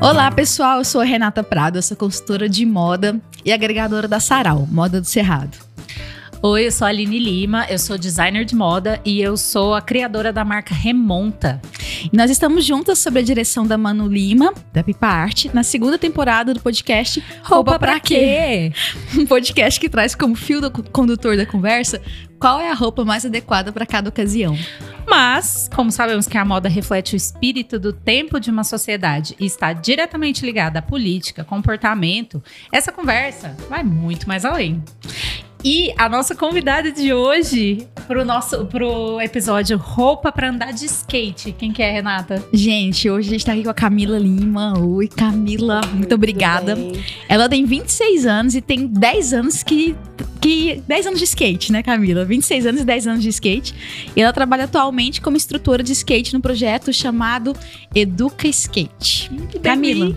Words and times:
Olá, 0.00 0.30
pessoal. 0.30 0.78
Eu 0.78 0.84
sou 0.84 1.02
a 1.02 1.04
Renata 1.04 1.42
Prado, 1.42 1.76
eu 1.76 1.82
sou 1.82 1.94
consultora 1.94 2.48
de 2.48 2.64
moda 2.64 3.20
e 3.44 3.52
agregadora 3.52 4.08
da 4.08 4.18
Sarau, 4.18 4.66
Moda 4.70 4.98
do 4.98 5.06
Cerrado. 5.06 5.58
Oi, 6.42 6.66
eu 6.66 6.72
sou 6.72 6.86
a 6.86 6.88
Aline 6.88 7.18
Lima, 7.18 7.66
eu 7.68 7.78
sou 7.78 7.98
designer 7.98 8.46
de 8.46 8.56
moda 8.56 8.98
e 9.04 9.20
eu 9.20 9.36
sou 9.36 9.74
a 9.74 9.82
criadora 9.82 10.32
da 10.32 10.42
marca 10.42 10.74
Remonta. 10.74 11.60
E 12.10 12.16
nós 12.16 12.30
estamos 12.30 12.64
juntas 12.64 12.98
sob 12.98 13.18
a 13.18 13.22
direção 13.22 13.66
da 13.66 13.76
Manu 13.76 14.08
Lima, 14.08 14.54
da 14.72 14.82
Pipa 14.82 15.06
Arte, 15.06 15.50
na 15.52 15.62
segunda 15.62 15.98
temporada 15.98 16.54
do 16.54 16.60
podcast 16.60 17.22
Roupa, 17.42 17.78
pra 17.78 18.00
quê? 18.00 18.72
Um 19.18 19.26
podcast 19.26 19.78
que 19.78 19.88
traz 19.88 20.14
como 20.14 20.34
fio 20.34 20.62
do 20.62 20.70
condutor 20.70 21.36
da 21.36 21.44
conversa 21.44 22.00
qual 22.40 22.58
é 22.58 22.70
a 22.70 22.74
roupa 22.74 23.04
mais 23.04 23.26
adequada 23.26 23.70
para 23.70 23.84
cada 23.84 24.08
ocasião. 24.08 24.56
Mas, 25.06 25.68
como 25.74 25.92
sabemos 25.92 26.26
que 26.26 26.38
a 26.38 26.44
moda 26.44 26.68
reflete 26.68 27.14
o 27.14 27.16
espírito 27.16 27.78
do 27.78 27.92
tempo 27.92 28.40
de 28.40 28.50
uma 28.50 28.64
sociedade 28.64 29.36
e 29.38 29.44
está 29.44 29.72
diretamente 29.72 30.44
ligada 30.46 30.78
à 30.78 30.82
política, 30.82 31.44
comportamento, 31.44 32.42
essa 32.72 32.90
conversa 32.90 33.54
vai 33.68 33.82
muito 33.82 34.26
mais 34.26 34.44
além. 34.44 34.82
E 35.62 35.92
a 35.98 36.08
nossa 36.08 36.34
convidada 36.34 36.90
de 36.90 37.12
hoje 37.12 37.86
pro 38.06 38.24
nosso 38.24 38.64
pro 38.64 39.20
episódio 39.20 39.76
Roupa 39.76 40.32
para 40.32 40.48
andar 40.48 40.72
de 40.72 40.86
skate. 40.86 41.52
Quem 41.52 41.70
que 41.70 41.82
é, 41.82 41.90
Renata? 41.90 42.42
Gente, 42.50 43.10
hoje 43.10 43.28
a 43.28 43.32
gente 43.32 43.44
tá 43.44 43.52
aqui 43.52 43.64
com 43.64 43.68
a 43.68 43.74
Camila 43.74 44.18
Lima. 44.18 44.78
Oi, 44.78 45.06
Camila, 45.06 45.82
muito, 45.82 45.96
muito 45.96 46.14
obrigada. 46.14 46.74
Bem. 46.74 46.92
Ela 47.28 47.46
tem 47.46 47.66
26 47.66 48.24
anos 48.24 48.54
e 48.54 48.62
tem 48.62 48.86
10 48.86 49.34
anos 49.34 49.62
que 49.62 49.94
que 50.40 50.82
10 50.86 51.06
anos 51.06 51.18
de 51.18 51.24
skate, 51.24 51.72
né, 51.72 51.82
Camila? 51.82 52.24
26 52.24 52.66
anos 52.66 52.80
e 52.80 52.84
10 52.84 53.06
anos 53.06 53.22
de 53.22 53.28
skate. 53.28 53.74
E 54.16 54.22
ela 54.22 54.32
trabalha 54.32 54.64
atualmente 54.64 55.20
como 55.20 55.36
instrutora 55.36 55.82
de 55.82 55.92
skate 55.92 56.32
no 56.32 56.40
projeto 56.40 56.92
chamado 56.92 57.54
Educa 57.94 58.48
Skate. 58.48 59.30
Que 59.50 59.58
Camila, 59.58 60.16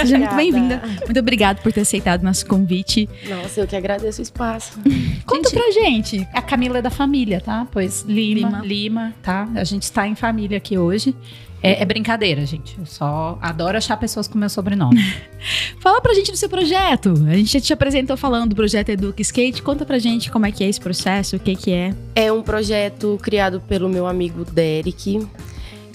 seja 0.00 0.18
muito 0.18 0.34
bem-vinda. 0.34 0.82
Muito 1.04 1.20
obrigada 1.20 1.60
por 1.60 1.72
ter 1.72 1.82
aceitado 1.82 2.22
nosso 2.22 2.46
convite. 2.46 3.08
Nossa, 3.28 3.60
eu 3.60 3.66
que 3.66 3.76
agradeço 3.76 4.20
o 4.20 4.22
espaço. 4.22 4.78
Conta 5.26 5.50
gente, 5.50 5.60
pra 5.60 5.70
gente. 5.70 6.28
A 6.32 6.42
Camila 6.42 6.78
é 6.78 6.82
da 6.82 6.90
família, 6.90 7.40
tá? 7.40 7.66
Pois 7.70 8.02
Lima, 8.02 8.48
Lima, 8.48 8.60
Lima 8.62 9.14
tá? 9.22 9.48
A 9.54 9.64
gente 9.64 9.82
está 9.82 10.06
em 10.06 10.14
família 10.14 10.58
aqui 10.58 10.78
hoje. 10.78 11.14
É, 11.62 11.80
é, 11.80 11.84
brincadeira, 11.84 12.44
gente. 12.44 12.76
Eu 12.78 12.86
só 12.86 13.38
adoro 13.40 13.78
achar 13.78 13.96
pessoas 13.96 14.26
com 14.26 14.36
meu 14.36 14.48
sobrenome. 14.48 15.00
Fala 15.78 16.00
pra 16.00 16.12
gente 16.12 16.32
do 16.32 16.36
seu 16.36 16.48
projeto. 16.48 17.12
A 17.28 17.36
gente 17.36 17.52
já 17.52 17.60
te 17.60 17.72
apresentou 17.72 18.16
falando 18.16 18.50
do 18.50 18.56
projeto 18.56 18.88
Educa 18.88 19.22
Skate. 19.22 19.62
Conta 19.62 19.84
pra 19.84 19.98
gente 19.98 20.30
como 20.30 20.44
é 20.44 20.50
que 20.50 20.64
é 20.64 20.68
esse 20.68 20.80
processo, 20.80 21.36
o 21.36 21.38
que 21.38 21.54
que 21.54 21.72
é. 21.72 21.94
É 22.16 22.32
um 22.32 22.42
projeto 22.42 23.18
criado 23.22 23.60
pelo 23.60 23.88
meu 23.88 24.06
amigo 24.06 24.44
Derek. 24.44 25.26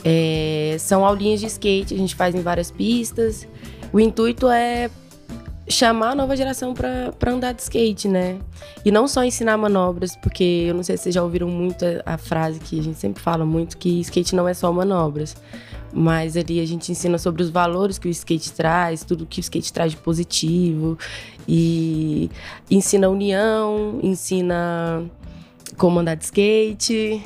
É, 0.06 0.78
são 0.80 1.04
aulinhas 1.04 1.42
de 1.42 1.48
skate, 1.48 1.94
a 1.94 1.98
gente 1.98 2.16
faz 2.16 2.34
em 2.34 2.42
várias 2.42 2.72
pistas. 2.72 3.45
O 3.92 4.00
intuito 4.00 4.48
é 4.50 4.90
chamar 5.68 6.12
a 6.12 6.16
nova 6.16 6.36
geração 6.36 6.73
para 6.73 7.32
andar 7.32 7.52
de 7.52 7.62
skate, 7.62 8.08
né? 8.08 8.40
E 8.86 8.92
não 8.92 9.08
só 9.08 9.23
ensinar 9.23 9.58
manobras, 9.58 10.16
porque 10.16 10.66
eu 10.68 10.73
não 10.73 10.84
sei 10.84 10.98
se 10.98 11.04
vocês 11.04 11.16
já 11.16 11.23
ouviram 11.23 11.48
muito 11.48 11.84
a, 11.86 12.14
a, 12.14 12.18
frase 12.18 12.60
que 12.60 12.80
a 12.80 12.84
gente 12.84 12.98
sempre 12.98 13.22
fala 13.22 13.46
muito, 13.46 13.78
que 13.78 14.00
skate 14.02 14.36
não 14.36 14.48
é 14.48 14.54
só 14.54 14.72
manobras. 14.72 15.36
Mas 15.94 16.38
ali 16.38 16.60
a 16.60 16.66
gente 16.66 16.92
ensina 16.92 17.18
sobre 17.18 17.42
os 17.42 17.50
valores 17.50 17.98
que 17.98 18.08
o 18.08 18.12
skate 18.12 18.52
traz, 18.52 19.04
tudo 19.04 19.26
que 19.26 19.40
o 19.40 19.42
skate 19.42 19.72
traz 19.72 19.92
de 19.92 19.98
positivo. 19.98 20.98
E 21.48 22.30
ensina 22.70 23.10
união, 23.10 24.00
ensina 24.04 25.04
como 25.78 26.00
andar 26.00 26.16
de 26.16 26.26
skate. 26.26 27.23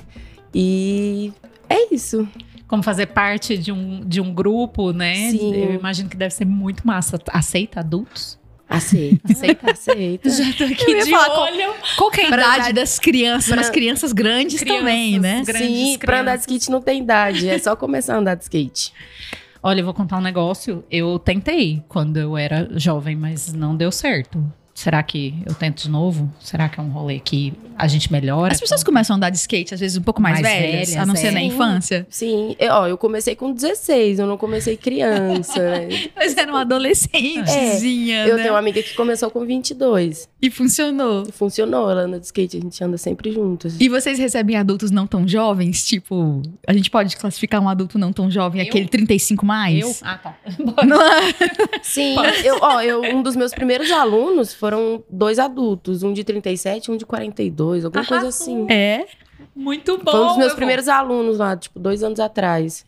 E 0.53 1.33
é 1.69 1.93
isso 1.93 2.27
como 2.71 2.81
fazer 2.81 3.07
parte 3.07 3.57
de 3.57 3.69
um, 3.69 3.99
de 3.99 4.21
um 4.21 4.33
grupo, 4.33 4.93
né? 4.93 5.29
Sim. 5.31 5.53
Eu 5.53 5.73
imagino 5.73 6.07
que 6.07 6.15
deve 6.15 6.33
ser 6.33 6.45
muito 6.45 6.87
massa. 6.87 7.19
Aceita 7.27 7.81
adultos? 7.81 8.39
Aceita. 8.69 9.29
Aceita, 9.29 9.71
aceita. 9.73 10.29
Já 10.29 10.53
tô 10.53 10.63
aqui 10.63 11.03
de 11.03 11.11
falar, 11.11 11.37
olho. 11.41 11.73
Qual, 11.97 12.09
qual 12.09 12.13
é 12.17 12.23
a 12.23 12.27
idade 12.29 12.71
das 12.71 12.97
crianças? 12.97 13.49
Pra... 13.49 13.57
Umas 13.57 13.69
crianças 13.69 14.13
grandes 14.13 14.61
crianças 14.61 14.79
também, 14.79 15.19
né? 15.19 15.43
Grandes 15.45 15.67
Sim, 15.67 15.75
crianças. 15.75 15.97
pra 15.97 16.21
andar 16.21 16.35
de 16.37 16.41
skate 16.43 16.71
não 16.71 16.81
tem 16.81 17.01
idade. 17.01 17.49
É 17.49 17.59
só 17.59 17.75
começar 17.75 18.15
a 18.15 18.19
andar 18.19 18.35
de 18.35 18.43
skate. 18.43 18.93
Olha, 19.61 19.81
eu 19.81 19.85
vou 19.85 19.93
contar 19.93 20.17
um 20.17 20.21
negócio. 20.21 20.81
Eu 20.89 21.19
tentei 21.19 21.83
quando 21.89 22.15
eu 22.15 22.37
era 22.37 22.69
jovem, 22.79 23.17
mas 23.17 23.51
não 23.51 23.75
deu 23.75 23.91
certo. 23.91 24.41
Será 24.73 25.03
que 25.03 25.35
eu 25.45 25.53
tento 25.53 25.83
de 25.83 25.89
novo? 25.89 26.31
Será 26.39 26.67
que 26.69 26.79
é 26.79 26.83
um 26.83 26.89
rolê 26.89 27.19
que 27.19 27.53
a 27.77 27.87
gente 27.87 28.11
melhora? 28.11 28.53
As 28.53 28.59
pessoas 28.59 28.83
começam 28.83 29.13
a 29.13 29.17
andar 29.17 29.29
de 29.29 29.37
skate, 29.37 29.73
às 29.73 29.79
vezes, 29.79 29.97
um 29.97 30.01
pouco 30.01 30.21
mais, 30.21 30.39
mais 30.41 30.55
velhas, 30.55 30.89
velhas, 30.89 30.97
a 30.97 31.05
não 31.05 31.13
é. 31.13 31.17
ser 31.17 31.31
na 31.31 31.41
infância. 31.41 32.07
Sim, 32.09 32.55
eu, 32.59 32.71
ó, 32.73 32.87
eu 32.87 32.97
comecei 32.97 33.35
com 33.35 33.51
16, 33.51 34.19
eu 34.19 34.27
não 34.27 34.37
comecei 34.37 34.77
criança. 34.77 35.59
né? 35.59 36.09
Mas 36.15 36.35
era 36.37 36.51
uma 36.51 36.61
adolescentezinha, 36.61 38.25
é, 38.25 38.29
Eu 38.29 38.37
né? 38.37 38.43
tenho 38.43 38.53
uma 38.53 38.59
amiga 38.59 38.81
que 38.81 38.93
começou 38.95 39.29
com 39.29 39.45
22. 39.45 40.27
E 40.41 40.49
funcionou? 40.49 41.23
E 41.27 41.31
funcionou, 41.31 41.89
ela 41.89 42.01
anda 42.01 42.19
de 42.19 42.25
skate, 42.25 42.57
a 42.57 42.61
gente 42.61 42.83
anda 42.83 42.97
sempre 42.97 43.31
juntos. 43.31 43.79
E 43.79 43.89
vocês 43.89 44.17
recebem 44.17 44.55
adultos 44.57 44.89
não 44.91 45.05
tão 45.05 45.27
jovens? 45.27 45.85
Tipo, 45.85 46.41
a 46.67 46.73
gente 46.73 46.89
pode 46.89 47.15
classificar 47.17 47.61
um 47.61 47.69
adulto 47.69 47.99
não 47.99 48.11
tão 48.13 48.29
jovem, 48.31 48.61
eu? 48.61 48.67
aquele 48.67 48.87
35 48.87 49.45
mais? 49.45 49.79
Eu? 49.79 49.95
Ah, 50.01 50.17
tá. 50.17 50.35
É? 51.01 51.79
Sim, 51.83 52.15
eu, 52.43 52.57
ó, 52.61 52.81
eu, 52.81 53.01
um 53.01 53.21
dos 53.21 53.35
meus 53.35 53.51
primeiros 53.51 53.91
alunos 53.91 54.53
foram 54.53 54.70
dois 55.09 55.39
adultos, 55.39 56.03
um 56.03 56.13
de 56.13 56.23
37 56.23 56.85
e 56.85 56.91
um 56.91 56.97
de 56.97 57.05
42, 57.05 57.85
alguma 57.85 58.05
coisa 58.05 58.27
assim. 58.29 58.65
É? 58.69 59.05
Muito 59.55 59.97
bom. 59.97 60.11
Foi 60.11 60.21
um 60.21 60.27
dos 60.27 60.37
meus 60.37 60.53
primeiros 60.53 60.85
vou. 60.85 60.93
alunos 60.93 61.37
lá, 61.37 61.55
tipo, 61.57 61.79
dois 61.79 62.03
anos 62.03 62.19
atrás. 62.19 62.85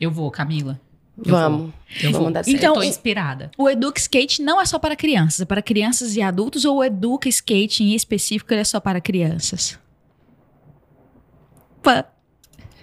Eu 0.00 0.10
vou, 0.10 0.30
Camila. 0.30 0.80
Eu 1.18 1.32
Vamos. 1.32 1.60
Vou. 1.60 1.72
Eu 2.02 2.12
vou. 2.12 2.22
Mandar 2.22 2.42
então, 2.46 2.74
eu 2.74 2.80
tô 2.80 2.82
inspirada. 2.82 3.50
O 3.58 3.68
Educa 3.68 4.00
Skate 4.00 4.42
não 4.42 4.60
é 4.60 4.64
só 4.64 4.78
para 4.78 4.96
crianças, 4.96 5.40
é 5.40 5.44
para 5.44 5.60
crianças 5.60 6.16
e 6.16 6.22
adultos 6.22 6.64
ou 6.64 6.78
o 6.78 6.84
Educa 6.84 7.28
Skate 7.28 7.84
em 7.84 7.94
específico 7.94 8.52
ele 8.52 8.62
é 8.62 8.64
só 8.64 8.80
para 8.80 9.00
crianças? 9.00 9.78
Pã. 11.82 12.04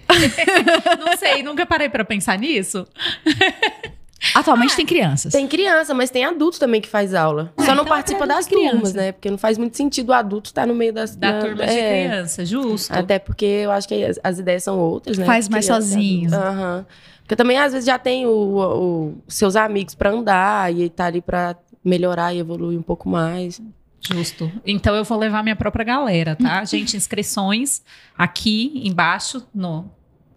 não 0.98 1.16
sei, 1.16 1.42
nunca 1.42 1.66
parei 1.66 1.88
para 1.88 2.04
pensar 2.04 2.38
nisso. 2.38 2.86
Atualmente 4.34 4.72
ah, 4.72 4.76
tem 4.76 4.86
crianças. 4.86 5.32
Tem 5.32 5.46
criança, 5.46 5.94
mas 5.94 6.10
tem 6.10 6.24
adulto 6.24 6.58
também 6.58 6.80
que 6.80 6.88
faz 6.88 7.14
aula. 7.14 7.52
Ah, 7.56 7.62
Só 7.62 7.74
não 7.74 7.82
então 7.82 7.96
participa 7.96 8.26
das 8.26 8.46
criança. 8.46 8.70
turmas, 8.70 8.94
né? 8.94 9.12
Porque 9.12 9.30
não 9.30 9.38
faz 9.38 9.56
muito 9.56 9.76
sentido 9.76 10.10
o 10.10 10.12
adulto 10.12 10.50
estar 10.50 10.62
tá 10.62 10.66
no 10.66 10.74
meio 10.74 10.92
das... 10.92 11.14
Da 11.14 11.32
na, 11.32 11.40
turma 11.40 11.64
é, 11.64 11.66
de 11.66 12.08
criança, 12.08 12.44
justo. 12.44 12.92
Até 12.92 13.18
porque 13.18 13.44
eu 13.44 13.70
acho 13.70 13.86
que 13.86 14.04
as, 14.04 14.18
as 14.22 14.38
ideias 14.38 14.64
são 14.64 14.78
outras, 14.78 15.16
né? 15.16 15.24
Faz 15.24 15.48
mais 15.48 15.66
sozinho. 15.66 16.34
Aham. 16.34 16.78
Uhum. 16.78 16.84
Porque 17.22 17.36
também, 17.36 17.58
às 17.58 17.72
vezes, 17.72 17.86
já 17.86 17.98
tem 17.98 18.26
o, 18.26 18.30
o, 18.30 19.18
seus 19.28 19.54
amigos 19.54 19.94
para 19.94 20.10
andar 20.10 20.74
e 20.74 20.88
tá 20.88 21.04
ali 21.04 21.20
para 21.20 21.54
melhorar 21.84 22.32
e 22.32 22.38
evoluir 22.38 22.78
um 22.78 22.82
pouco 22.82 23.06
mais. 23.06 23.60
Justo. 24.00 24.50
Então 24.64 24.94
eu 24.94 25.04
vou 25.04 25.18
levar 25.18 25.42
minha 25.42 25.56
própria 25.56 25.84
galera, 25.84 26.34
tá? 26.36 26.64
Gente, 26.66 26.96
inscrições 26.96 27.82
aqui 28.16 28.80
embaixo 28.82 29.46
no 29.54 29.90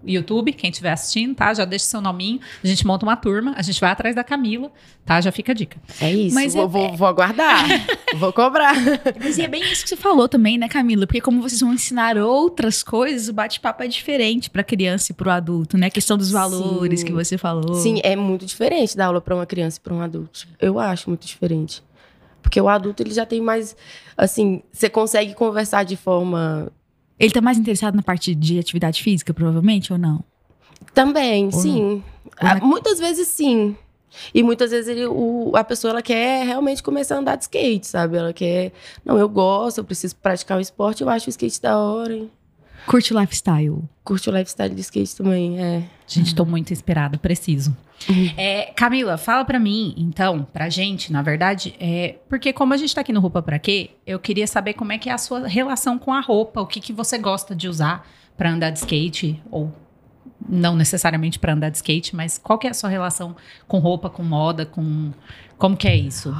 YouTube, 0.05 0.53
quem 0.53 0.69
estiver 0.69 0.91
assistindo, 0.91 1.35
tá? 1.35 1.53
Já 1.53 1.65
deixa 1.65 1.85
seu 1.85 2.01
nominho, 2.01 2.39
a 2.63 2.67
gente 2.67 2.85
monta 2.85 3.05
uma 3.05 3.15
turma, 3.15 3.53
a 3.55 3.61
gente 3.61 3.79
vai 3.79 3.91
atrás 3.91 4.15
da 4.15 4.23
Camila, 4.23 4.71
tá? 5.05 5.19
Já 5.21 5.31
fica 5.31 5.51
a 5.51 5.55
dica. 5.55 5.77
É 5.99 6.11
isso, 6.11 6.35
Mas 6.35 6.53
vou, 6.53 6.65
é... 6.65 6.67
vou, 6.67 6.97
vou 6.97 7.07
aguardar, 7.07 7.65
vou 8.17 8.33
cobrar. 8.33 8.73
Mas 9.19 9.37
é 9.37 9.47
bem 9.47 9.61
isso 9.71 9.83
que 9.83 9.89
você 9.89 9.95
falou 9.95 10.27
também, 10.27 10.57
né, 10.57 10.67
Camila? 10.67 11.05
Porque 11.05 11.21
como 11.21 11.41
vocês 11.41 11.61
vão 11.61 11.73
ensinar 11.73 12.17
outras 12.17 12.83
coisas, 12.83 13.27
o 13.27 13.33
bate-papo 13.33 13.83
é 13.83 13.87
diferente 13.87 14.49
para 14.49 14.63
criança 14.63 15.11
e 15.11 15.15
para 15.15 15.29
o 15.29 15.31
adulto, 15.31 15.77
né? 15.77 15.87
A 15.87 15.91
questão 15.91 16.17
dos 16.17 16.31
valores 16.31 17.01
Sim. 17.01 17.05
que 17.05 17.11
você 17.11 17.37
falou. 17.37 17.75
Sim, 17.75 17.99
é 18.03 18.15
muito 18.15 18.45
diferente 18.45 18.95
dar 18.95 19.07
aula 19.07 19.21
para 19.21 19.35
uma 19.35 19.45
criança 19.45 19.77
e 19.77 19.81
para 19.81 19.93
um 19.93 20.01
adulto. 20.01 20.47
Eu 20.59 20.79
acho 20.79 21.09
muito 21.09 21.25
diferente. 21.25 21.83
Porque 22.41 22.59
o 22.59 22.67
adulto, 22.67 23.03
ele 23.03 23.13
já 23.13 23.25
tem 23.25 23.39
mais, 23.39 23.75
assim, 24.17 24.61
você 24.71 24.89
consegue 24.89 25.33
conversar 25.33 25.83
de 25.83 25.95
forma 25.95 26.71
ele 27.21 27.31
tá 27.31 27.39
mais 27.39 27.57
interessado 27.57 27.95
na 27.95 28.01
parte 28.01 28.33
de 28.33 28.57
atividade 28.57 29.03
física, 29.03 29.31
provavelmente, 29.33 29.93
ou 29.93 29.99
não? 29.99 30.23
Também, 30.93 31.45
ou 31.45 31.51
sim. 31.51 32.03
Ah, 32.37 32.55
muitas 32.55 32.99
vezes 32.99 33.27
sim. 33.27 33.75
E 34.33 34.43
muitas 34.43 34.71
vezes 34.71 34.89
ele, 34.89 35.05
o, 35.05 35.51
a 35.55 35.63
pessoa 35.63 35.91
ela 35.91 36.01
quer 36.01 36.45
realmente 36.45 36.81
começar 36.81 37.15
a 37.15 37.19
andar 37.19 37.35
de 37.35 37.43
skate, 37.43 37.85
sabe? 37.85 38.17
Ela 38.17 38.33
quer. 38.33 38.73
Não, 39.05 39.17
eu 39.17 39.29
gosto, 39.29 39.77
eu 39.77 39.83
preciso 39.83 40.15
praticar 40.15 40.57
o 40.57 40.61
esporte, 40.61 41.01
eu 41.01 41.09
acho 41.09 41.27
o 41.27 41.29
skate 41.29 41.61
da 41.61 41.77
hora. 41.77 42.13
Hein? 42.13 42.31
Curte 42.85 43.13
o 43.13 43.19
lifestyle. 43.19 43.83
Curte 44.03 44.29
o 44.29 44.33
lifestyle 44.33 44.73
de 44.73 44.81
skate 44.81 45.15
também, 45.15 45.59
é. 45.59 45.83
Gente, 46.07 46.35
tô 46.35 46.45
muito 46.45 46.73
inspirada, 46.73 47.17
preciso. 47.17 47.75
Uhum. 48.09 48.33
É, 48.35 48.73
Camila, 48.75 49.17
fala 49.17 49.45
para 49.45 49.59
mim, 49.59 49.93
então, 49.95 50.45
pra 50.51 50.69
gente, 50.69 51.11
na 51.11 51.21
verdade, 51.21 51.75
é, 51.79 52.17
porque 52.27 52.51
como 52.51 52.73
a 52.73 52.77
gente 52.77 52.93
tá 52.93 53.01
aqui 53.01 53.13
no 53.13 53.19
Roupa 53.19 53.41
Pra 53.41 53.59
Quê, 53.59 53.91
eu 54.05 54.19
queria 54.19 54.47
saber 54.47 54.73
como 54.73 54.91
é 54.91 54.97
que 54.97 55.09
é 55.09 55.13
a 55.13 55.17
sua 55.17 55.47
relação 55.47 55.99
com 55.99 56.11
a 56.11 56.19
roupa, 56.19 56.61
o 56.61 56.67
que, 56.67 56.79
que 56.79 56.91
você 56.91 57.17
gosta 57.17 57.55
de 57.55 57.67
usar 57.67 58.07
para 58.35 58.51
andar 58.51 58.71
de 58.71 58.79
skate, 58.79 59.41
ou 59.51 59.71
não 60.49 60.75
necessariamente 60.75 61.37
para 61.37 61.53
andar 61.53 61.69
de 61.69 61.77
skate, 61.77 62.15
mas 62.15 62.37
qual 62.37 62.57
que 62.57 62.65
é 62.65 62.71
a 62.71 62.73
sua 62.73 62.89
relação 62.89 63.35
com 63.67 63.77
roupa, 63.77 64.09
com 64.09 64.23
moda, 64.23 64.65
com... 64.65 65.11
Como 65.57 65.77
que 65.77 65.87
é 65.87 65.95
isso? 65.95 66.35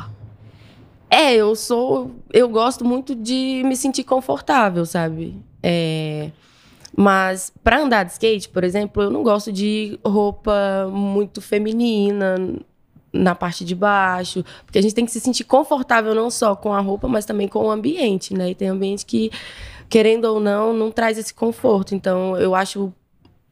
É, 1.10 1.36
eu 1.36 1.56
sou... 1.56 2.16
Eu 2.34 2.50
gosto 2.50 2.84
muito 2.84 3.14
de 3.14 3.62
me 3.64 3.76
sentir 3.76 4.04
confortável, 4.04 4.84
sabe? 4.86 5.38
É... 5.64 6.32
Mas 6.96 7.52
para 7.64 7.80
andar 7.80 8.04
de 8.04 8.12
skate, 8.12 8.50
por 8.50 8.64
exemplo, 8.64 9.04
eu 9.04 9.10
não 9.10 9.24
gosto 9.24 9.52
de 9.52 9.98
roupa 10.06 10.88
muito 10.92 11.42
feminina. 11.42 12.36
na 13.14 13.36
parte 13.36 13.66
de 13.66 13.76
baixo, 13.76 14.44
porque 14.66 14.80
a 14.80 14.82
gente 14.82 14.96
tem 14.96 15.06
que 15.06 15.12
se 15.12 15.20
sentir 15.20 15.44
confortável 15.44 16.16
não 16.16 16.30
só 16.30 16.56
com 16.56 16.74
a 16.74 16.80
roupa, 16.80 17.08
mas 17.10 17.26
também 17.26 17.48
com 17.48 17.66
o 17.66 17.72
ambiente, 17.72 18.34
né? 18.34 18.52
E 18.52 18.56
tem 18.56 18.70
ambiente 18.70 19.06
que, 19.06 19.30
querendo 19.90 20.26
ou 20.26 20.40
não, 20.40 20.74
não 20.74 20.90
traz 20.92 21.18
esse 21.18 21.34
conforto. 21.34 21.94
Então, 21.94 22.38
eu 22.38 22.56
acho 22.56 22.94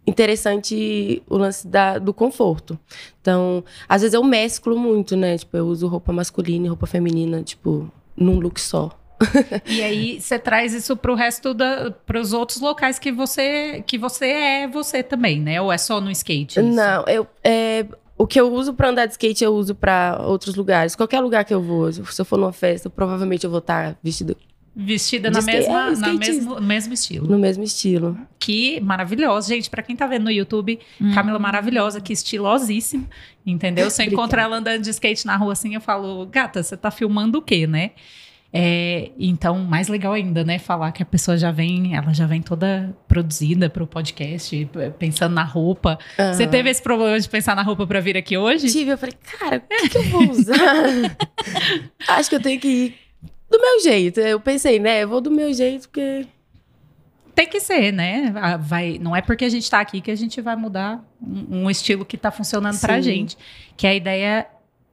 interessante 0.07 1.21
o 1.29 1.37
lance 1.37 1.67
da, 1.67 1.99
do 1.99 2.13
conforto. 2.13 2.79
Então, 3.21 3.63
às 3.87 4.01
vezes 4.01 4.13
eu 4.13 4.23
mesclo 4.23 4.77
muito, 4.77 5.15
né? 5.15 5.37
Tipo, 5.37 5.57
eu 5.57 5.67
uso 5.67 5.87
roupa 5.87 6.11
masculina 6.11 6.65
e 6.65 6.69
roupa 6.69 6.87
feminina, 6.87 7.43
tipo, 7.43 7.91
num 8.15 8.39
look 8.39 8.59
só. 8.59 8.98
e 9.65 9.81
aí 9.81 10.21
você 10.21 10.39
traz 10.39 10.73
isso 10.73 10.95
para 10.95 11.11
o 11.11 11.15
resto 11.15 11.53
da 11.53 11.91
para 11.91 12.19
os 12.19 12.33
outros 12.33 12.61
locais 12.61 12.97
que 12.97 13.11
você 13.11 13.83
que 13.85 13.97
você 13.97 14.25
é 14.25 14.67
você 14.67 15.03
também, 15.03 15.39
né? 15.39 15.61
Ou 15.61 15.71
é 15.71 15.77
só 15.77 15.99
no 15.99 16.09
skate? 16.11 16.59
Isso? 16.59 16.69
Não, 16.69 17.03
eu 17.07 17.27
é, 17.43 17.85
o 18.17 18.25
que 18.25 18.39
eu 18.39 18.51
uso 18.51 18.73
para 18.73 18.89
andar 18.89 19.05
de 19.05 19.13
skate 19.13 19.43
eu 19.43 19.53
uso 19.53 19.75
para 19.75 20.21
outros 20.23 20.55
lugares. 20.55 20.95
Qualquer 20.95 21.19
lugar 21.19 21.43
que 21.45 21.53
eu 21.53 21.61
vou, 21.61 21.91
se 21.91 22.21
eu 22.21 22.25
for 22.25 22.37
numa 22.37 22.53
festa, 22.53 22.89
provavelmente 22.89 23.43
eu 23.43 23.49
vou 23.49 23.59
estar 23.59 23.93
tá 23.93 23.97
vestido 24.03 24.35
Vestida 24.81 25.29
na 25.29 25.41
mesma, 25.41 25.89
é, 25.89 25.95
na 25.95 26.13
mesmo, 26.13 26.61
mesmo 26.61 26.93
estilo. 26.93 27.27
No 27.27 27.37
mesmo 27.37 27.63
estilo. 27.63 28.17
Que 28.39 28.79
maravilhosa. 28.79 29.49
Gente, 29.49 29.69
para 29.69 29.83
quem 29.83 29.93
tá 29.93 30.07
vendo 30.07 30.23
no 30.23 30.31
YouTube, 30.31 30.79
hum. 31.01 31.13
Camila 31.13 31.37
maravilhosa, 31.37 31.99
que 31.99 32.13
estilosíssima, 32.13 33.05
entendeu? 33.45 33.89
Se 33.89 34.01
eu 34.01 34.07
encontrar 34.07 34.43
ela 34.43 34.55
andando 34.55 34.81
de 34.81 34.89
skate 34.89 35.25
na 35.25 35.35
rua 35.35 35.51
assim, 35.51 35.75
eu 35.75 35.81
falo, 35.81 36.25
gata, 36.27 36.63
você 36.63 36.77
tá 36.77 36.89
filmando 36.89 37.39
o 37.39 37.41
quê, 37.41 37.67
né? 37.67 37.91
É, 38.51 39.11
então, 39.19 39.59
mais 39.59 39.87
legal 39.87 40.13
ainda, 40.13 40.43
né? 40.43 40.57
Falar 40.57 40.91
que 40.91 41.03
a 41.03 41.05
pessoa 41.05 41.37
já 41.37 41.51
vem, 41.51 41.95
ela 41.95 42.13
já 42.13 42.25
vem 42.25 42.41
toda 42.41 42.95
produzida 43.07 43.69
para 43.69 43.83
o 43.83 43.87
podcast, 43.87 44.69
pensando 44.97 45.35
na 45.35 45.43
roupa. 45.43 45.99
Uhum. 46.17 46.33
Você 46.33 46.47
teve 46.47 46.69
esse 46.69 46.81
problema 46.81 47.19
de 47.19 47.29
pensar 47.29 47.55
na 47.55 47.61
roupa 47.61 47.85
para 47.85 47.99
vir 47.99 48.17
aqui 48.17 48.37
hoje? 48.37 48.71
Tive, 48.71 48.91
eu 48.91 48.97
falei, 48.97 49.15
cara, 49.39 49.57
o 49.57 49.61
que, 49.61 49.89
que 49.89 49.97
eu 49.97 50.03
vou 50.05 50.31
usar? 50.31 50.57
Acho 52.09 52.29
que 52.29 52.35
eu 52.35 52.41
tenho 52.41 52.59
que 52.59 52.67
ir 52.67 52.95
do 53.49 53.59
meu 53.59 53.81
jeito. 53.81 54.19
Eu 54.19 54.39
pensei, 54.39 54.79
né? 54.79 55.03
Eu 55.03 55.09
vou 55.09 55.21
do 55.21 55.29
meu 55.29 55.53
jeito, 55.53 55.87
porque. 55.87 56.25
Tem 57.35 57.47
que 57.47 57.59
ser, 57.59 57.93
né? 57.93 58.33
Vai, 58.59 58.99
não 58.99 59.15
é 59.15 59.21
porque 59.21 59.45
a 59.45 59.49
gente 59.49 59.63
está 59.63 59.79
aqui 59.79 60.01
que 60.01 60.11
a 60.11 60.15
gente 60.15 60.41
vai 60.41 60.57
mudar 60.57 61.01
um, 61.21 61.61
um 61.61 61.69
estilo 61.69 62.03
que 62.03 62.17
está 62.17 62.31
funcionando 62.31 62.77
para 62.79 62.95
a 62.95 63.01
gente. 63.01 63.37
Que 63.77 63.87
a 63.87 63.95
ideia 63.95 64.45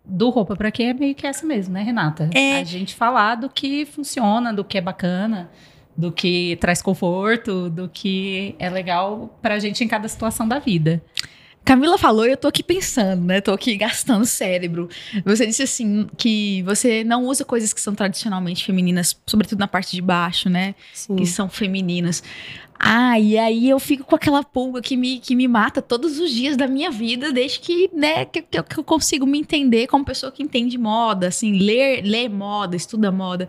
do 0.06 0.30
roupa 0.30 0.54
para 0.54 0.70
quê 0.70 0.84
é 0.84 0.94
meio 0.94 1.14
que 1.14 1.26
essa 1.26 1.44
mesmo, 1.44 1.74
né, 1.74 1.82
Renata? 1.82 2.30
É. 2.32 2.58
A 2.58 2.64
gente 2.64 2.94
falar 2.94 3.34
do 3.34 3.48
que 3.48 3.84
funciona, 3.84 4.52
do 4.52 4.64
que 4.64 4.78
é 4.78 4.80
bacana, 4.80 5.50
do 5.96 6.12
que 6.12 6.56
traz 6.60 6.80
conforto, 6.80 7.68
do 7.68 7.88
que 7.88 8.54
é 8.58 8.70
legal 8.70 9.36
pra 9.42 9.58
gente 9.58 9.82
em 9.82 9.88
cada 9.88 10.06
situação 10.08 10.46
da 10.46 10.58
vida. 10.58 11.02
Camila 11.66 11.98
falou 11.98 12.24
e 12.24 12.30
eu 12.30 12.36
tô 12.36 12.46
aqui 12.46 12.62
pensando, 12.62 13.24
né? 13.24 13.40
Tô 13.40 13.50
aqui 13.50 13.76
gastando 13.76 14.24
cérebro. 14.24 14.88
Você 15.24 15.44
disse 15.44 15.64
assim 15.64 16.06
que 16.16 16.62
você 16.62 17.02
não 17.02 17.24
usa 17.24 17.44
coisas 17.44 17.72
que 17.72 17.80
são 17.80 17.92
tradicionalmente 17.92 18.64
femininas, 18.64 19.20
sobretudo 19.26 19.58
na 19.58 19.66
parte 19.66 19.96
de 19.96 20.00
baixo, 20.00 20.48
né? 20.48 20.76
Sim. 20.94 21.16
Que 21.16 21.26
são 21.26 21.48
femininas. 21.48 22.22
Ah, 22.78 23.18
e 23.18 23.36
aí 23.36 23.68
eu 23.68 23.80
fico 23.80 24.04
com 24.04 24.14
aquela 24.14 24.44
pulga 24.44 24.80
que 24.80 24.96
me, 24.96 25.18
que 25.18 25.34
me 25.34 25.48
mata 25.48 25.82
todos 25.82 26.20
os 26.20 26.30
dias 26.30 26.56
da 26.56 26.68
minha 26.68 26.88
vida, 26.88 27.32
desde 27.32 27.58
que, 27.58 27.90
né, 27.92 28.26
que, 28.26 28.42
que, 28.42 28.58
eu 28.58 28.84
consigo 28.84 29.26
me 29.26 29.40
entender 29.40 29.88
como 29.88 30.04
pessoa 30.04 30.30
que 30.30 30.44
entende 30.44 30.78
moda, 30.78 31.26
assim, 31.26 31.58
ler, 31.58 32.02
ler 32.04 32.28
moda, 32.28 32.76
estuda 32.76 33.10
moda. 33.10 33.48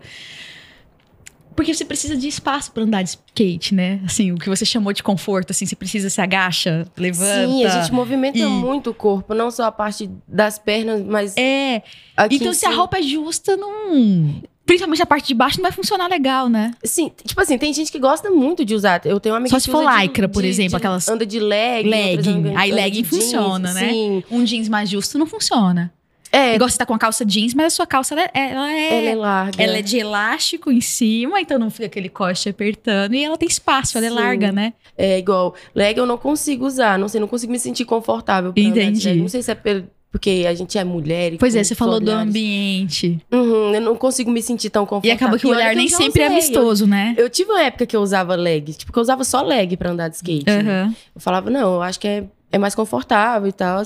Porque 1.58 1.74
você 1.74 1.84
precisa 1.84 2.16
de 2.16 2.28
espaço 2.28 2.70
para 2.70 2.84
andar 2.84 3.02
de 3.02 3.08
skate, 3.08 3.74
né? 3.74 4.00
Assim, 4.06 4.30
o 4.30 4.36
que 4.36 4.48
você 4.48 4.64
chamou 4.64 4.92
de 4.92 5.02
conforto, 5.02 5.50
assim, 5.50 5.66
você 5.66 5.74
precisa 5.74 6.08
se 6.08 6.20
agacha, 6.20 6.86
levanta. 6.96 7.48
Sim, 7.48 7.64
a 7.64 7.80
gente 7.80 7.92
movimenta 7.92 8.38
e... 8.38 8.46
muito 8.46 8.90
o 8.90 8.94
corpo, 8.94 9.34
não 9.34 9.50
só 9.50 9.64
a 9.64 9.72
parte 9.72 10.08
das 10.28 10.56
pernas, 10.56 11.02
mas. 11.04 11.36
É. 11.36 11.82
então, 12.30 12.54
se 12.54 12.64
a 12.64 12.70
roupa 12.70 12.98
é 12.98 13.02
justa, 13.02 13.56
não 13.56 14.40
principalmente 14.64 15.02
a 15.02 15.06
parte 15.06 15.26
de 15.26 15.34
baixo, 15.34 15.56
não 15.56 15.62
vai 15.62 15.72
funcionar 15.72 16.06
legal, 16.08 16.48
né? 16.48 16.70
Sim, 16.84 17.10
tipo 17.24 17.40
assim, 17.40 17.58
tem 17.58 17.72
gente 17.72 17.90
que 17.90 17.98
gosta 17.98 18.30
muito 18.30 18.64
de 18.64 18.74
usar. 18.74 19.00
Eu 19.04 19.18
tenho 19.18 19.32
uma 19.32 19.38
amiga 19.38 19.50
Só 19.50 19.58
se 19.58 19.68
for 19.68 19.82
lycra, 19.82 20.28
por 20.28 20.42
de, 20.42 20.48
exemplo, 20.48 20.70
de, 20.70 20.76
aquelas. 20.76 21.08
Anda 21.08 21.26
de 21.26 21.40
legging. 21.40 21.88
Legging. 21.88 22.54
Aí 22.54 22.70
legging 22.70 23.02
funciona, 23.02 23.72
né? 23.72 23.88
Sim. 23.88 24.22
Um 24.30 24.44
jeans 24.44 24.68
mais 24.68 24.88
justo 24.88 25.18
não 25.18 25.26
funciona. 25.26 25.92
É. 26.32 26.54
Igual 26.54 26.68
você 26.68 26.78
tá 26.78 26.86
com 26.86 26.94
a 26.94 26.98
calça 26.98 27.24
jeans, 27.24 27.54
mas 27.54 27.66
a 27.66 27.70
sua 27.70 27.86
calça 27.86 28.14
ela, 28.14 28.22
é, 28.22 28.50
ela 28.50 28.72
é. 28.72 28.98
Ela 28.98 29.10
é 29.10 29.14
larga. 29.14 29.62
Ela 29.62 29.78
é 29.78 29.82
de 29.82 29.98
elástico 29.98 30.70
em 30.70 30.80
cima, 30.80 31.40
então 31.40 31.58
não 31.58 31.70
fica 31.70 31.86
aquele 31.86 32.08
coste 32.08 32.48
apertando. 32.48 33.14
E 33.14 33.24
ela 33.24 33.36
tem 33.36 33.48
espaço, 33.48 33.96
ela 33.96 34.06
é 34.06 34.10
Sim. 34.10 34.16
é 34.16 34.20
larga, 34.20 34.52
né? 34.52 34.72
É 34.96 35.18
igual. 35.18 35.54
Leg 35.74 35.96
eu 35.98 36.06
não 36.06 36.18
consigo 36.18 36.66
usar, 36.66 36.98
não 36.98 37.08
sei, 37.08 37.20
não 37.20 37.28
consigo 37.28 37.52
me 37.52 37.58
sentir 37.58 37.84
confortável. 37.84 38.52
Entendi. 38.56 39.14
Não 39.14 39.28
sei 39.28 39.42
se 39.42 39.50
é 39.50 39.54
pelo 39.54 39.86
porque 40.10 40.46
a 40.48 40.54
gente 40.54 40.78
é 40.78 40.84
mulher. 40.84 41.36
pois 41.38 41.54
é, 41.54 41.62
você 41.62 41.74
falou 41.74 42.00
do 42.00 42.10
ambiente. 42.10 43.20
Uhum, 43.30 43.74
eu 43.74 43.80
não 43.80 43.94
consigo 43.94 44.30
me 44.30 44.40
sentir 44.40 44.70
tão 44.70 44.86
confortável. 44.86 45.10
E 45.10 45.14
acaba 45.14 45.38
que 45.38 45.46
o 45.46 45.50
olhar 45.50 45.74
nem 45.74 45.88
sempre 45.88 46.22
é 46.22 46.28
usei. 46.28 46.40
vistoso, 46.40 46.84
eu, 46.84 46.88
né? 46.88 47.14
Eu 47.18 47.28
tive 47.28 47.50
uma 47.50 47.62
época 47.62 47.84
que 47.84 47.94
eu 47.94 48.00
usava 48.00 48.34
leg, 48.34 48.72
tipo, 48.72 48.90
que 48.90 48.98
eu 48.98 49.02
usava 49.02 49.22
só 49.22 49.42
leg 49.42 49.76
pra 49.76 49.90
andar 49.90 50.08
de 50.08 50.16
skate. 50.16 50.50
Uhum. 50.50 50.62
Né? 50.62 50.94
Eu 51.14 51.20
falava, 51.20 51.50
não, 51.50 51.74
eu 51.74 51.82
acho 51.82 52.00
que 52.00 52.08
é, 52.08 52.24
é 52.50 52.58
mais 52.58 52.74
confortável 52.74 53.48
e 53.48 53.52
tal. 53.52 53.82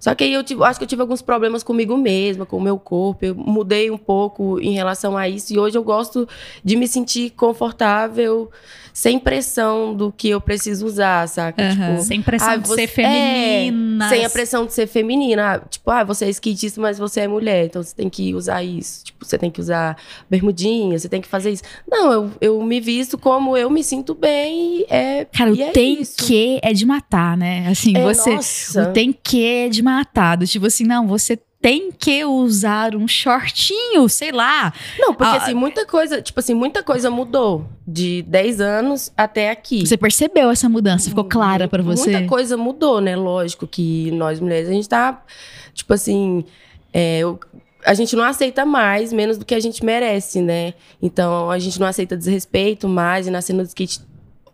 Só 0.00 0.14
que 0.14 0.24
aí 0.24 0.32
eu 0.32 0.42
tive, 0.42 0.62
acho 0.64 0.78
que 0.78 0.84
eu 0.84 0.88
tive 0.88 1.02
alguns 1.02 1.22
problemas 1.22 1.62
comigo 1.62 1.96
mesma, 1.96 2.46
com 2.46 2.56
o 2.56 2.60
meu 2.60 2.78
corpo. 2.78 3.24
Eu 3.24 3.34
mudei 3.34 3.90
um 3.90 3.98
pouco 3.98 4.60
em 4.60 4.72
relação 4.72 5.16
a 5.16 5.28
isso. 5.28 5.52
E 5.52 5.58
hoje 5.58 5.76
eu 5.76 5.82
gosto 5.82 6.28
de 6.64 6.76
me 6.76 6.86
sentir 6.86 7.30
confortável 7.30 8.50
sem 8.96 9.18
pressão 9.18 9.94
do 9.94 10.10
que 10.10 10.30
eu 10.30 10.40
preciso 10.40 10.86
usar, 10.86 11.28
saca? 11.28 11.62
Uhum. 11.62 11.96
Tipo, 11.96 12.02
sem 12.02 12.22
pressão 12.22 12.48
ah, 12.48 12.56
de 12.56 12.66
ser 12.66 12.86
feminina. 12.86 14.06
É, 14.06 14.08
sem 14.08 14.24
a 14.24 14.30
pressão 14.30 14.64
de 14.64 14.72
ser 14.72 14.86
feminina. 14.86 15.52
Ah, 15.52 15.58
tipo, 15.58 15.90
ah, 15.90 16.02
você 16.02 16.24
é 16.24 16.30
skatista, 16.30 16.80
mas 16.80 16.96
você 16.96 17.20
é 17.20 17.28
mulher, 17.28 17.66
então 17.66 17.82
você 17.82 17.94
tem 17.94 18.08
que 18.08 18.34
usar 18.34 18.62
isso. 18.62 19.04
Tipo, 19.04 19.22
você 19.22 19.36
tem 19.36 19.50
que 19.50 19.60
usar 19.60 19.98
bermudinha, 20.30 20.98
você 20.98 21.10
tem 21.10 21.20
que 21.20 21.28
fazer 21.28 21.50
isso. 21.50 21.62
Não, 21.86 22.10
eu, 22.10 22.30
eu 22.40 22.62
me 22.62 22.80
visto 22.80 23.18
como 23.18 23.54
eu 23.54 23.68
me 23.68 23.84
sinto 23.84 24.14
bem. 24.14 24.86
É, 24.88 25.26
Cara, 25.26 25.52
o 25.52 25.60
é 25.60 25.72
tem 25.72 26.00
isso. 26.00 26.16
que 26.16 26.58
é 26.62 26.72
de 26.72 26.86
matar, 26.86 27.36
né? 27.36 27.68
Assim, 27.68 27.94
é, 27.94 28.02
você. 28.02 28.34
Nossa. 28.34 28.88
O 28.88 28.92
tem 28.94 29.12
que 29.12 29.44
é 29.44 29.68
de 29.68 29.82
matar. 29.86 30.38
Tipo 30.46 30.66
assim, 30.66 30.84
não, 30.84 31.06
você 31.06 31.38
tem 31.60 31.90
que 31.90 32.24
usar 32.24 32.94
um 32.94 33.08
shortinho, 33.08 34.08
sei 34.08 34.32
lá. 34.32 34.72
Não, 34.98 35.14
porque 35.14 35.36
ah, 35.36 35.42
assim, 35.42 35.54
muita 35.54 35.86
coisa, 35.86 36.20
tipo 36.20 36.38
assim, 36.38 36.54
muita 36.54 36.82
coisa 36.82 37.10
mudou 37.10 37.66
de 37.86 38.22
10 38.22 38.60
anos 38.60 39.12
até 39.16 39.50
aqui. 39.50 39.86
Você 39.86 39.96
percebeu 39.96 40.50
essa 40.50 40.68
mudança? 40.68 41.08
Ficou 41.08 41.24
clara 41.24 41.66
para 41.66 41.82
você? 41.82 42.10
Muita 42.10 42.28
coisa 42.28 42.56
mudou, 42.56 43.00
né? 43.00 43.16
Lógico 43.16 43.66
que 43.66 44.10
nós 44.12 44.38
mulheres, 44.38 44.68
a 44.68 44.72
gente 44.72 44.88
tá, 44.88 45.22
tipo 45.72 45.92
assim, 45.94 46.44
é, 46.92 47.22
a 47.84 47.94
gente 47.94 48.14
não 48.14 48.24
aceita 48.24 48.64
mais, 48.64 49.12
menos 49.12 49.38
do 49.38 49.44
que 49.44 49.54
a 49.54 49.60
gente 49.60 49.84
merece, 49.84 50.42
né? 50.42 50.74
Então, 51.00 51.50
a 51.50 51.58
gente 51.58 51.80
não 51.80 51.86
aceita 51.86 52.16
desrespeito 52.16 52.88
mais, 52.88 53.26
e 53.26 53.30
na 53.30 53.40
cena 53.40 53.62
do 53.62 53.66
skate 53.66 54.00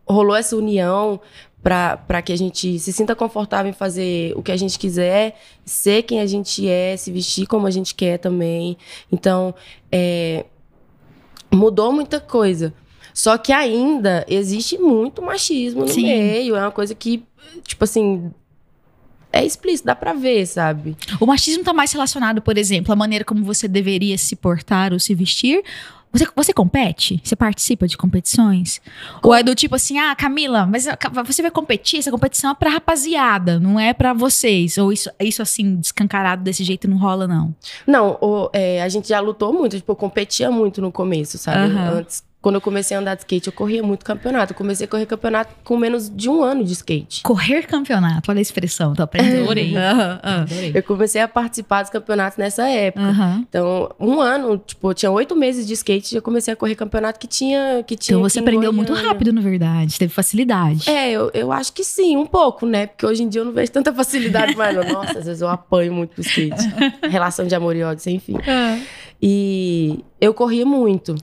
rolou 0.07 0.37
essa 0.37 0.57
união 0.57 1.21
para 1.63 2.21
que 2.23 2.33
a 2.33 2.37
gente 2.37 2.79
se 2.79 2.93
sinta 2.93 3.15
confortável 3.15 3.71
em 3.71 3.75
fazer 3.75 4.33
o 4.37 4.43
que 4.43 4.51
a 4.51 4.57
gente 4.57 4.79
quiser, 4.79 5.39
ser 5.65 6.03
quem 6.03 6.21
a 6.21 6.27
gente 6.27 6.69
é, 6.69 6.97
se 6.97 7.13
vestir 7.13 7.47
como 7.47 7.67
a 7.67 7.71
gente 7.71 7.95
quer 7.95 8.19
também. 8.19 8.77
Então, 9.13 9.55
é, 9.91 10.45
mudou 11.51 11.93
muita 11.93 12.19
coisa. 12.19 12.75
Só 13.15 13.39
que 13.39 13.53
ainda 13.53 14.25
existe 14.29 14.77
muito 14.79 15.23
machismo 15.23 15.83
no 15.83 15.89
Sim. 15.89 16.07
meio. 16.07 16.57
É 16.57 16.61
uma 16.61 16.73
coisa 16.73 16.95
que, 16.95 17.23
tipo 17.63 17.85
assim, 17.85 18.33
é 19.33 19.45
explícito, 19.45 19.87
dá 19.87 19.95
pra 19.95 20.15
ver, 20.15 20.47
sabe? 20.47 20.97
O 21.21 21.27
machismo 21.27 21.63
tá 21.63 21.73
mais 21.73 21.93
relacionado, 21.93 22.43
por 22.43 22.59
exemplo, 22.59 22.93
à 22.93 22.97
maneira 22.97 23.25
como 23.25 23.45
você 23.45 23.69
deveria 23.69 24.19
se 24.19 24.35
portar 24.35 24.93
ou 24.93 24.99
se 24.99 25.15
vestir 25.15 25.63
você, 26.13 26.27
você 26.37 26.53
compete? 26.53 27.21
Você 27.25 27.35
participa 27.35 27.89
de 27.89 27.97
competições? 27.97 28.81
Com... 29.21 29.29
Ou 29.29 29.35
é 29.35 29.43
do 29.43 29.55
tipo 29.55 29.75
assim, 29.75 29.99
ah, 29.99 30.15
Camila, 30.15 30.67
mas 30.67 30.87
você 31.25 31.43
vai 31.43 31.51
competir? 31.51 31.99
Essa 31.99 32.11
competição 32.11 32.51
é 32.51 32.55
pra 32.55 32.71
rapaziada, 32.71 33.59
não 33.59 33.81
é 33.81 33.95
pra 33.95 34.13
vocês. 34.13 34.77
Ou 34.77 34.93
isso, 34.93 35.11
isso 35.19 35.41
assim, 35.41 35.77
descancarado 35.77 36.43
desse 36.43 36.63
jeito 36.65 36.87
não 36.87 36.99
rola, 36.99 37.27
não? 37.27 37.55
Não, 37.87 38.19
o, 38.21 38.51
é, 38.53 38.83
a 38.83 38.89
gente 38.89 39.09
já 39.09 39.21
lutou 39.21 39.53
muito, 39.53 39.77
tipo, 39.77 39.97
competia 39.97 40.51
muito 40.51 40.83
no 40.83 40.93
começo, 40.93 41.39
sabe? 41.39 41.73
Uhum. 41.73 41.99
Antes 41.99 42.23
quando 42.43 42.57
eu 42.57 42.61
comecei 42.61 42.97
a 42.97 43.01
andar 43.01 43.15
de 43.15 43.21
skate, 43.21 43.47
eu 43.47 43.53
corria 43.53 43.85
muito 43.85 44.05
campeonato. 44.05 44.53
Eu 44.53 44.57
comecei 44.57 44.85
a 44.85 44.89
correr 44.89 45.07
campeonato 45.07 45.55
com 45.63 45.77
menos 45.77 46.11
de 46.11 46.29
um 46.29 46.43
ano 46.43 46.65
de 46.65 46.73
skate. 46.73 47.23
Correr 47.23 47.69
campeonato, 47.69 48.33
olha 48.33 48.41
a 48.41 48.43
expressão, 48.43 48.95
tô 48.95 49.03
aprendendo. 49.05 49.45
Adorei. 49.53 49.75
Adorei. 49.77 50.73
Eu 50.75 50.83
comecei 50.83 51.21
a 51.21 51.29
participar 51.29 51.83
dos 51.83 51.91
campeonatos 51.91 52.37
nessa 52.37 52.69
época. 52.69 53.45
Então, 53.49 53.95
um 53.99 54.21
ano, 54.21 54.59
tipo, 54.59 54.91
eu 54.91 54.95
tinha 54.95 55.11
oito 55.13 55.37
meses 55.37 55.65
de 55.67 55.73
skate 55.75 56.09
e 56.09 56.15
já 56.17 56.21
comecei 56.21 56.53
a 56.53 56.57
correr 56.57 56.75
campeonato 56.75 57.21
que 57.21 57.29
tinha. 57.29 57.85
Que 57.87 57.97
tinha 57.97 58.17
então 58.17 58.29
você 58.29 58.41
aprendeu 58.41 58.73
muito 58.73 58.93
rápido, 58.93 59.33
na 59.33 59.41
verdade. 59.41 59.97
Teve 59.97 60.13
facilidade. 60.13 60.91
É, 60.91 61.13
eu, 61.13 61.31
eu 61.33 61.53
acho 61.53 61.73
que 61.73 61.85
sim, 61.85 62.17
um 62.17 62.27
pouco, 62.27 62.67
né? 62.67 62.89
Porque 62.89 63.07
hoje 63.07 63.23
em 63.23 63.29
dia 63.29 63.41
eu 63.41 63.45
não 63.45 63.53
vejo 63.53 63.71
tanta 63.71 63.95
facilidade 63.95 64.57
mais. 64.57 64.75
Nossa, 64.93 65.19
às 65.21 65.27
vezes 65.27 65.41
eu 65.41 65.49
apanho 65.49 65.93
muito 65.93 66.17
do 66.17 66.23
skate. 66.23 66.65
Relação 67.09 67.47
de 67.47 67.55
amor 67.55 67.77
e 67.77 67.85
ódio, 67.85 68.03
sem 68.03 68.19
fim. 68.19 68.37
É. 68.39 68.81
E 69.23 70.01
eu 70.21 70.35
corria 70.35 70.67
muito. 70.67 71.15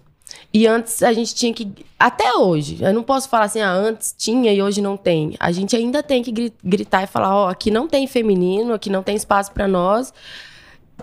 E 0.52 0.66
antes 0.66 1.04
a 1.04 1.14
gente 1.14 1.36
tinha 1.36 1.54
que. 1.54 1.72
Até 2.00 2.34
hoje, 2.34 2.80
eu 2.82 2.94
não 2.94 3.04
posso 3.04 3.30
falar 3.30 3.46
assim, 3.46 3.62
ah, 3.62 3.72
antes 3.72 4.16
tinha 4.18 4.52
e 4.52 4.62
hoje 4.62 4.82
não 4.82 4.98
tem. 4.98 5.36
A 5.40 5.52
gente 5.52 5.76
ainda 5.76 6.02
tem 6.02 6.24
que 6.24 6.52
gritar 6.64 7.04
e 7.04 7.08
falar: 7.08 7.36
ó, 7.36 7.46
oh, 7.46 7.50
aqui 7.50 7.70
não 7.70 7.88
tem 7.88 8.08
feminino, 8.08 8.74
aqui 8.74 8.90
não 8.90 9.04
tem 9.04 9.16
espaço 9.16 9.52
para 9.52 9.68
nós. 9.68 10.12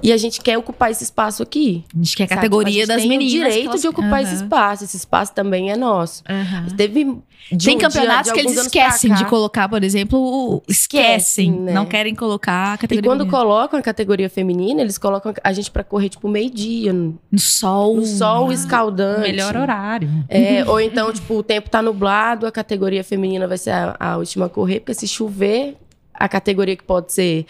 E 0.02 0.12
a 0.12 0.16
gente 0.16 0.40
quer 0.40 0.56
ocupar 0.58 0.90
esse 0.90 1.02
espaço 1.04 1.42
aqui. 1.42 1.84
A 1.94 1.98
gente 1.98 2.16
quer 2.16 2.24
a 2.24 2.28
categoria 2.28 2.84
a 2.84 2.86
das 2.86 3.02
gente 3.02 3.08
meninas. 3.08 3.32
Tem 3.32 3.40
o 3.40 3.42
que 3.42 3.48
direito 3.48 3.70
elas- 3.70 3.80
de 3.82 3.88
ocupar 3.88 4.22
esse 4.22 4.34
Aham, 4.34 4.42
espaço. 4.44 4.84
Esse 4.84 4.96
espaço 4.96 5.32
também 5.34 5.70
é 5.70 5.76
nosso. 5.76 6.22
aham. 6.28 6.66
Teve. 6.76 7.16
de 7.52 7.64
Tem 7.66 7.78
campeonatos 7.78 8.32
de- 8.32 8.36
de 8.38 8.42
que 8.42 8.48
eles 8.48 8.60
esquecem 8.60 9.14
de 9.14 9.24
colocar, 9.26 9.68
por 9.68 9.84
exemplo, 9.84 10.18
o 10.18 10.62
esquecem, 10.68 11.16
Esquecem, 11.46 11.50
né? 11.52 11.72
não 11.72 11.86
querem 11.86 12.12
colocar 12.12 12.72
a 12.72 12.74
E 12.74 12.78
categoria 12.78 13.08
quando 13.10 13.18
feminina. 13.20 13.38
colocam 13.44 13.78
a 13.78 13.82
categoria 13.82 14.28
feminina, 14.28 14.80
eles 14.80 14.98
colocam 14.98 15.32
a 15.44 15.52
gente 15.52 15.70
pra 15.70 15.84
correr, 15.84 16.08
tipo, 16.08 16.28
meio-dia, 16.28 16.92
no 16.92 17.16
no 17.30 17.38
sol. 17.38 17.96
no 17.96 18.04
sol 18.06 18.52
escaldante. 18.52 19.20
Melhor 19.20 19.56
horário. 19.56 20.08
É, 20.28 20.64
ou 20.66 20.80
então, 20.80 21.12
tipo, 21.12 21.34
o 21.34 21.42
tempo 21.42 21.70
tá 21.70 21.80
nublado, 21.80 22.46
a 22.46 22.50
categoria 22.50 23.04
feminina 23.04 23.46
vai 23.46 23.58
ser 23.58 23.70
a, 23.70 23.96
a 24.00 24.16
última 24.16 24.46
a 24.46 24.48
correr, 24.48 24.80
porque 24.80 24.94
se 24.94 25.06
chover, 25.06 25.76
a 26.18 26.28
categoria 26.28 26.76
que 26.76 26.84
pode 26.84 27.12
ser 27.12 27.44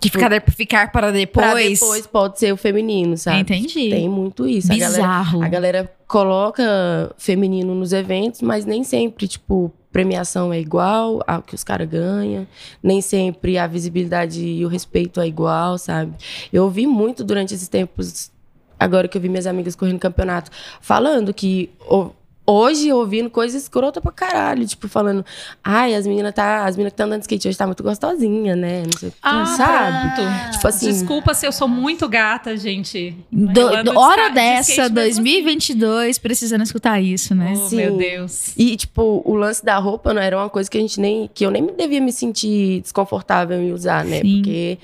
Que 0.00 0.08
ficar, 0.10 0.30
ficar 0.50 0.92
para 0.92 1.10
depois. 1.12 1.46
pra 1.46 1.54
depois 1.54 2.06
pode 2.06 2.38
ser 2.38 2.52
o 2.52 2.56
feminino, 2.56 3.16
sabe? 3.16 3.40
Entendi. 3.40 3.90
Tem 3.90 4.08
muito 4.08 4.46
isso. 4.46 4.72
A 4.72 4.76
galera, 4.76 5.02
Bizarro. 5.02 5.42
a 5.42 5.48
galera 5.48 5.92
coloca 6.06 7.14
feminino 7.18 7.74
nos 7.74 7.92
eventos, 7.92 8.40
mas 8.42 8.64
nem 8.64 8.82
sempre, 8.84 9.26
tipo, 9.28 9.72
premiação 9.92 10.52
é 10.52 10.60
igual 10.60 11.20
ao 11.26 11.42
que 11.42 11.54
os 11.54 11.64
caras 11.64 11.88
ganham. 11.88 12.46
Nem 12.82 13.00
sempre 13.00 13.58
a 13.58 13.66
visibilidade 13.66 14.40
e 14.44 14.64
o 14.64 14.68
respeito 14.68 15.20
é 15.20 15.26
igual, 15.26 15.76
sabe? 15.78 16.12
Eu 16.52 16.64
ouvi 16.64 16.86
muito 16.86 17.24
durante 17.24 17.54
esses 17.54 17.68
tempos, 17.68 18.30
agora 18.78 19.08
que 19.08 19.18
eu 19.18 19.20
vi 19.22 19.28
minhas 19.28 19.46
amigas 19.46 19.74
correndo 19.74 19.98
campeonato, 19.98 20.50
falando 20.80 21.34
que 21.34 21.70
o- 21.88 22.10
hoje 22.50 22.92
ouvindo 22.92 23.30
coisas 23.30 23.62
escrota 23.62 24.00
pra 24.00 24.12
caralho, 24.12 24.66
tipo, 24.66 24.88
falando, 24.88 25.24
ai, 25.62 25.94
as 25.94 26.06
meninas 26.06 26.34
tá, 26.34 26.64
as 26.64 26.76
meninas 26.76 26.90
que 26.92 26.94
estão 26.94 27.06
andando 27.06 27.20
de 27.20 27.24
skate 27.24 27.48
hoje 27.48 27.56
tá 27.58 27.66
muito 27.66 27.82
gostosinha, 27.82 28.54
né? 28.56 28.82
Não 28.84 28.98
sei 28.98 29.08
o 29.08 29.12
que, 29.12 29.18
Ah, 29.22 29.46
sabe? 29.46 30.14
pronto. 30.14 30.52
Tipo 30.52 30.68
assim, 30.68 30.86
Desculpa 30.92 31.34
se 31.34 31.46
eu 31.46 31.52
sou 31.52 31.68
muito 31.68 32.08
gata, 32.08 32.56
gente. 32.56 33.14
Do- 33.30 33.52
do- 33.52 33.82
de 33.84 33.96
hora 33.96 34.28
de 34.28 34.34
dessa, 34.34 34.82
mesmo 34.82 34.94
2022, 34.94 36.18
precisando 36.18 36.62
escutar 36.62 37.00
isso, 37.00 37.34
né? 37.34 37.54
Oh, 37.56 37.68
Sim. 37.68 37.76
meu 37.76 37.96
Deus. 37.96 38.52
E, 38.56 38.76
tipo, 38.76 39.22
o 39.24 39.34
lance 39.34 39.64
da 39.64 39.78
roupa 39.78 40.12
não 40.12 40.20
era 40.22 40.36
uma 40.36 40.48
coisa 40.50 40.70
que 40.70 40.78
a 40.78 40.80
gente 40.80 41.00
nem. 41.00 41.30
que 41.32 41.44
eu 41.44 41.50
nem 41.50 41.66
devia 41.66 42.00
me 42.00 42.12
sentir 42.12 42.80
desconfortável 42.82 43.60
em 43.60 43.72
usar, 43.72 44.04
né? 44.04 44.20
Sim. 44.20 44.36
Porque 44.42 44.78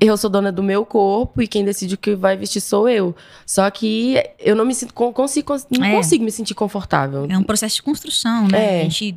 eu 0.00 0.16
sou 0.16 0.30
dona 0.30 0.52
do 0.52 0.62
meu 0.62 0.84
corpo 0.86 1.42
e 1.42 1.48
quem 1.48 1.64
decide 1.64 1.94
o 1.94 1.98
que 1.98 2.14
vai 2.14 2.36
vestir 2.36 2.60
sou 2.60 2.88
eu. 2.88 3.16
Só 3.44 3.68
que 3.70 4.14
eu 4.38 4.54
não 4.54 4.64
me 4.64 4.74
sinto. 4.74 4.94
con- 4.94 5.12
Consigo, 5.12 5.54
não 5.76 5.84
É. 5.84 5.94
consigo 5.96 6.24
me 6.24 6.30
sentir 6.30 6.54
confortável. 6.54 7.26
É 7.28 7.36
um 7.36 7.42
processo 7.42 7.76
de 7.76 7.82
construção, 7.82 8.46
né? 8.46 8.76
É. 8.76 8.80
A 8.80 8.82
gente. 8.84 9.16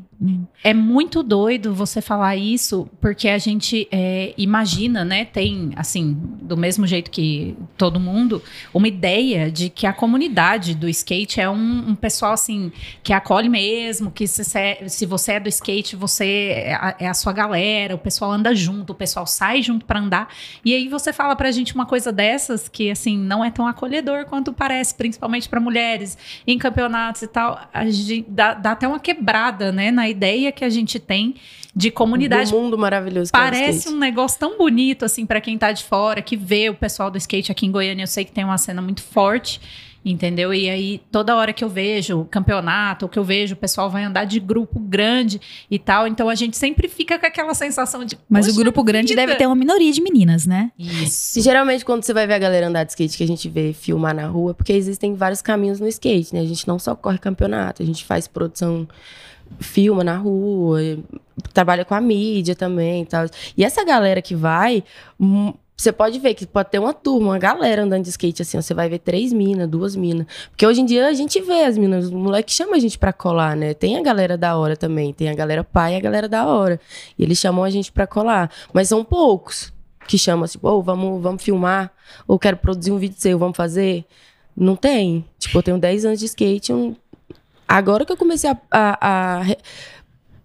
É 0.63 0.71
muito 0.71 1.23
doido 1.23 1.73
você 1.73 1.99
falar 1.99 2.35
isso, 2.35 2.87
porque 3.01 3.27
a 3.27 3.39
gente 3.39 3.87
é, 3.91 4.35
imagina, 4.37 5.03
né? 5.03 5.25
Tem, 5.25 5.71
assim, 5.75 6.15
do 6.43 6.55
mesmo 6.55 6.85
jeito 6.85 7.09
que 7.09 7.55
todo 7.75 7.99
mundo, 7.99 8.39
uma 8.71 8.87
ideia 8.87 9.49
de 9.51 9.67
que 9.69 9.87
a 9.87 9.93
comunidade 9.93 10.75
do 10.75 10.87
skate 10.87 11.41
é 11.41 11.49
um, 11.49 11.89
um 11.89 11.95
pessoal, 11.95 12.33
assim, 12.33 12.71
que 13.01 13.11
acolhe 13.13 13.49
mesmo, 13.49 14.11
que 14.11 14.27
se, 14.27 14.43
se- 14.43 14.77
se 14.89 15.05
você 15.07 15.33
é 15.33 15.39
do 15.39 15.49
skate, 15.49 15.95
você 15.95 16.25
é 16.67 16.73
a, 16.75 16.95
é 16.99 17.07
a 17.07 17.13
sua 17.15 17.33
galera, 17.33 17.95
o 17.95 17.97
pessoal 17.97 18.31
anda 18.31 18.53
junto, 18.53 18.91
o 18.91 18.95
pessoal 18.95 19.25
sai 19.25 19.63
junto 19.63 19.85
pra 19.87 19.99
andar. 19.99 20.29
E 20.63 20.70
aí 20.75 20.87
você 20.87 21.11
fala 21.11 21.35
pra 21.35 21.51
gente 21.51 21.73
uma 21.73 21.85
coisa 21.85 22.11
dessas 22.11 22.67
que, 22.67 22.89
assim, 22.89 23.17
não 23.17 23.43
é 23.43 23.51
tão 23.51 23.67
acolhedor 23.67 24.25
quanto 24.25 24.53
parece, 24.53 24.95
principalmente 24.95 25.47
pra 25.49 25.59
mulheres, 25.59 26.17
em 26.45 26.57
campeonatos 26.57 27.21
e 27.21 27.27
tal. 27.27 27.59
A 27.73 27.89
gente 27.89 28.25
dá, 28.27 28.53
dá 28.53 28.71
até 28.71 28.87
uma 28.87 28.99
quebrada, 28.99 29.71
né, 29.71 29.91
na 29.91 30.09
ideia 30.09 30.51
que 30.51 30.63
a 30.63 30.69
gente 30.69 30.99
tem 30.99 31.35
de 31.73 31.89
comunidade 31.89 32.51
Do 32.51 32.59
mundo 32.59 32.77
maravilhoso 32.77 33.31
que 33.31 33.37
é 33.37 33.41
Parece 33.41 33.87
um 33.89 33.97
negócio 33.97 34.37
tão 34.39 34.57
bonito, 34.57 35.05
assim, 35.05 35.25
pra 35.25 35.39
quem 35.39 35.57
tá 35.57 35.71
de 35.71 35.83
fora, 35.83 36.21
que 36.21 36.35
vê 36.35 36.69
o 36.69 36.75
pessoal 36.75 37.09
do 37.09 37.17
skate 37.17 37.51
aqui 37.51 37.65
em 37.65 37.71
Goiânia. 37.71 38.03
Eu 38.03 38.07
sei 38.07 38.25
que 38.25 38.31
tem 38.31 38.43
uma 38.43 38.57
cena 38.57 38.81
muito 38.81 39.01
forte, 39.01 39.61
entendeu? 40.03 40.53
E 40.53 40.69
aí, 40.69 41.01
toda 41.11 41.35
hora 41.35 41.53
que 41.53 41.63
eu 41.63 41.69
vejo 41.69 42.25
campeonato, 42.25 43.05
ou 43.05 43.09
que 43.09 43.19
eu 43.19 43.23
vejo, 43.23 43.53
o 43.53 43.57
pessoal 43.57 43.89
vai 43.89 44.03
andar 44.03 44.25
de 44.25 44.39
grupo 44.39 44.79
grande 44.79 45.39
e 45.69 45.77
tal. 45.77 46.07
Então, 46.07 46.27
a 46.29 46.35
gente 46.35 46.57
sempre 46.57 46.87
fica 46.87 47.19
com 47.19 47.25
aquela 47.25 47.53
sensação 47.53 48.03
de. 48.03 48.17
Mas 48.29 48.45
o 48.45 48.49
"Poxa 48.49 48.61
grupo 48.61 48.83
grande 48.83 49.09
vida." 49.09 49.21
deve 49.25 49.35
ter 49.35 49.45
uma 49.45 49.55
minoria 49.55 49.91
de 49.91 50.01
meninas, 50.01 50.45
né? 50.45 50.71
Isso. 50.77 51.39
E 51.39 51.41
geralmente, 51.41 51.85
quando 51.85 52.03
você 52.03 52.13
vai 52.13 52.25
ver 52.25 52.33
a 52.33 52.39
galera 52.39 52.67
andar 52.67 52.83
de 52.83 52.91
skate, 52.91 53.17
que 53.17 53.23
a 53.23 53.27
gente 53.27 53.47
vê 53.47 53.73
filmar 53.73 54.15
na 54.15 54.27
rua, 54.27 54.53
porque 54.53 54.73
existem 54.73 55.13
vários 55.13 55.41
caminhos 55.41 55.79
no 55.79 55.87
skate, 55.87 56.33
né? 56.33 56.41
A 56.41 56.45
gente 56.45 56.67
não 56.67 56.79
só 56.79 56.95
corre 56.95 57.17
campeonato, 57.17 57.83
a 57.83 57.85
gente 57.85 58.03
faz 58.03 58.27
produção, 58.27 58.87
filma 59.59 60.03
na 60.03 60.17
rua, 60.17 60.79
trabalha 61.53 61.85
com 61.85 61.93
a 61.93 62.01
mídia 62.01 62.55
também 62.55 63.03
e 63.03 63.05
tal. 63.05 63.25
E 63.57 63.63
essa 63.63 63.83
galera 63.83 64.21
que 64.21 64.35
vai, 64.35 64.83
hum, 65.19 65.53
você 65.81 65.91
pode 65.91 66.19
ver 66.19 66.33
que 66.33 66.45
pode 66.45 66.69
ter 66.69 66.79
uma 66.79 66.93
turma, 66.93 67.29
uma 67.29 67.39
galera 67.39 67.83
andando 67.83 68.03
de 68.03 68.09
skate 68.09 68.41
assim, 68.41 68.61
você 68.61 68.73
vai 68.73 68.87
ver 68.87 68.99
três 68.99 69.33
minas, 69.33 69.67
duas 69.67 69.95
minas. 69.95 70.27
Porque 70.49 70.65
hoje 70.65 70.81
em 70.81 70.85
dia 70.85 71.07
a 71.07 71.13
gente 71.13 71.41
vê 71.41 71.63
as 71.63 71.77
minas, 71.77 72.05
os 72.05 72.11
moleques 72.11 72.55
chamam 72.55 72.75
a 72.75 72.79
gente 72.79 72.99
pra 72.99 73.11
colar, 73.11 73.55
né? 73.55 73.73
Tem 73.73 73.97
a 73.97 74.01
galera 74.01 74.37
da 74.37 74.55
hora 74.55 74.77
também, 74.77 75.11
tem 75.11 75.29
a 75.29 75.33
galera 75.33 75.63
pai 75.63 75.93
e 75.93 75.97
a 75.97 75.99
galera 75.99 76.29
da 76.29 76.45
hora. 76.45 76.79
E 77.17 77.23
eles 77.23 77.37
chamam 77.39 77.63
a 77.63 77.69
gente 77.69 77.91
pra 77.91 78.05
colar, 78.05 78.51
mas 78.71 78.89
são 78.89 79.03
poucos 79.03 79.73
que 80.07 80.17
chamam 80.17 80.47
tipo, 80.47 80.67
ô, 80.69 80.81
vamos, 80.81 81.21
vamos 81.21 81.43
filmar, 81.43 81.91
ou 82.27 82.37
quero 82.37 82.57
produzir 82.57 82.91
um 82.91 82.97
vídeo 82.97 83.15
seu, 83.17 83.39
vamos 83.39 83.57
fazer. 83.57 84.05
Não 84.55 84.75
tem. 84.75 85.25
Tipo, 85.39 85.57
eu 85.57 85.63
tenho 85.63 85.77
10 85.77 86.05
anos 86.05 86.19
de 86.19 86.25
skate, 86.25 86.73
agora 87.67 88.05
que 88.05 88.11
eu 88.11 88.17
comecei 88.17 88.49
a, 88.49 88.57
a, 88.69 89.41
a 89.41 89.45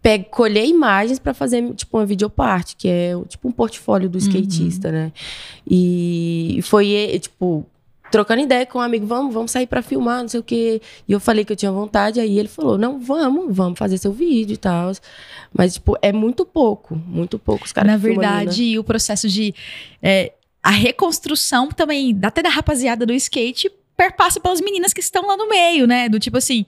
re- 0.07 0.19
pe- 0.19 0.25
colher 0.31 0.67
imagens 0.67 1.19
pra 1.19 1.35
fazer 1.35 1.75
tipo 1.75 1.97
uma 1.99 2.07
videoparte, 2.07 2.77
que 2.77 2.89
é 2.89 3.13
tipo 3.29 3.49
um 3.49 3.53
portfólio 3.53 4.09
do 4.09 4.19
skatista, 4.19 4.91
né? 4.93 5.13
E 5.69 6.61
foi 6.63 7.19
tipo 7.21 7.67
trocando 8.11 8.41
ideia 8.41 8.65
com 8.65 8.79
um 8.79 8.83
amigo, 8.83 9.05
vamos, 9.05 9.35
vamos 9.35 9.51
sair 9.51 9.67
pra 9.67 9.83
filmar, 9.83 10.23
não 10.23 10.29
sei 10.29 10.39
o 10.39 10.43
quê. 10.43 10.81
E 11.09 11.13
eu 11.13 11.19
falei 11.19 11.45
que 11.45 11.53
eu 11.53 11.57
tinha 11.57 11.73
vontade, 11.73 12.21
aí 12.21 12.39
ele 12.39 12.49
falou: 12.49 12.79
"Não, 12.79 13.01
vamos, 13.01 13.55
vamos 13.55 13.79
fazer 13.79 13.99
seu 13.99 14.13
vídeo 14.13 14.55
e 14.55 14.57
tal". 14.57 14.93
Mas 15.53 15.75
tipo, 15.75 15.97
é 16.01 16.13
muito 16.13 16.45
pouco, 16.47 16.95
muito 16.95 17.39
pouco 17.39 17.65
os 17.67 17.73
caras 17.73 17.91
Na 17.93 17.99
filmam 17.99 18.21
ali, 18.21 18.29
né? 18.31 18.37
verdade, 18.45 18.79
o 18.79 18.85
processo 18.85 19.29
de. 19.29 19.55
é, 20.03 20.33
a 20.63 20.71
reconstrução 20.71 21.69
também, 21.69 22.19
até 22.23 22.43
da 22.43 22.49
rapaziada 22.49 23.07
do 23.07 23.13
skate, 23.13 23.71
perpassa 23.97 24.41
pelas 24.41 24.61
meninas 24.61 24.93
que 24.93 25.01
estão 25.01 25.27
lá 25.27 25.37
no 25.37 25.49
meio, 25.49 25.87
né? 25.87 26.09
Do 26.09 26.19
tipo 26.19 26.37
assim, 26.39 26.65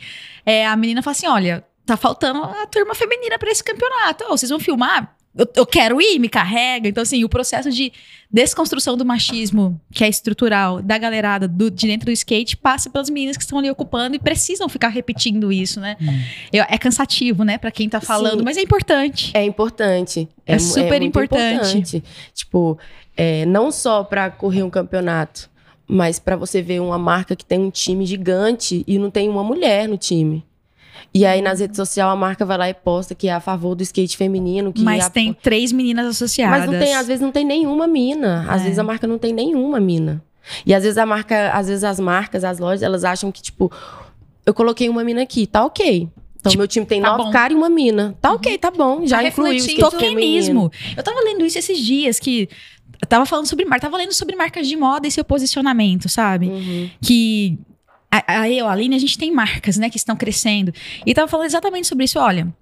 é, 0.46 0.66
a 0.66 0.76
menina 0.76 1.02
fala 1.02 1.12
assim: 1.12 1.26
olha, 1.26 1.64
tá 1.88 1.96
faltando 1.96 2.42
a 2.42 2.66
turma 2.66 2.94
feminina 2.94 3.38
pra 3.38 3.50
esse 3.50 3.62
campeonato. 3.64 4.24
Ô, 4.24 4.28
vocês 4.36 4.48
vão 4.50 4.60
filmar? 4.60 5.14
Eu, 5.36 5.46
eu 5.56 5.66
quero 5.66 6.00
ir, 6.00 6.18
me 6.18 6.28
carrega. 6.28 6.88
Então, 6.88 7.02
assim, 7.02 7.22
o 7.22 7.28
processo 7.28 7.70
de 7.70 7.92
desconstrução 8.30 8.96
do 8.96 9.04
machismo, 9.04 9.80
que 9.92 10.02
é 10.02 10.08
estrutural, 10.08 10.82
da 10.82 10.98
galerada 10.98 11.46
do- 11.46 11.70
de 11.70 11.86
dentro 11.86 12.06
do 12.06 12.12
skate, 12.12 12.56
passa 12.56 12.90
pelas 12.90 13.08
meninas 13.08 13.36
que 13.36 13.42
estão 13.44 13.58
ali 13.58 13.70
ocupando 13.70 14.16
e 14.16 14.18
precisam 14.18 14.68
ficar 14.68 14.88
repetindo 14.88 15.52
isso, 15.52 15.80
né? 15.80 15.96
Eu- 16.52 16.64
é 16.68 16.76
cansativo, 16.76 17.44
né, 17.44 17.56
pra 17.56 17.70
quem 17.70 17.88
tá 17.88 18.00
falando, 18.00 18.38
Sim. 18.40 18.44
mas 18.44 18.56
é 18.56 18.62
importante. 18.62 19.30
É 19.34 19.44
importante. 19.44 20.28
É 20.46 20.54
mu- 20.54 20.60
super 20.60 21.00
muito 21.00 21.04
importante. 21.04 22.02
Tipo, 22.34 22.78
é, 23.16 23.46
não 23.46 23.70
só 23.70 24.02
pra 24.04 24.30
correr 24.30 24.62
um 24.62 24.70
campeonato, 24.70 25.48
mas 25.86 26.18
pra 26.18 26.36
você 26.36 26.60
ver 26.60 26.80
uma 26.80 26.98
marca 26.98 27.36
que 27.36 27.44
tem 27.44 27.58
um 27.60 27.70
time 27.70 28.04
gigante 28.04 28.82
e 28.86 28.98
não 28.98 29.10
tem 29.10 29.28
uma 29.28 29.44
mulher 29.44 29.88
no 29.88 29.96
time. 29.96 30.44
E 31.12 31.24
aí, 31.24 31.40
nas 31.42 31.60
redes 31.60 31.76
sociais, 31.76 32.10
a 32.12 32.16
marca 32.16 32.44
vai 32.44 32.58
lá 32.58 32.68
e 32.68 32.74
posta 32.74 33.14
que 33.14 33.28
é 33.28 33.32
a 33.32 33.40
favor 33.40 33.74
do 33.74 33.82
skate 33.82 34.16
feminino. 34.16 34.72
Que 34.72 34.82
Mas 34.82 35.06
a- 35.06 35.10
tem 35.10 35.32
três 35.32 35.72
meninas 35.72 36.06
associadas. 36.06 36.60
Mas 36.60 36.70
não 36.70 36.78
tem, 36.78 36.94
às 36.94 37.06
vezes 37.06 37.20
não 37.22 37.32
tem 37.32 37.44
nenhuma 37.44 37.86
mina. 37.86 38.44
Às 38.48 38.60
É. 38.60 38.64
vezes 38.64 38.78
a 38.78 38.82
marca 38.84 39.06
não 39.06 39.18
tem 39.18 39.32
nenhuma 39.32 39.80
mina. 39.80 40.22
E 40.64 40.72
às 40.74 40.82
vezes 40.82 40.96
a 40.98 41.04
marca, 41.06 41.50
às 41.52 41.68
vezes 41.68 41.84
as 41.84 42.00
marcas, 42.00 42.44
as 42.44 42.58
lojas, 42.58 42.82
elas 42.82 43.04
acham 43.04 43.30
que, 43.30 43.42
tipo, 43.42 43.70
eu 44.46 44.54
coloquei 44.54 44.88
uma 44.88 45.04
mina 45.04 45.22
aqui, 45.22 45.46
tá 45.46 45.64
ok. 45.64 46.08
Então, 46.40 46.50
Tipo, 46.50 46.60
meu 46.60 46.68
time 46.68 46.86
tem 46.86 47.02
tá 47.02 47.16
nove 47.16 47.32
caras 47.32 47.52
e 47.52 47.54
uma 47.56 47.68
mina. 47.68 48.16
Tá 48.20 48.32
ok, 48.32 48.56
tá 48.58 48.70
bom. 48.70 49.04
Já 49.04 49.18
Tá 49.18 49.24
incluiu 49.28 49.62
o. 49.64 49.76
Tokenismo. 49.78 50.70
Eu 50.96 51.02
tava 51.02 51.20
lendo 51.20 51.44
isso 51.44 51.58
esses 51.58 51.78
dias, 51.78 52.18
que. 52.20 52.48
Eu 53.00 53.06
tava 53.08 53.26
falando 53.26 53.46
sobre 53.46 53.64
marca, 53.64 53.86
tava 53.86 53.96
lendo 53.96 54.12
sobre 54.14 54.34
marcas 54.36 54.66
de 54.66 54.76
moda 54.76 55.06
e 55.06 55.10
seu 55.10 55.24
posicionamento, 55.24 56.08
sabe? 56.08 56.46
Uhum. 56.48 56.90
Que. 57.02 57.58
A, 58.10 58.40
a 58.40 58.50
eu, 58.50 58.66
a 58.66 58.72
Aline, 58.72 58.96
a 58.96 58.98
gente 58.98 59.18
tem 59.18 59.30
marcas, 59.30 59.76
né, 59.76 59.90
que 59.90 59.96
estão 59.96 60.16
crescendo. 60.16 60.72
E 61.04 61.14
tava 61.14 61.28
falando 61.28 61.46
exatamente 61.46 61.86
sobre 61.86 62.04
isso. 62.04 62.18
Olha, 62.18 62.52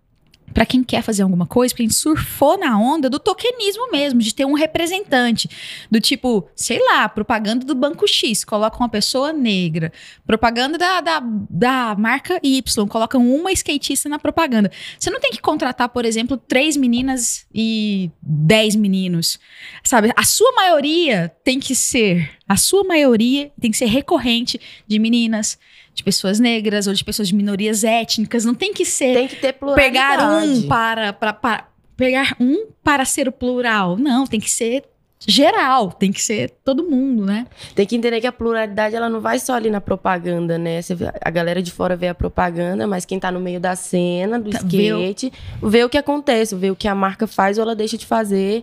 pra 0.56 0.64
quem 0.64 0.82
quer 0.82 1.02
fazer 1.02 1.22
alguma 1.22 1.44
coisa, 1.44 1.74
porque 1.74 1.82
a 1.82 1.84
gente 1.84 1.94
surfou 1.94 2.56
na 2.56 2.80
onda 2.80 3.10
do 3.10 3.18
tokenismo 3.18 3.90
mesmo, 3.92 4.20
de 4.20 4.34
ter 4.34 4.46
um 4.46 4.54
representante. 4.54 5.50
Do 5.90 6.00
tipo, 6.00 6.48
sei 6.56 6.82
lá, 6.82 7.06
propaganda 7.10 7.62
do 7.66 7.74
Banco 7.74 8.08
X, 8.08 8.42
coloca 8.42 8.78
uma 8.78 8.88
pessoa 8.88 9.34
negra. 9.34 9.92
Propaganda 10.26 10.78
da, 10.78 11.02
da, 11.02 11.22
da 11.50 11.94
marca 11.98 12.40
Y, 12.42 12.88
colocam 12.88 13.30
uma 13.30 13.52
skatista 13.52 14.08
na 14.08 14.18
propaganda. 14.18 14.72
Você 14.98 15.10
não 15.10 15.20
tem 15.20 15.30
que 15.30 15.42
contratar, 15.42 15.90
por 15.90 16.06
exemplo, 16.06 16.38
três 16.38 16.74
meninas 16.74 17.46
e 17.54 18.10
dez 18.22 18.74
meninos. 18.74 19.38
Sabe? 19.84 20.10
A 20.16 20.24
sua 20.24 20.52
maioria 20.52 21.30
tem 21.44 21.60
que 21.60 21.74
ser. 21.74 22.30
A 22.48 22.56
sua 22.56 22.82
maioria 22.82 23.52
tem 23.60 23.70
que 23.70 23.76
ser 23.76 23.86
recorrente 23.86 24.58
de 24.88 24.98
meninas, 24.98 25.58
de 25.96 26.04
pessoas 26.04 26.38
negras 26.38 26.86
ou 26.86 26.92
de 26.94 27.02
pessoas 27.02 27.26
de 27.28 27.34
minorias 27.34 27.82
étnicas. 27.82 28.44
Não 28.44 28.54
tem 28.54 28.72
que 28.72 28.84
ser 28.84 29.14
Tem 29.14 29.26
que 29.28 29.36
ter 29.36 29.54
pluralidade. 29.54 29.92
pegar 29.92 30.42
um 30.44 30.62
para, 30.68 31.12
para, 31.12 31.32
para- 31.32 31.68
pegar 31.96 32.36
um 32.38 32.66
para 32.84 33.04
ser 33.06 33.26
o 33.26 33.32
plural. 33.32 33.96
Não, 33.96 34.26
tem 34.26 34.38
que 34.38 34.50
ser 34.50 34.84
geral, 35.26 35.90
tem 35.90 36.12
que 36.12 36.22
ser 36.22 36.50
todo 36.62 36.84
mundo, 36.84 37.24
né? 37.24 37.46
Tem 37.74 37.86
que 37.86 37.96
entender 37.96 38.20
que 38.20 38.26
a 38.26 38.32
pluralidade 38.32 38.94
ela 38.94 39.08
não 39.08 39.18
vai 39.20 39.38
só 39.38 39.54
ali 39.54 39.70
na 39.70 39.80
propaganda, 39.80 40.58
né? 40.58 40.82
Você 40.82 40.94
a 41.24 41.30
galera 41.30 41.62
de 41.62 41.72
fora 41.72 41.96
vê 41.96 42.08
a 42.08 42.14
propaganda, 42.14 42.86
mas 42.86 43.06
quem 43.06 43.18
tá 43.18 43.32
no 43.32 43.40
meio 43.40 43.58
da 43.58 43.74
cena, 43.74 44.38
do 44.38 44.50
Tá, 44.50 44.60
vê 44.62 44.92
o- 44.92 45.00
skate, 45.00 45.32
vê 45.62 45.82
o 45.82 45.88
que 45.88 45.96
acontece, 45.96 46.54
vê 46.54 46.70
o 46.70 46.76
que 46.76 46.86
a 46.86 46.94
marca 46.94 47.26
faz 47.26 47.56
ou 47.56 47.62
ela 47.62 47.74
deixa 47.74 47.96
de 47.96 48.04
fazer 48.04 48.62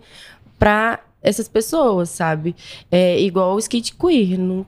pra 0.59 0.99
essas 1.23 1.47
pessoas, 1.47 2.09
sabe? 2.09 2.55
É 2.91 3.19
igual 3.19 3.55
o 3.55 3.59
skate 3.59 3.95
queer. 3.95 4.37
Não, 4.37 4.63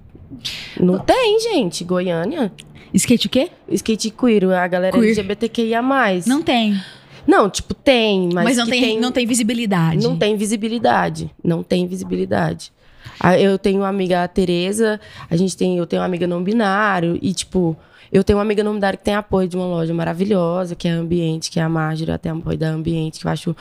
não 0.80 1.00
tem, 1.00 1.40
gente. 1.40 1.84
Goiânia. 1.84 2.52
Skate 2.94 3.28
o 3.28 3.30
quê? 3.30 3.50
Skate 3.70 4.10
queer, 4.10 4.46
a 4.52 4.68
galera 4.68 4.98
Queer. 4.98 5.12
LGBTQIA. 5.12 5.82
Não 6.26 6.42
tem. 6.42 6.80
Não, 7.28 7.50
tipo, 7.50 7.74
tem, 7.74 8.30
mas, 8.34 8.44
Mas, 8.46 8.58
não, 8.58 8.66
que 8.66 8.72
tem, 8.72 9.00
não 9.00 9.12
tem 9.12 9.26
visibilidade. 9.26 10.04
não 10.04 10.16
tem 10.16 10.38
visibilidade. 10.38 11.32
Não 11.44 11.64
tem 11.64 11.88
visibilidade. 11.88 12.72
Ah, 13.20 13.38
Eu 13.40 13.58
tenho 13.58 13.80
uma 13.80 13.88
amiga, 13.88 14.24
a 14.24 14.28
Tereza, 14.28 15.00
a 15.30 15.36
gente 15.36 15.58
tem, 15.58 15.78
eu 15.78 15.86
tenho 15.88 16.02
uma 16.02 16.06
amiga 16.06 16.28
não 16.28 16.44
binário, 16.44 17.18
e 17.22 17.34
tipo, 17.34 17.76
eu 18.12 18.24
tenho 18.24 18.38
uma 18.38 18.44
amiga 18.44 18.64
não 18.64 18.74
binária 18.76 18.98
que 18.98 19.04
tem 19.04 19.16
apoio 19.16 19.48
de 19.48 19.56
uma 19.56 19.66
loja 19.66 19.94
maravilhosa, 19.94 20.76
que 20.76 20.88
é 20.88 20.92
a 20.92 20.96
Ambiente, 20.96 21.50
que 21.50 21.60
é 21.60 21.64
a 21.64 21.70
Marjorie, 21.70 22.18
tem 22.18 22.32
apoio 22.32 22.58
da 22.58 22.70
Ambiente, 22.70 23.20
que 23.20 23.28
eu 23.28 23.32
acho. 23.32 23.56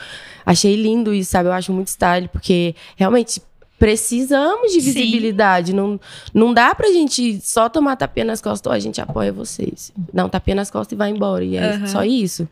Achei 0.45 0.75
lindo 0.75 1.13
isso, 1.13 1.31
sabe? 1.31 1.49
Eu 1.49 1.53
acho 1.53 1.73
muito 1.73 1.87
style, 1.87 2.27
porque 2.27 2.75
realmente 2.95 3.41
precisamos 3.77 4.71
de 4.71 4.81
Sim. 4.81 4.91
visibilidade. 4.91 5.73
Não, 5.73 5.99
não 6.33 6.53
dá 6.53 6.73
pra 6.73 6.91
gente 6.91 7.39
só 7.41 7.69
tomar 7.69 7.95
tapinha 7.95 8.25
nas 8.25 8.41
costas, 8.41 8.71
ó, 8.71 8.75
a 8.75 8.79
gente 8.79 9.01
apoia 9.01 9.31
vocês. 9.31 9.91
Não, 10.13 10.29
tapinha 10.29 10.55
nas 10.55 10.71
costas 10.71 10.93
e 10.93 10.95
vai 10.95 11.09
embora. 11.09 11.43
E 11.43 11.55
é 11.55 11.73
Aham. 11.75 11.87
só 11.87 12.03
isso. 12.03 12.47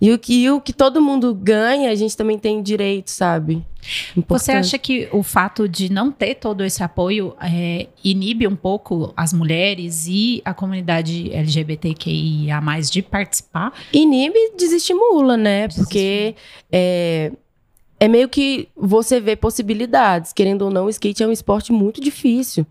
E 0.00 0.12
o, 0.12 0.18
que, 0.18 0.44
e 0.44 0.50
o 0.50 0.60
que 0.60 0.72
todo 0.72 1.00
mundo 1.02 1.34
ganha, 1.34 1.90
a 1.90 1.94
gente 1.94 2.16
também 2.16 2.38
tem 2.38 2.62
direito, 2.62 3.10
sabe? 3.10 3.64
Você 3.82 4.20
Importante. 4.20 4.56
acha 4.56 4.78
que 4.78 5.08
o 5.12 5.24
fato 5.24 5.68
de 5.68 5.90
não 5.90 6.12
ter 6.12 6.36
todo 6.36 6.64
esse 6.64 6.82
apoio 6.84 7.34
é, 7.42 7.88
inibe 8.04 8.46
um 8.46 8.54
pouco 8.54 9.12
as 9.16 9.32
mulheres 9.32 10.06
e 10.06 10.40
a 10.44 10.54
comunidade 10.54 11.32
LGBTQIA 11.32 12.60
de 12.90 13.02
participar? 13.02 13.72
Inibe 13.92 14.52
desestimula, 14.56 15.36
né? 15.36 15.66
Porque 15.68 16.36
é, 16.70 17.32
é 18.00 18.06
meio 18.06 18.28
que 18.28 18.68
você 18.76 19.20
vê 19.20 19.34
possibilidades. 19.34 20.32
Querendo 20.32 20.62
ou 20.62 20.70
não, 20.70 20.86
o 20.86 20.90
skate 20.90 21.22
é 21.22 21.26
um 21.26 21.32
esporte 21.32 21.72
muito 21.72 22.00
difícil. 22.00 22.66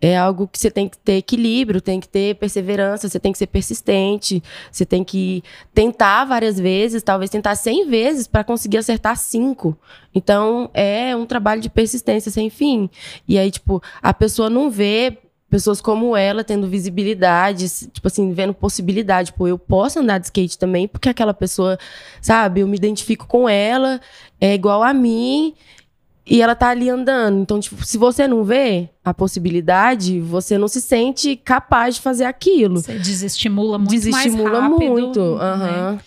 É 0.00 0.16
algo 0.16 0.48
que 0.48 0.58
você 0.58 0.70
tem 0.70 0.88
que 0.88 0.96
ter 0.96 1.18
equilíbrio, 1.18 1.80
tem 1.80 2.00
que 2.00 2.08
ter 2.08 2.34
perseverança, 2.36 3.08
você 3.08 3.20
tem 3.20 3.32
que 3.32 3.38
ser 3.38 3.46
persistente, 3.46 4.42
você 4.72 4.86
tem 4.86 5.04
que 5.04 5.44
tentar 5.74 6.24
várias 6.24 6.58
vezes, 6.58 7.02
talvez 7.02 7.30
tentar 7.30 7.54
100 7.54 7.86
vezes 7.88 8.26
para 8.26 8.42
conseguir 8.42 8.78
acertar 8.78 9.16
cinco. 9.16 9.76
Então, 10.14 10.70
é 10.72 11.14
um 11.14 11.26
trabalho 11.26 11.60
de 11.60 11.68
persistência 11.68 12.30
sem 12.30 12.48
fim. 12.48 12.88
E 13.28 13.38
aí, 13.38 13.50
tipo, 13.50 13.82
a 14.02 14.14
pessoa 14.14 14.48
não 14.48 14.70
vê 14.70 15.18
pessoas 15.50 15.80
como 15.80 16.16
ela 16.16 16.44
tendo 16.44 16.68
visibilidade, 16.68 17.68
tipo 17.68 18.06
assim, 18.06 18.32
vendo 18.32 18.54
possibilidade. 18.54 19.32
Pô, 19.32 19.48
eu 19.48 19.58
posso 19.58 19.98
andar 19.98 20.18
de 20.18 20.26
skate 20.26 20.56
também, 20.56 20.86
porque 20.86 21.08
aquela 21.08 21.34
pessoa, 21.34 21.76
sabe, 22.22 22.60
eu 22.60 22.68
me 22.68 22.76
identifico 22.76 23.26
com 23.26 23.48
ela, 23.48 24.00
é 24.40 24.54
igual 24.54 24.82
a 24.82 24.94
mim, 24.94 25.52
e 26.24 26.40
ela 26.40 26.54
tá 26.54 26.68
ali 26.68 26.88
andando. 26.88 27.40
Então, 27.40 27.58
tipo, 27.58 27.84
se 27.84 27.98
você 27.98 28.28
não 28.28 28.44
vê 28.44 28.88
a 29.04 29.12
possibilidade, 29.12 30.20
você 30.20 30.56
não 30.56 30.68
se 30.68 30.80
sente 30.80 31.34
capaz 31.34 31.96
de 31.96 32.00
fazer 32.00 32.24
aquilo. 32.24 32.80
Você 32.80 32.96
desestimula 32.98 33.76
muito 33.76 33.90
Desestimula 33.90 34.60
mais 34.60 34.72
rápido, 34.72 34.90
muito. 34.90 35.20
né? 35.20 35.42
aham. 35.44 35.98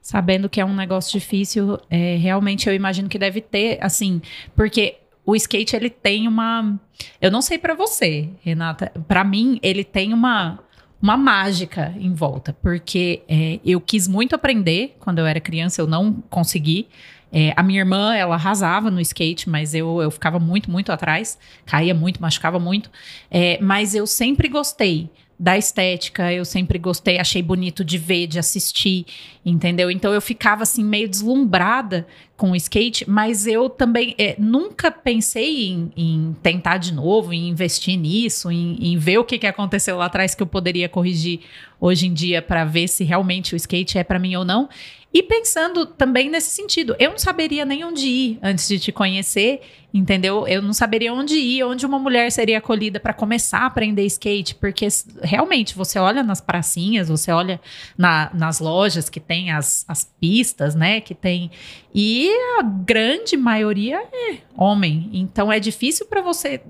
sabendo 0.00 0.48
que 0.48 0.60
é 0.60 0.64
um 0.64 0.74
negócio 0.74 1.18
difícil, 1.18 1.78
é, 1.90 2.16
realmente 2.16 2.68
eu 2.68 2.74
imagino 2.74 3.08
que 3.08 3.18
deve 3.18 3.40
ter, 3.40 3.78
assim, 3.80 4.22
porque 4.54 4.96
o 5.24 5.36
skate 5.36 5.76
ele 5.76 5.90
tem 5.90 6.26
uma, 6.26 6.78
eu 7.20 7.30
não 7.30 7.40
sei 7.42 7.58
pra 7.58 7.74
você, 7.74 8.28
Renata, 8.42 8.92
Pra 9.06 9.24
mim 9.24 9.58
ele 9.62 9.84
tem 9.84 10.12
uma 10.12 10.58
uma 11.02 11.16
mágica 11.16 11.92
em 11.98 12.14
volta, 12.14 12.56
porque 12.62 13.24
é, 13.28 13.58
eu 13.64 13.80
quis 13.80 14.06
muito 14.06 14.36
aprender 14.36 14.94
quando 15.00 15.18
eu 15.18 15.26
era 15.26 15.40
criança, 15.40 15.80
eu 15.80 15.86
não 15.88 16.22
consegui. 16.30 16.86
É, 17.32 17.52
a 17.56 17.62
minha 17.62 17.80
irmã, 17.80 18.14
ela 18.14 18.36
arrasava 18.36 18.88
no 18.88 19.00
skate, 19.00 19.50
mas 19.50 19.74
eu, 19.74 20.00
eu 20.00 20.12
ficava 20.12 20.38
muito, 20.38 20.70
muito 20.70 20.92
atrás, 20.92 21.36
caía 21.66 21.92
muito, 21.92 22.22
machucava 22.22 22.60
muito. 22.60 22.88
É, 23.28 23.58
mas 23.60 23.96
eu 23.96 24.06
sempre 24.06 24.48
gostei 24.48 25.10
da 25.42 25.58
estética, 25.58 26.32
eu 26.32 26.44
sempre 26.44 26.78
gostei, 26.78 27.18
achei 27.18 27.42
bonito 27.42 27.84
de 27.84 27.98
ver, 27.98 28.28
de 28.28 28.38
assistir, 28.38 29.04
entendeu? 29.44 29.90
Então 29.90 30.14
eu 30.14 30.20
ficava 30.20 30.62
assim 30.62 30.84
meio 30.84 31.08
deslumbrada 31.08 32.06
com 32.36 32.52
o 32.52 32.56
skate, 32.56 33.10
mas 33.10 33.44
eu 33.44 33.68
também 33.68 34.14
é, 34.16 34.36
nunca 34.38 34.88
pensei 34.88 35.66
em, 35.66 35.92
em 35.96 36.36
tentar 36.44 36.78
de 36.78 36.94
novo, 36.94 37.32
em 37.32 37.48
investir 37.48 37.98
nisso, 37.98 38.52
em, 38.52 38.92
em 38.92 38.96
ver 38.96 39.18
o 39.18 39.24
que, 39.24 39.36
que 39.36 39.46
aconteceu 39.48 39.96
lá 39.96 40.04
atrás 40.04 40.32
que 40.32 40.44
eu 40.44 40.46
poderia 40.46 40.88
corrigir 40.88 41.40
hoje 41.80 42.06
em 42.06 42.14
dia 42.14 42.40
para 42.40 42.64
ver 42.64 42.86
se 42.86 43.02
realmente 43.02 43.52
o 43.52 43.56
skate 43.56 43.98
é 43.98 44.04
para 44.04 44.20
mim 44.20 44.36
ou 44.36 44.44
não. 44.44 44.68
E 45.12 45.24
pensando 45.24 45.84
também 45.84 46.30
nesse 46.30 46.50
sentido, 46.50 46.94
eu 47.00 47.10
não 47.10 47.18
saberia 47.18 47.64
nem 47.64 47.84
onde 47.84 48.06
ir 48.06 48.38
antes 48.40 48.68
de 48.68 48.78
te 48.78 48.92
conhecer, 48.92 49.60
entendeu? 49.92 50.46
Eu 50.48 50.62
não 50.62 50.72
saberia 50.72 51.12
onde 51.12 51.34
ir, 51.34 51.62
onde 51.64 51.84
uma 51.84 51.98
mulher 51.98 52.30
seria 52.32 52.58
acolhida 52.58 52.98
para 52.98 53.12
começar 53.12 53.58
a 53.60 53.66
aprender 53.66 54.04
skate, 54.06 54.54
porque 54.54 54.86
realmente 55.22 55.74
você 55.74 55.98
olha 55.98 56.22
nas 56.22 56.40
pracinhas, 56.40 57.08
você 57.08 57.30
olha 57.30 57.60
na- 57.96 58.30
nas 58.32 58.58
lojas 58.60 59.08
que 59.08 59.20
tem 59.20 59.50
as, 59.50 59.84
as 59.88 60.04
pistas, 60.20 60.74
né? 60.74 61.00
Que 61.00 61.14
tem. 61.14 61.50
E 61.94 62.30
a 62.58 62.62
grande 62.62 63.36
maioria 63.36 64.02
é 64.12 64.36
homem. 64.56 65.10
Então 65.12 65.52
é 65.52 65.60
difícil 65.60 66.06
para 66.06 66.22
você 66.22 66.60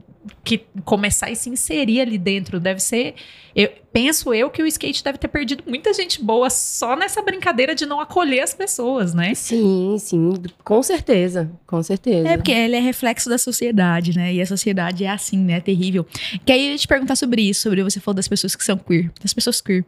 que 0.45 0.65
começar 0.85 1.31
e 1.31 1.37
se 1.37 1.51
inserir 1.51 2.01
ali 2.01 2.17
dentro. 2.17 2.61
Deve 2.61 2.79
ser. 2.81 3.15
Eu, 3.55 3.69
penso 3.93 4.33
eu 4.33 4.49
que 4.49 4.63
o 4.63 4.67
skate 4.67 5.03
deve 5.05 5.19
ter 5.19 5.29
perdido 5.29 5.63
muita 5.67 5.93
gente 5.93 6.23
boa 6.23 6.49
só 6.49 6.97
nessa 6.97 7.21
brincadeira 7.21 7.75
de 7.75 7.85
não 7.85 8.01
acolher 8.01 8.41
as 8.41 8.55
pessoas, 8.55 9.13
né? 9.13 9.35
Sim, 9.35 9.97
sim, 9.99 10.33
com 10.65 10.83
certeza, 10.83 11.51
com 11.67 11.83
certeza. 11.83 12.29
É, 12.29 12.37
porque 12.37 12.53
ele 12.53 12.77
é 12.77 12.81
reflexo 12.81 13.12
da 13.29 13.39
sociedade, 13.39 14.17
né? 14.17 14.33
E 14.35 14.41
a 14.41 14.47
sociedade 14.47 15.05
é 15.05 15.11
assim, 15.11 15.39
né? 15.39 15.55
É 15.55 15.61
terrível. 15.61 16.07
Que 16.45 16.53
aí 16.53 16.67
eu 16.67 16.73
ia 16.73 16.79
te 16.79 16.87
perguntar 16.89 17.17
sobre 17.17 17.43
isso, 17.43 17.63
sobre 17.63 17.83
você 17.83 18.01
falou 18.01 18.15
das 18.17 18.29
pessoas 18.29 18.55
que 18.57 18.65
são 18.65 18.77
queer, 18.77 19.11
das 19.23 19.33
pessoas 19.35 19.61
queer. 19.61 19.85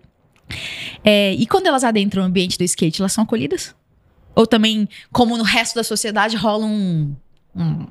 É, 1.03 1.33
e 1.35 1.47
quando 1.47 1.67
elas 1.67 1.85
adentram 1.85 2.23
o 2.23 2.27
ambiente 2.27 2.59
do 2.59 2.65
skate, 2.65 3.01
elas 3.01 3.13
são 3.13 3.25
acolhidas? 3.25 3.75
Ou 4.35 4.47
também, 4.47 4.89
como 5.13 5.37
no 5.37 5.45
resto 5.45 5.75
da 5.77 5.85
sociedade, 5.85 6.37
rola 6.37 6.67
um, 6.67 7.15
um- 7.55 7.87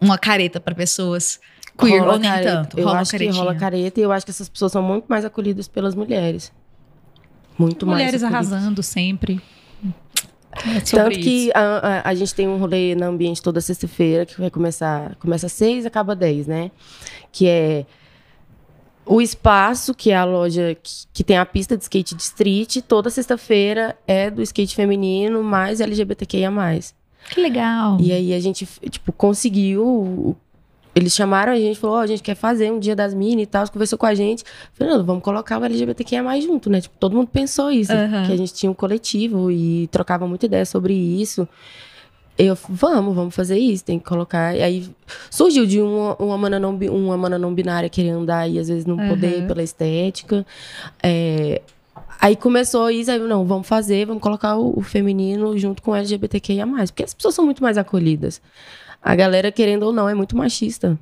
uma 0.00 0.16
careta 0.16 0.60
para 0.60 0.74
pessoas 0.74 1.38
queer, 1.78 2.00
Rola 2.00 2.14
ou 2.14 2.18
nem 2.18 2.30
careta. 2.30 2.50
tanto? 2.52 2.78
Eu 2.78 2.86
rola 2.86 3.00
acho 3.00 3.10
que 3.10 3.18
caretinha. 3.18 3.42
rola 3.42 3.54
careta 3.54 4.00
e 4.00 4.02
eu 4.02 4.12
acho 4.12 4.24
que 4.24 4.30
essas 4.30 4.48
pessoas 4.48 4.72
são 4.72 4.82
muito 4.82 5.04
mais 5.06 5.24
acolhidas 5.24 5.68
pelas 5.68 5.94
mulheres. 5.94 6.52
Muito 7.58 7.86
Mulheres 7.86 8.22
mais. 8.22 8.34
acolhidas. 8.34 8.52
arrasando 8.52 8.82
sempre. 8.82 9.40
É 10.64 10.80
Tanto 10.80 11.18
que 11.18 11.48
isso. 11.48 11.52
a, 11.54 11.60
a, 11.60 12.10
a 12.10 12.14
gente 12.14 12.34
tem 12.34 12.48
um 12.48 12.58
rolê 12.58 12.94
no 12.94 13.06
ambiente 13.06 13.42
toda 13.42 13.60
sexta-feira, 13.60 14.24
que 14.24 14.40
vai 14.40 14.50
começar. 14.50 15.14
Começa 15.16 15.46
às 15.46 15.52
seis 15.52 15.84
e 15.84 15.86
acaba 15.86 16.14
dez, 16.14 16.46
né? 16.46 16.70
Que 17.30 17.46
é 17.48 17.86
o 19.06 19.20
espaço, 19.20 19.94
que 19.94 20.10
é 20.10 20.16
a 20.16 20.24
loja 20.24 20.76
que, 20.82 20.90
que 21.12 21.24
tem 21.24 21.38
a 21.38 21.46
pista 21.46 21.76
de 21.76 21.84
skate 21.84 22.14
de 22.14 22.22
street, 22.22 22.78
toda 22.88 23.08
sexta-feira 23.08 23.96
é 24.06 24.28
do 24.30 24.42
skate 24.42 24.74
feminino 24.74 25.42
mais 25.42 25.80
LGBTQIA. 25.80 26.50
Que 27.30 27.40
legal. 27.40 27.98
E 28.00 28.12
aí 28.12 28.34
a 28.34 28.40
gente, 28.40 28.66
tipo, 28.90 29.12
conseguiu. 29.12 30.36
Eles 30.96 31.14
chamaram 31.14 31.52
a 31.52 31.56
gente, 31.56 31.78
falou, 31.78 31.96
ó, 31.96 32.00
a 32.00 32.06
gente 32.06 32.22
quer 32.22 32.34
fazer 32.34 32.72
um 32.72 32.78
dia 32.78 32.96
das 32.96 33.12
minas 33.12 33.42
e 33.42 33.46
tal, 33.46 33.70
conversou 33.70 33.98
com 33.98 34.06
a 34.06 34.14
gente. 34.14 34.42
Falei, 34.72 34.94
não, 34.94 35.04
vamos 35.04 35.22
colocar 35.22 35.58
o 35.58 35.64
LGBTQIA 35.64 36.22
mais 36.22 36.42
junto, 36.42 36.70
né? 36.70 36.80
Tipo, 36.80 36.94
todo 36.98 37.14
mundo 37.14 37.28
pensou 37.28 37.70
isso, 37.70 37.92
Aham. 37.92 38.24
que 38.24 38.32
a 38.32 38.36
gente 38.36 38.54
tinha 38.54 38.70
um 38.72 38.74
coletivo 38.74 39.50
e 39.50 39.88
trocava 39.88 40.26
muita 40.26 40.46
ideia 40.46 40.64
sobre 40.64 40.94
isso. 40.94 41.46
Eu, 42.38 42.56
vamos, 42.66 43.14
vamos 43.14 43.34
fazer 43.34 43.58
isso, 43.58 43.84
tem 43.84 43.98
que 43.98 44.06
colocar. 44.06 44.56
E 44.56 44.62
aí 44.62 44.90
surgiu 45.30 45.66
de 45.66 45.82
uma, 45.82 46.16
uma, 46.16 46.38
mana, 46.38 46.58
não, 46.58 46.74
uma 46.74 47.16
mana 47.18 47.38
não 47.38 47.52
binária 47.52 47.90
querer 47.90 48.10
andar 48.10 48.48
e 48.48 48.58
às 48.58 48.68
vezes 48.68 48.86
não 48.86 48.96
poder 48.96 49.40
Aham. 49.40 49.46
pela 49.48 49.62
estética. 49.62 50.46
É, 51.02 51.60
Aí 52.18 52.34
começou 52.34 52.90
isso, 52.90 53.10
aí, 53.10 53.18
não, 53.18 53.44
vamos 53.44 53.68
fazer, 53.68 54.06
vamos 54.06 54.22
colocar 54.22 54.56
o, 54.56 54.78
o 54.78 54.82
feminino 54.82 55.56
junto 55.58 55.82
com 55.82 55.90
o 55.90 55.94
LGBTQIA+, 55.94 56.66
porque 56.86 57.04
as 57.04 57.12
pessoas 57.12 57.34
são 57.34 57.44
muito 57.44 57.62
mais 57.62 57.76
acolhidas. 57.76 58.40
A 59.02 59.14
galera, 59.14 59.52
querendo 59.52 59.84
ou 59.84 59.92
não, 59.92 60.08
é 60.08 60.14
muito 60.14 60.36
machista. 60.36 60.98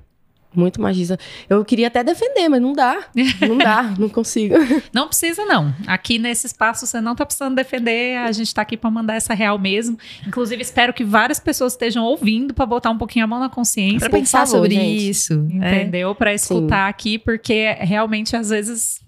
Muito 0.54 0.80
machista. 0.80 1.18
Eu 1.50 1.64
queria 1.64 1.88
até 1.88 2.04
defender, 2.04 2.48
mas 2.48 2.62
não 2.62 2.72
dá. 2.72 3.04
Não 3.40 3.58
dá, 3.58 3.82
não 3.98 4.08
consigo. 4.08 4.54
Não 4.92 5.08
precisa, 5.08 5.44
não. 5.44 5.74
Aqui 5.86 6.18
nesse 6.18 6.46
espaço 6.46 6.86
você 6.86 7.00
não 7.00 7.16
tá 7.16 7.26
precisando 7.26 7.56
defender. 7.56 8.16
A 8.18 8.30
gente 8.30 8.54
tá 8.54 8.62
aqui 8.62 8.76
pra 8.76 8.88
mandar 8.90 9.14
essa 9.14 9.34
real 9.34 9.58
mesmo. 9.58 9.98
Inclusive, 10.26 10.62
espero 10.62 10.92
que 10.92 11.02
várias 11.02 11.40
pessoas 11.40 11.72
estejam 11.72 12.04
ouvindo 12.04 12.54
pra 12.54 12.64
botar 12.64 12.90
um 12.90 12.98
pouquinho 12.98 13.24
a 13.24 13.28
mão 13.28 13.40
na 13.40 13.48
consciência. 13.48 13.98
Pra 13.98 14.10
pensar 14.10 14.46
favor, 14.46 14.58
sobre 14.58 14.76
gente. 14.76 15.10
isso. 15.10 15.32
é. 15.60 15.74
Entendeu? 15.82 16.14
Pra 16.14 16.32
escutar 16.32 16.88
aqui, 16.88 17.18
porque 17.18 17.72
realmente 17.80 18.36
às 18.36 18.50
vezes. 18.50 19.02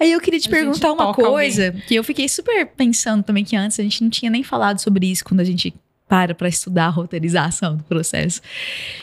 Aí 0.00 0.12
eu 0.12 0.20
queria 0.20 0.40
te 0.40 0.48
A 0.48 0.50
perguntar 0.52 0.92
uma 0.92 1.12
coisa 1.12 1.72
que 1.86 1.94
eu 1.96 2.04
fiquei 2.04 2.28
super 2.28 2.64
pensando 2.64 3.22
também 3.22 3.44
que 3.44 3.56
antes 3.56 3.78
a 3.78 3.82
gente 3.82 4.02
não 4.02 4.08
tinha 4.08 4.30
nem 4.30 4.42
falado 4.42 4.78
sobre 4.78 5.10
isso 5.10 5.24
quando 5.24 5.40
a 5.40 5.44
gente 5.44 5.74
para 6.08 6.34
para 6.34 6.48
estudar 6.48 6.86
a 6.86 6.90
roteirização 6.90 7.76
do 7.76 7.84
processo. 7.84 8.40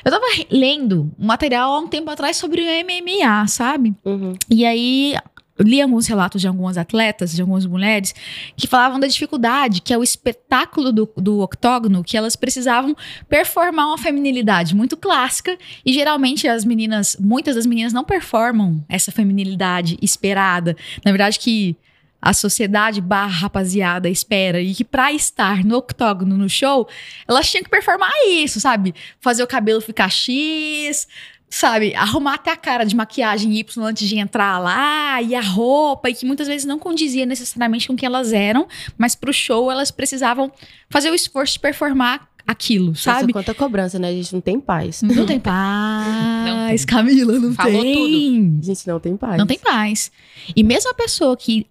Eu 0.03 0.11
tava 0.11 0.25
lendo 0.49 1.11
um 1.19 1.25
material 1.25 1.73
há 1.73 1.79
um 1.79 1.87
tempo 1.87 2.09
atrás 2.09 2.37
sobre 2.37 2.61
o 2.61 2.65
MMA, 2.65 3.47
sabe? 3.47 3.93
Uhum. 4.03 4.33
E 4.49 4.65
aí 4.65 5.15
li 5.59 5.81
alguns 5.81 6.07
relatos 6.07 6.41
de 6.41 6.47
algumas 6.47 6.77
atletas, 6.77 7.33
de 7.33 7.41
algumas 7.41 7.65
mulheres, 7.65 8.13
que 8.57 8.67
falavam 8.67 8.99
da 8.99 9.07
dificuldade, 9.07 9.81
que 9.81 9.93
é 9.93 9.97
o 9.97 10.03
espetáculo 10.03 10.91
do, 10.91 11.09
do 11.15 11.39
octógono, 11.39 12.03
que 12.03 12.17
elas 12.17 12.35
precisavam 12.35 12.95
performar 13.29 13.87
uma 13.87 13.97
feminilidade 13.97 14.75
muito 14.75 14.97
clássica, 14.97 15.57
e 15.85 15.93
geralmente 15.93 16.47
as 16.47 16.65
meninas, 16.65 17.15
muitas 17.19 17.55
das 17.55 17.65
meninas 17.65 17.93
não 17.93 18.03
performam 18.03 18.83
essa 18.89 19.11
feminilidade 19.11 19.97
esperada. 20.01 20.75
Na 21.03 21.11
verdade, 21.11 21.39
que 21.39 21.77
a 22.21 22.33
sociedade 22.33 23.01
barra 23.01 23.41
rapaziada 23.41 24.09
espera 24.09 24.59
e 24.61 24.73
que 24.73 24.83
pra 24.83 25.13
estar 25.13 25.63
no 25.63 25.77
octógono 25.77 26.37
no 26.37 26.49
show, 26.49 26.87
elas 27.27 27.49
tinham 27.49 27.63
que 27.63 27.69
performar 27.69 28.11
isso, 28.27 28.59
sabe? 28.59 28.95
Fazer 29.19 29.43
o 29.43 29.47
cabelo 29.47 29.79
ficar 29.79 30.09
X, 30.09 31.07
sabe, 31.49 31.93
arrumar 31.95 32.35
até 32.35 32.51
a 32.51 32.57
cara 32.57 32.83
de 32.83 32.95
maquiagem 32.95 33.55
Y 33.57 33.83
antes 33.85 34.09
de 34.09 34.17
entrar 34.17 34.57
lá, 34.59 35.21
e 35.21 35.35
a 35.35 35.41
roupa, 35.41 36.09
e 36.09 36.13
que 36.13 36.25
muitas 36.25 36.47
vezes 36.47 36.65
não 36.65 36.79
condizia 36.79 37.25
necessariamente 37.25 37.87
com 37.87 37.95
quem 37.95 38.07
elas 38.07 38.33
eram, 38.33 38.67
mas 38.97 39.15
pro 39.15 39.31
show 39.31 39.71
elas 39.71 39.91
precisavam 39.91 40.51
fazer 40.89 41.09
o 41.11 41.15
esforço 41.15 41.53
de 41.53 41.59
performar 41.59 42.27
aquilo, 42.47 42.95
sabe? 42.95 43.21
Nossa, 43.21 43.33
quanta 43.33 43.53
cobrança, 43.53 43.97
né? 43.97 44.09
A 44.09 44.13
gente 44.13 44.33
não 44.33 44.41
tem 44.41 44.59
paz. 44.59 45.01
Não 45.01 45.25
tem 45.25 45.39
paz, 45.39 46.45
Não 46.45 46.67
tem. 46.67 46.85
Camila, 46.85 47.39
não 47.39 47.53
Falou 47.53 47.81
tem. 47.81 48.59
A 48.61 48.65
gente 48.65 48.87
não 48.87 48.99
tem 48.99 49.17
paz. 49.17 49.37
Não 49.37 49.47
tem 49.47 49.59
paz. 49.59 50.11
E 50.55 50.63
mesmo 50.63 50.91
a 50.91 50.93
pessoa 50.93 51.35
que 51.35 51.67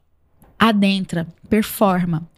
adentra, 0.69 1.27
performa, 1.49 2.29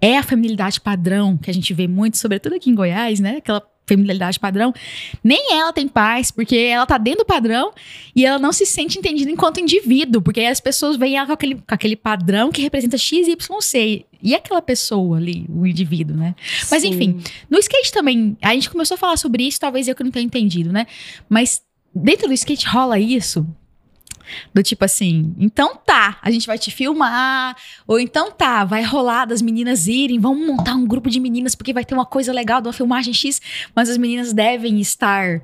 é 0.00 0.16
a 0.16 0.22
feminilidade 0.22 0.80
padrão, 0.80 1.36
que 1.36 1.50
a 1.50 1.54
gente 1.54 1.72
vê 1.74 1.86
muito, 1.86 2.16
sobretudo 2.16 2.54
aqui 2.54 2.70
em 2.70 2.74
Goiás, 2.74 3.20
né? 3.20 3.36
Aquela 3.36 3.62
feminilidade 3.86 4.38
padrão, 4.38 4.72
nem 5.22 5.52
ela 5.58 5.72
tem 5.72 5.88
paz, 5.88 6.30
porque 6.30 6.56
ela 6.56 6.86
tá 6.86 6.96
dentro 6.96 7.24
do 7.24 7.26
padrão 7.26 7.72
e 8.14 8.24
ela 8.24 8.38
não 8.38 8.52
se 8.52 8.64
sente 8.64 8.98
entendida 8.98 9.30
enquanto 9.30 9.58
indivíduo, 9.58 10.22
porque 10.22 10.40
as 10.42 10.60
pessoas 10.60 10.96
veem 10.96 11.16
ela 11.16 11.26
com 11.26 11.32
aquele, 11.32 11.54
com 11.56 11.74
aquele 11.74 11.96
padrão 11.96 12.52
que 12.52 12.62
representa 12.62 12.96
X, 12.96 13.26
Y, 13.26 13.60
C. 13.60 14.04
E 14.22 14.34
aquela 14.34 14.62
pessoa 14.62 15.16
ali, 15.16 15.44
o 15.48 15.66
indivíduo, 15.66 16.16
né? 16.16 16.36
Mas 16.70 16.82
Sim. 16.82 16.90
enfim, 16.90 17.20
no 17.48 17.58
skate 17.58 17.92
também, 17.92 18.36
a 18.40 18.54
gente 18.54 18.70
começou 18.70 18.94
a 18.94 18.98
falar 18.98 19.16
sobre 19.16 19.42
isso, 19.42 19.58
talvez 19.58 19.88
eu 19.88 19.94
que 19.94 20.04
não 20.04 20.10
tenha 20.10 20.24
entendido, 20.24 20.72
né? 20.72 20.86
Mas 21.28 21.62
dentro 21.92 22.28
do 22.28 22.34
skate 22.34 22.68
rola 22.68 22.98
isso. 22.98 23.44
Do 24.54 24.62
tipo 24.62 24.84
assim, 24.84 25.34
então 25.38 25.76
tá, 25.76 26.18
a 26.22 26.30
gente 26.30 26.46
vai 26.46 26.58
te 26.58 26.70
filmar, 26.70 27.56
ou 27.86 27.98
então 27.98 28.30
tá, 28.30 28.64
vai 28.64 28.82
rolar 28.82 29.24
das 29.26 29.40
meninas 29.42 29.86
irem, 29.86 30.18
vamos 30.18 30.46
montar 30.46 30.74
um 30.74 30.86
grupo 30.86 31.08
de 31.10 31.18
meninas 31.20 31.54
porque 31.54 31.72
vai 31.72 31.84
ter 31.84 31.94
uma 31.94 32.06
coisa 32.06 32.32
legal 32.32 32.60
de 32.60 32.68
uma 32.68 32.72
filmagem 32.72 33.12
X, 33.14 33.40
mas 33.74 33.88
as 33.88 33.96
meninas 33.98 34.32
devem 34.32 34.80
estar 34.80 35.40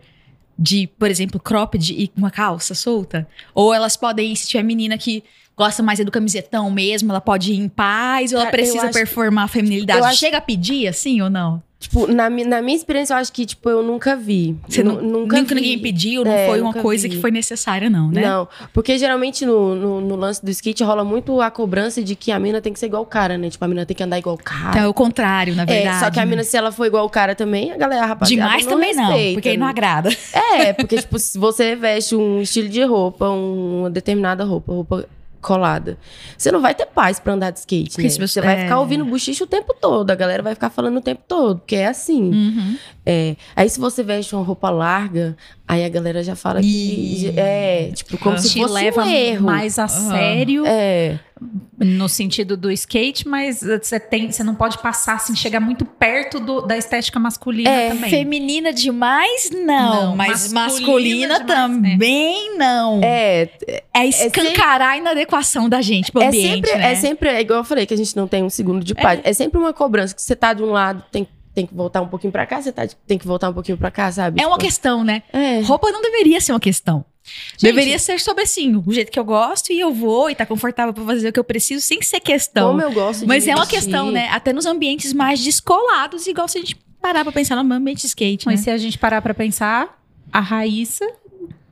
de, 0.59 0.87
por 0.99 1.11
exemplo, 1.11 1.39
cropped 1.39 1.93
e 1.93 2.09
com 2.09 2.19
uma 2.19 2.31
calça 2.31 2.75
solta, 2.75 3.29
ou 3.55 3.75
elas 3.75 3.97
podem 3.97 4.33
ir, 4.33 4.37
se 4.37 4.49
tiver 4.49 4.63
menina 4.63 4.97
que 4.97 5.23
gosta 5.57 5.83
mais 5.83 5.99
é 6.01 6.05
do 6.05 6.11
camisetão 6.11 6.71
mesmo, 6.71 7.11
ela 7.13 7.21
pode 7.21 7.53
ir 7.53 7.57
em 7.59 7.69
paz, 7.69 8.33
ou 8.33 8.37
ela 8.39 8.47
Cara, 8.47 8.57
precisa 8.57 8.79
acho 8.85 8.87
que- 8.89 8.99
performar 8.99 9.45
a 9.45 9.49
feminilidade. 9.49 10.05
acho- 10.07 10.19
Chega 10.19 10.39
a 10.39 10.41
pedir 10.41 10.87
assim 10.89 11.21
ou 11.21 11.29
não? 11.31 11.63
Tipo, 11.79 12.07
na, 12.07 12.31
na 12.31 12.63
minha 12.63 12.75
experiência, 12.75 13.13
eu 13.13 13.19
acho 13.19 13.31
que, 13.31 13.45
tipo, 13.45 13.69
eu 13.69 13.83
nunca 13.83 14.17
vi. 14.17 14.57
Você 14.67 14.83
nu- 14.83 14.95
nunca 15.03 15.37
nunca 15.37 15.55
vi. 15.55 15.61
ninguém 15.61 15.79
pediu, 15.79 16.25
não 16.25 16.33
É, 16.33 16.47
foi 16.47 16.59
uma 16.61 16.73
coisa 16.73 17.07
vi. 17.07 17.15
que 17.15 17.21
foi 17.21 17.31
necessária, 17.31 17.91
não, 17.91 18.11
né? 18.11 18.23
Não, 18.23 18.49
porque 18.73 18.97
geralmente 18.97 19.45
no, 19.45 19.75
no, 19.75 20.01
no 20.01 20.17
lance 20.17 20.43
do 20.43 20.51
skate 20.51 20.83
rola 20.83 21.05
muito 21.05 21.39
a 21.41 21.51
cobrança 21.51 22.03
de 22.03 22.17
que 22.17 22.33
a 22.33 22.39
mina 22.39 22.63
tem 22.63 22.73
que 22.73 22.79
ser 22.79 22.87
igual 22.87 23.03
o 23.03 23.07
cara, 23.07 23.37
né? 23.37 23.51
Tipo, 23.51 23.63
a 23.67 23.69
mina 23.69 23.85
tem 23.85 23.95
que 23.95 24.03
andar 24.03 24.19
igual 24.19 24.37
o 24.37 24.39
cara. 24.39 24.71
Então 24.71 24.83
é 24.85 24.89
o 24.89 24.95
contrário, 24.95 25.55
na 25.55 25.67
verdade. 25.67 25.97
É, 25.97 26.01
só 26.01 26.11
que 26.11 26.19
a 26.19 26.25
mina, 26.25 26.43
se 26.45 26.57
ela 26.57 26.73
for 26.73 26.87
igual 26.87 27.05
o 27.05 27.11
cara 27.11 27.35
também, 27.35 27.71
a 27.71 27.77
galera, 27.77 28.05
a 28.05 28.07
rapaziada, 28.07 28.43
Demais 28.49 28.65
também 28.67 28.95
não, 28.95 29.05
respeita, 29.09 29.33
porque 29.35 29.49
aí 29.51 29.57
não 29.59 29.67
né? 29.67 29.71
agrada. 29.71 30.09
É, 30.33 30.73
porque, 30.73 30.97
tipo, 30.97 31.19
se 31.19 31.37
você 31.39 31.77
veste 31.77 32.17
um 32.17 32.41
estilo 32.41 32.71
de 32.71 32.83
roupa, 32.85 33.29
um- 33.29 33.81
uma 33.81 33.91
determinada 33.91 34.45
roupa, 34.45 34.73
roupa 34.73 35.07
colada, 35.41 35.97
você 36.37 36.51
não 36.51 36.61
vai 36.61 36.75
ter 36.75 36.87
paz 36.87 37.19
pra 37.21 37.33
andar 37.35 37.51
de 37.51 37.59
skate, 37.61 37.91
Porque 37.91 38.03
né? 38.03 38.09
você- 38.11 38.27
Você 38.27 38.41
vai 38.41 38.55
é. 38.59 38.63
ficar 38.65 38.81
ouvindo 38.81 39.05
buchicho 39.05 39.45
o 39.45 39.47
tempo 39.47 39.75
todo, 39.81 40.11
a 40.11 40.15
galera 40.15 40.43
vai 40.43 40.55
ficar 40.55 40.71
falando 40.71 40.97
o 40.99 41.01
tempo 41.01 41.23
todo, 41.27 41.59
porque 41.59 41.77
é 41.77 41.87
assim. 41.87 42.31
Uhum. 42.33 42.77
É. 43.05 43.37
Aí 43.55 43.69
se 43.71 43.79
você 43.79 44.03
veste 44.03 44.35
uma 44.35 44.45
roupa 44.45 44.69
larga, 44.71 45.37
aí 45.69 45.85
a 45.85 45.89
galera 45.89 46.23
já 46.23 46.37
fala 46.37 46.61
que... 46.61 46.67
Ih. 46.67 47.33
É, 47.37 47.91
tipo, 47.95 48.17
como 48.19 48.39
se 48.39 48.51
Te 48.51 48.61
fosse 48.61 48.73
leva 48.75 49.05
um 49.05 49.09
erro. 49.11 49.45
mais 49.47 49.79
a 49.79 49.89
sério 49.89 50.65
É, 50.67 51.19
no 51.79 52.09
sentido 52.09 52.57
do 52.57 52.71
skate, 52.71 53.29
mas 53.29 53.61
você 53.61 54.01
tem, 54.01 54.31
você 54.31 54.43
não 54.43 54.55
pode 54.55 54.79
passar 54.79 55.15
assim, 55.17 55.35
chegar 55.37 55.61
muito 55.61 55.85
perto 55.85 56.41
do- 56.41 56.63
da 56.63 56.79
estética 56.79 57.19
masculina 57.19 57.69
É, 57.69 57.89
também. 57.91 58.09
Feminina 58.11 58.73
demais, 58.73 59.51
não. 59.53 60.07
Não, 60.07 60.17
mas 60.17 60.51
masculina 60.53 61.35
masculina, 61.35 61.41
demais, 61.41 61.47
também 61.99 62.57
não. 62.57 63.01
é, 63.03 63.51
É 63.95 64.07
escancarar 64.07 64.93
a 64.93 64.97
inadequação 64.99 65.69
da 65.69 65.83
gente 65.83 66.11
pro 66.11 66.23
é 66.23 66.29
ambiente, 66.29 66.69
sempre, 66.69 66.75
né? 66.81 66.93
é 66.93 66.95
sempre, 66.95 67.29
é 67.29 67.41
igual 67.41 67.61
eu 67.61 67.65
falei, 67.65 67.85
que 67.87 67.93
a 67.93 67.97
gente 67.99 68.17
não 68.17 68.27
tem 68.27 68.43
um 68.43 68.51
segundo 68.51 68.83
de 68.85 68.95
paz. 68.95 69.21
É, 69.25 69.33
sempre 69.33 69.59
uma 69.59 69.73
cobrança, 69.75 70.15
que 70.15 70.23
você 70.23 70.35
tá 70.37 70.53
de 70.55 70.63
um 70.63 70.71
lado, 70.71 71.03
tem, 71.13 71.27
tem 71.57 71.67
que 71.67 71.75
voltar 71.75 72.03
um 72.03 72.07
pouquinho 72.09 72.31
pra 72.31 72.45
cá, 72.47 72.61
você 72.61 72.71
tá, 72.71 72.87
tem 73.07 73.17
que 73.17 73.27
voltar 73.27 73.49
um 73.49 73.55
pouquinho 73.55 73.79
pra 73.79 73.91
cá, 73.91 74.13
sabe? 74.13 74.39
É 74.41 74.47
uma 74.47 74.57
Tipo, 74.59 74.67
questão, 74.67 75.03
né? 75.03 75.23
É. 75.33 75.61
Roupa 75.63 75.91
não 75.91 76.03
deveria 76.03 76.39
ser 76.39 76.53
uma 76.53 76.61
questão. 76.61 77.03
deveria 77.61 77.99
ser 77.99 78.21
sobre 78.21 78.43
assim, 78.45 78.77
o 78.87 78.93
jeito 78.93 79.11
que 79.11 79.19
eu 79.19 79.25
gosto 79.25 79.73
e 79.73 79.81
eu 79.81 79.91
vou 79.93 80.29
e 80.31 80.35
tá 80.35 80.45
confortável 80.45 80.93
pra 80.93 81.03
fazer 81.05 81.29
o 81.31 81.33
que 81.33 81.41
eu 81.41 81.45
preciso 81.45 81.81
sem 81.85 82.03
ser 82.03 82.21
questão. 82.21 82.69
Como 82.69 82.83
eu 82.83 82.93
gosto 82.93 83.21
de 83.21 83.27
Mas 83.27 83.47
me 83.47 83.53
é 83.53 83.55
uma 83.55 83.65
vestir. 83.65 83.81
questão, 83.81 84.11
né? 84.13 84.29
Até 84.31 84.53
nos 84.53 84.67
ambientes 84.67 85.13
mais 85.15 85.43
descolados, 85.43 86.27
igual 86.27 86.47
se 86.47 86.59
a 86.59 86.61
gente 86.61 86.77
parar 87.01 87.25
pra 87.25 87.33
pensar 87.33 87.57
no 87.63 87.75
ambiente 87.75 88.03
de 88.03 88.07
skate, 88.07 88.45
Mas 88.47 88.61
né? 88.61 88.65
se 88.65 88.71
a 88.71 88.77
gente 88.77 88.99
parar 88.99 89.23
pra 89.23 89.33
pensar, 89.35 89.99
a 90.33 90.41
Raíssa 90.41 91.11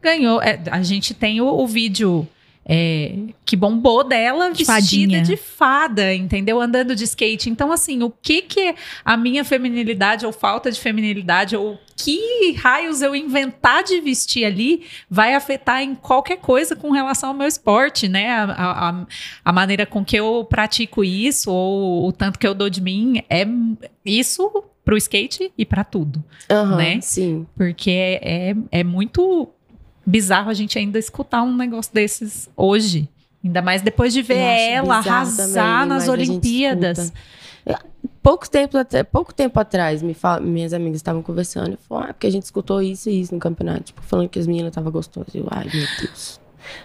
ganhou. 0.02 0.40
é, 0.42 0.60
a 0.70 0.82
gente 0.82 1.12
tem 1.14 1.40
o, 1.40 1.46
o 1.46 1.66
vídeo 1.66 2.26
é, 2.66 3.14
que 3.44 3.56
bombou 3.56 4.02
dela 4.04 4.50
De 4.50 4.64
vestida 4.64 4.72
fadinha. 4.72 5.22
de 5.22 5.36
fada, 5.36 6.14
entendeu? 6.14 6.60
Andando 6.60 6.94
de 6.96 7.04
skate. 7.04 7.50
Então, 7.50 7.70
assim, 7.70 8.02
o 8.02 8.10
que 8.10 8.42
que 8.42 8.74
a 9.04 9.16
minha 9.16 9.44
feminilidade 9.44 10.24
ou 10.24 10.32
falta 10.32 10.70
de 10.70 10.80
feminilidade 10.80 11.56
ou 11.56 11.78
que 11.96 12.52
raios 12.58 13.02
eu 13.02 13.14
inventar 13.14 13.82
de 13.84 14.00
vestir 14.00 14.44
ali 14.44 14.82
vai 15.08 15.34
afetar 15.34 15.82
em 15.82 15.94
qualquer 15.94 16.38
coisa 16.38 16.74
com 16.74 16.90
relação 16.90 17.30
ao 17.30 17.34
meu 17.34 17.46
esporte, 17.46 18.08
né? 18.08 18.30
A, 18.30 18.44
a- 18.44 19.04
a- 19.44 19.52
maneira 19.52 19.86
com 19.86 20.04
que 20.04 20.16
eu 20.16 20.44
pratico 20.48 21.04
isso 21.04 21.52
ou 21.52 22.08
o 22.08 22.12
tanto 22.12 22.38
que 22.38 22.46
eu 22.46 22.54
dou 22.54 22.68
de 22.70 22.80
mim 22.80 23.22
é 23.30 23.46
isso 24.04 24.50
pro 24.84 24.96
skate 24.96 25.52
e 25.56 25.64
pra 25.64 25.84
tudo. 25.84 26.22
Aham, 26.50 26.76
né? 26.76 27.00
Sim. 27.00 27.46
Porque 27.56 27.90
é, 27.90 28.50
é, 28.50 28.56
é 28.80 28.84
muito 28.84 29.48
bizarro 30.06 30.50
a 30.50 30.54
gente 30.54 30.78
ainda 30.78 30.98
escutar 30.98 31.42
um 31.42 31.54
negócio 31.56 31.92
desses 31.92 32.48
hoje. 32.56 33.08
Ainda 33.44 33.60
mais 33.60 33.82
depois 33.82 34.12
de 34.12 34.22
ver 34.22 34.36
ela 34.38 34.96
arrasar 34.96 35.80
também, 35.82 35.88
nas 35.88 36.08
Olimpíadas. 36.08 37.12
É, 37.66 37.76
Pouco 38.22 38.48
tempo, 38.48 38.78
até- 38.78 39.02
pouco 39.02 39.34
tempo 39.34 39.60
atrás, 39.60 40.00
me 40.02 40.14
fala- 40.14 40.40
minhas 40.40 40.72
amigas 40.72 40.96
estavam 40.96 41.20
conversando 41.22 41.74
e 41.74 41.76
falaram, 41.86 42.08
ah, 42.10 42.14
porque 42.14 42.26
a 42.26 42.30
gente 42.30 42.44
escutou 42.44 42.80
isso 42.80 43.10
e 43.10 43.20
isso 43.20 43.34
no 43.34 43.38
campeonato, 43.40 43.82
tipo, 43.84 44.00
falando 44.02 44.30
que 44.30 44.38
as 44.38 44.46
meninas 44.46 44.70
estavam 44.70 44.90
gostosas. 44.90 45.34
Eu, 45.34 45.46
ai, 45.50 45.64
meu 45.72 45.86
Deus. 46.00 46.40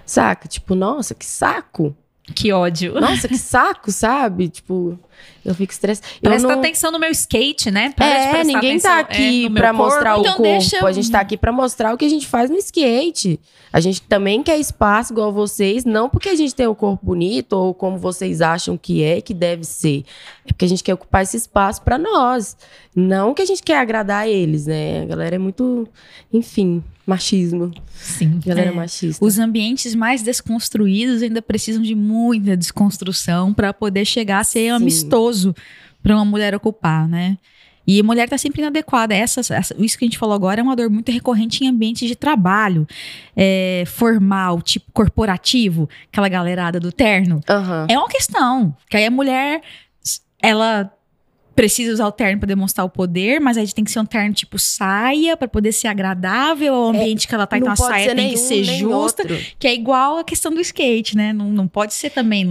Saca? 0.06 0.50
Tipo, 0.50 0.76
nossa, 0.76 1.16
que 1.16 1.26
saco. 1.26 1.96
Que 2.36 2.52
ódio. 2.52 3.00
Nossa, 3.00 3.28
que 3.28 3.38
saco, 3.38 3.92
sabe? 3.92 4.50
Tipo, 4.50 4.98
eu 5.44 5.54
fico 5.56 5.72
estressada. 5.74 6.08
Presta 6.22 6.48
não... 6.48 6.60
atenção 6.60 6.92
no 6.92 7.00
meu 7.00 7.12
skate, 7.12 7.72
né? 7.72 7.92
Para 7.96 8.06
É, 8.06 8.44
ninguém 8.44 8.72
atenção, 8.72 8.92
tá 8.92 8.98
é, 8.98 9.02
aqui 9.02 9.50
meu 9.50 9.54
pra 9.62 9.74
corpo. 9.74 9.84
mostrar 9.86 10.16
o 10.18 10.22
Então 10.22 10.34
corpo. 10.36 10.44
deixa 10.44 10.86
A 10.86 10.92
gente 10.92 11.12
tá 11.12 11.20
aqui 11.20 11.38
pra 11.38 11.52
mostrar 11.52 11.94
o 11.94 11.98
que 11.98 12.06
a 12.06 12.10
gente 12.10 12.28
faz 12.28 12.50
no 12.50 12.58
skate. 12.58 13.40
A 13.72 13.80
gente 13.80 14.02
também 14.02 14.42
quer 14.42 14.58
espaço 14.58 15.14
igual 15.14 15.32
vocês, 15.32 15.86
não 15.86 16.10
porque 16.10 16.30
a 16.30 16.36
gente 16.36 16.56
tem 16.56 16.66
o 16.66 16.74
corpo 16.74 17.06
bonito 17.06 17.54
ou 17.54 17.74
como 17.74 17.98
vocês 18.00 18.42
acham 18.42 18.76
que 18.78 19.04
é, 19.04 19.22
que 19.22 19.34
deve 19.34 19.64
ser. 19.64 20.04
É 20.46 20.48
porque 20.52 20.66
a 20.66 20.68
gente 20.68 20.84
quer 20.84 20.94
ocupar 20.96 21.22
esse 21.24 21.38
espaço 21.38 21.82
pra 21.84 21.98
nós. 21.98 22.58
Não 22.96 23.34
que 23.34 23.42
a 23.42 23.46
gente 23.46 23.62
quer 23.62 23.78
agradar 23.78 24.28
eles, 24.28 24.66
né? 24.66 25.04
A 25.04 25.06
galera 25.06 25.36
é 25.36 25.38
muito, 25.40 25.88
enfim, 26.34 26.84
machismo. 27.06 27.72
Sim. 27.96 28.40
A 28.44 28.48
galera 28.50 28.70
é, 28.70 28.74
É. 28.74 28.76
machista. 28.76 29.24
Os 29.24 29.38
ambientes 29.38 29.94
mais 29.94 30.24
desconstruídos 30.24 31.22
ainda 31.22 31.42
precisam 31.42 31.84
de 31.84 31.94
muita 32.20 32.58
desconstrução 32.58 33.54
para 33.54 33.74
poder 33.74 34.06
chegar 34.06 34.40
a 34.40 34.44
ser 34.44 34.66
Sim. 34.66 34.70
amistoso 34.72 35.56
para 36.04 36.16
uma 36.16 36.26
mulher 36.26 36.54
ocupar, 36.56 37.08
né? 37.08 37.38
E 37.88 38.04
mulher 38.04 38.30
tá 38.30 38.38
sempre 38.38 38.62
inadequada. 38.62 39.16
Essa, 39.16 39.40
essa- 39.54 39.76
isso 39.80 39.98
que 39.98 40.06
a 40.06 40.08
gente 40.08 40.18
falou 40.18 40.36
agora 40.36 40.60
é 40.62 40.64
uma 40.64 40.76
dor 40.76 40.90
muito 40.92 41.12
recorrente 41.12 41.64
em 41.64 41.70
ambientes 41.70 42.08
de 42.08 42.16
trabalho, 42.16 42.88
é, 43.36 43.84
formal, 43.88 44.62
tipo 44.62 44.92
corporativo, 44.92 45.90
aquela 46.12 46.30
galerada 46.30 46.80
do 46.80 46.92
terno. 46.92 47.42
Aham. 47.50 47.88
É 47.90 47.98
uma 47.98 48.08
questão. 48.08 48.76
Que 48.90 48.98
aí 48.98 49.06
a 49.06 49.12
mulher, 49.12 49.62
ela 50.42 50.92
precisa 51.60 51.92
usar 51.92 52.08
o 52.08 52.12
terno 52.14 52.40
para 52.40 52.48
demonstrar 52.48 52.86
o 52.86 52.90
poder, 52.90 53.42
mas 53.42 53.58
aí 53.58 53.68
tem 53.74 53.84
que 53.84 53.92
ser 53.92 54.00
um 54.00 54.06
terno 54.06 54.34
tipo 54.34 54.58
saia 54.58 55.36
para 55.36 55.46
poder 55.46 55.74
ser 55.74 55.90
agradável 55.90 56.74
ao 56.74 56.88
ambiente 56.88 57.28
que 57.28 57.36
ela 57.36 57.46
tá. 57.46 57.58
Então 57.58 57.74
a 57.74 57.76
saia 57.76 58.12
ser 58.12 58.16
tem 58.16 58.30
que 58.30 58.36
nenhum, 58.36 58.48
ser 58.48 58.66
nem 58.66 58.80
justa, 58.80 59.24
outro. 59.24 59.38
que 59.60 59.68
é 59.68 59.74
igual 59.74 60.20
a 60.20 60.24
questão 60.24 60.54
do 60.54 60.62
skate, 60.62 61.18
né? 61.18 61.34
Não, 61.34 61.50
não 61.50 61.68
pode 61.68 61.94
ser 61.94 62.12
também 62.12 62.46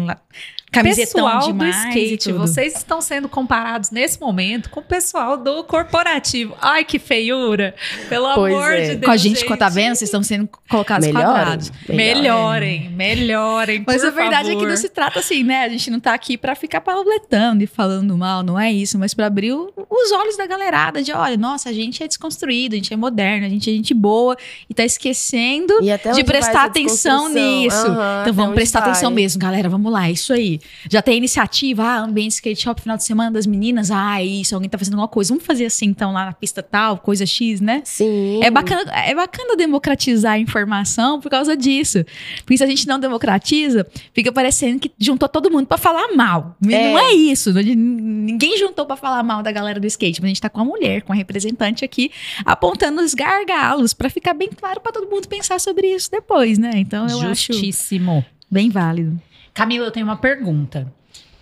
Camisetão 0.71 1.25
pessoal 1.25 1.53
do 1.53 1.65
skate, 1.67 2.33
vocês 2.33 2.77
estão 2.77 3.01
sendo 3.01 3.29
comparados 3.29 3.91
nesse 3.91 4.21
momento 4.21 4.69
com 4.71 4.81
o 4.81 4.83
pessoal 4.83 5.37
do 5.37 5.65
corporativo. 5.65 6.55
Ai, 6.61 6.85
que 6.85 6.99
feiura! 6.99 7.75
Pelo 8.09 8.35
Pois 8.35 8.55
amor 8.55 8.73
é. 8.73 8.81
de 8.83 8.87
Deus. 8.97 9.05
Com 9.07 9.11
a 9.11 9.17
gente, 9.17 9.45
com 9.47 9.55
a 9.55 9.57
tá 9.57 9.69
vendo, 9.69 9.95
vocês 9.95 10.09
estão 10.09 10.23
sendo 10.23 10.49
colocados 10.69 11.07
Melhorem. 11.07 11.27
quadrados. 11.35 11.73
Melhorem, 11.89 12.91
melhorem. 12.91 13.85
Mas 13.87 14.03
por 14.03 14.09
a 14.09 14.11
verdade 14.11 14.49
é 14.49 14.53
que 14.53 14.57
favor. 14.57 14.69
não 14.69 14.77
se 14.77 14.89
trata 14.89 15.19
assim, 15.21 15.43
né? 15.43 15.65
A 15.65 15.69
gente 15.69 15.91
não 15.91 16.01
tá 16.01 16.13
aqui 16.15 16.37
pra 16.37 16.55
ficar 16.55 16.81
palabletando 16.81 17.63
e 17.63 17.67
falando 17.67 18.17
mal, 18.17 18.43
não 18.43 18.59
é 18.59 18.71
isso, 18.73 18.99
mas 18.99 19.15
pra 19.15 19.27
abrir 19.27 19.53
o- 19.53 19.73
os 19.77 20.13
olhos 20.13 20.37
da 20.37 20.47
galerada 20.47 21.03
de, 21.03 21.13
olha, 21.13 21.37
nossa, 21.37 21.71
a 21.71 21.73
gente 21.73 22.03
é 22.03 22.09
desconstruído, 22.09 22.75
a 22.75 22.77
gente 22.77 22.93
é 22.93 22.97
moderno, 22.97 23.47
a 23.47 23.49
gente 23.49 23.71
é 23.71 23.73
gente 23.73 23.95
boa 23.95 24.37
e 24.69 24.75
tá 24.75 24.85
esquecendo 24.85 25.73
E 25.83 25.91
até 25.91 26.11
de 26.11 26.17
vai 26.17 26.25
prestar 26.25 26.65
atenção 26.65 27.29
nisso. 27.29 27.77
Aham, 27.87 28.19
então 28.23 28.35
vamos 28.35 28.55
prestar 28.55 28.81
vai? 28.81 28.91
atenção 28.91 29.11
mesmo, 29.11 29.41
galera, 29.41 29.69
vamos 29.69 29.91
lá, 29.93 30.09
é 30.09 30.13
isso 30.13 30.33
aí. 30.33 30.58
Já 30.91 31.03
tem 31.03 31.17
iniciativa, 31.17 31.83
ah, 31.85 31.99
ambiente 32.01 32.33
skate 32.33 32.63
shop 32.63 32.81
final 32.81 32.97
de 32.97 33.05
semana 33.05 33.31
das 33.31 33.47
meninas, 33.47 33.91
ah, 33.91 34.21
é 34.21 34.25
isso, 34.25 34.55
alguém 34.55 34.69
tá 34.69 34.79
fazendo 34.79 34.95
alguma 34.95 35.09
coisa, 35.09 35.29
vamos 35.29 35.45
fazer 35.45 35.67
assim 35.67 35.87
então 35.87 36.13
lá 36.13 36.27
na 36.27 36.33
pista 36.33 36.63
tal, 36.63 36.99
coisa 36.99 37.27
X, 37.27 37.61
né? 37.61 37.83
Sim. 37.85 38.41
É 38.43 38.51
bacana, 38.51 38.83
é 38.93 39.15
bacana 39.15 39.57
democratizar 39.57 40.33
a 40.35 40.39
informação 40.39 41.21
por 41.21 41.31
causa 41.31 41.57
disso. 41.57 42.05
Porque 42.39 42.57
se 42.57 42.65
a 42.65 42.67
gente 42.67 42.87
não 42.87 42.99
democratiza, 42.99 43.87
fica 44.13 44.33
parecendo 44.33 44.81
que 44.81 44.91
juntou 44.99 45.29
todo 45.29 45.51
mundo 45.51 45.67
pra 45.67 45.79
falar 45.79 46.15
mal. 46.15 46.57
E 46.67 46.75
É. 46.75 46.93
Não 46.93 46.99
é 46.99 47.13
isso. 47.13 47.53
Ninguém 47.53 48.57
juntou 48.59 48.87
pra 48.87 48.97
falar 48.97 49.23
mal 49.23 49.43
da 49.43 49.53
galera 49.53 49.81
do 49.81 49.87
skate. 49.87 50.21
Mas 50.21 50.27
a 50.27 50.29
gente 50.29 50.41
tá 50.41 50.49
com 50.49 50.61
a 50.61 50.65
mulher, 50.65 51.03
com 51.03 51.13
a 51.13 51.17
representante 51.17 51.85
aqui, 51.85 52.11
apontando 52.45 53.03
os 53.03 53.15
gargalos 53.15 53.93
pra 53.93 54.09
ficar 54.09 54.35
bem 54.35 54.49
claro 54.49 54.81
pra 54.81 54.93
todo 54.93 55.09
mundo 55.09 55.29
pensar 55.29 55.61
sobre 55.61 55.89
isso 55.89 56.11
depois, 56.11 56.59
né? 56.59 56.73
Então 56.77 57.07
eu 57.09 57.21
acho 57.23 57.53
Justíssimo. 57.53 58.25
bem 58.51 58.71
válido. 58.71 59.21
Camila, 59.59 59.87
eu 59.87 59.91
tenho 59.91 60.07
uma 60.07 60.17
pergunta. 60.17 60.87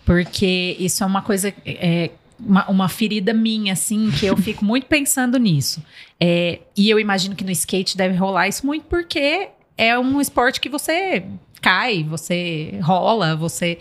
Porque 0.07 0.75
isso 0.81 1.05
é 1.05 1.07
uma 1.07 1.21
coisa. 1.21 1.53
é, 1.67 2.11
uma, 2.41 2.67
uma 2.71 2.89
ferida 2.89 3.35
minha, 3.35 3.75
assim, 3.75 4.11
que 4.11 4.25
eu 4.25 4.35
fico 4.39 4.65
muito 4.65 4.87
pensando 4.87 5.39
nisso. 5.39 5.83
É, 6.19 6.61
e 6.75 6.89
eu 6.89 6.99
imagino 6.99 7.37
que 7.37 7.45
no 7.45 7.51
skate 7.51 7.95
deve 7.95 8.17
rolar 8.17 8.49
isso 8.49 8.65
muito 8.65 8.87
porque 8.87 9.51
é 9.77 9.99
um 9.99 10.19
esporte 10.19 10.63
que 10.63 10.69
você 10.71 11.27
cai, 11.61 12.05
você 12.05 12.79
rola, 12.83 13.37
você. 13.37 13.79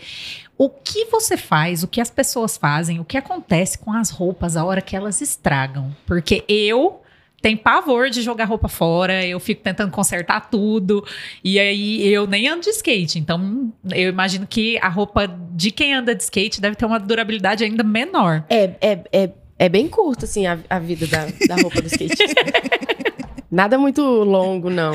O 0.58 0.68
que 0.68 1.06
você 1.06 1.38
faz, 1.38 1.82
o 1.82 1.88
que 1.88 2.00
as 2.00 2.10
pessoas 2.10 2.58
fazem, 2.58 3.00
o 3.00 3.04
que 3.04 3.16
acontece 3.16 3.78
com 3.78 3.90
as 3.90 4.10
roupas 4.10 4.54
a 4.54 4.64
hora 4.64 4.82
que 4.82 4.94
elas 4.94 5.22
estragam? 5.22 5.96
Porque 6.04 6.44
eu 6.46 7.00
tenho 7.46 7.58
pavor 7.58 8.10
de 8.10 8.22
jogar 8.22 8.46
roupa 8.46 8.66
fora, 8.66 9.24
eu 9.24 9.38
fico 9.38 9.62
tentando 9.62 9.92
consertar 9.92 10.50
tudo. 10.50 11.06
E 11.44 11.60
aí 11.60 12.04
eu 12.08 12.26
nem 12.26 12.48
ando 12.48 12.62
de 12.62 12.70
skate, 12.70 13.20
então 13.20 13.72
eu 13.92 14.08
imagino 14.08 14.48
que 14.48 14.76
a 14.78 14.88
roupa 14.88 15.28
de 15.52 15.70
quem 15.70 15.94
anda 15.94 16.12
de 16.12 16.24
skate 16.24 16.60
deve 16.60 16.74
ter 16.74 16.84
uma 16.84 16.98
durabilidade 16.98 17.62
ainda 17.62 17.84
menor. 17.84 18.44
É, 18.50 18.70
é, 18.80 19.00
é, 19.12 19.30
é 19.60 19.68
bem 19.68 19.86
curto, 19.86 20.24
assim, 20.24 20.44
a, 20.44 20.58
a 20.68 20.80
vida 20.80 21.06
da, 21.06 21.26
da 21.46 21.62
roupa 21.62 21.80
do 21.80 21.86
skate. 21.86 22.16
Nada 23.48 23.78
muito 23.78 24.02
longo, 24.02 24.68
não. 24.68 24.92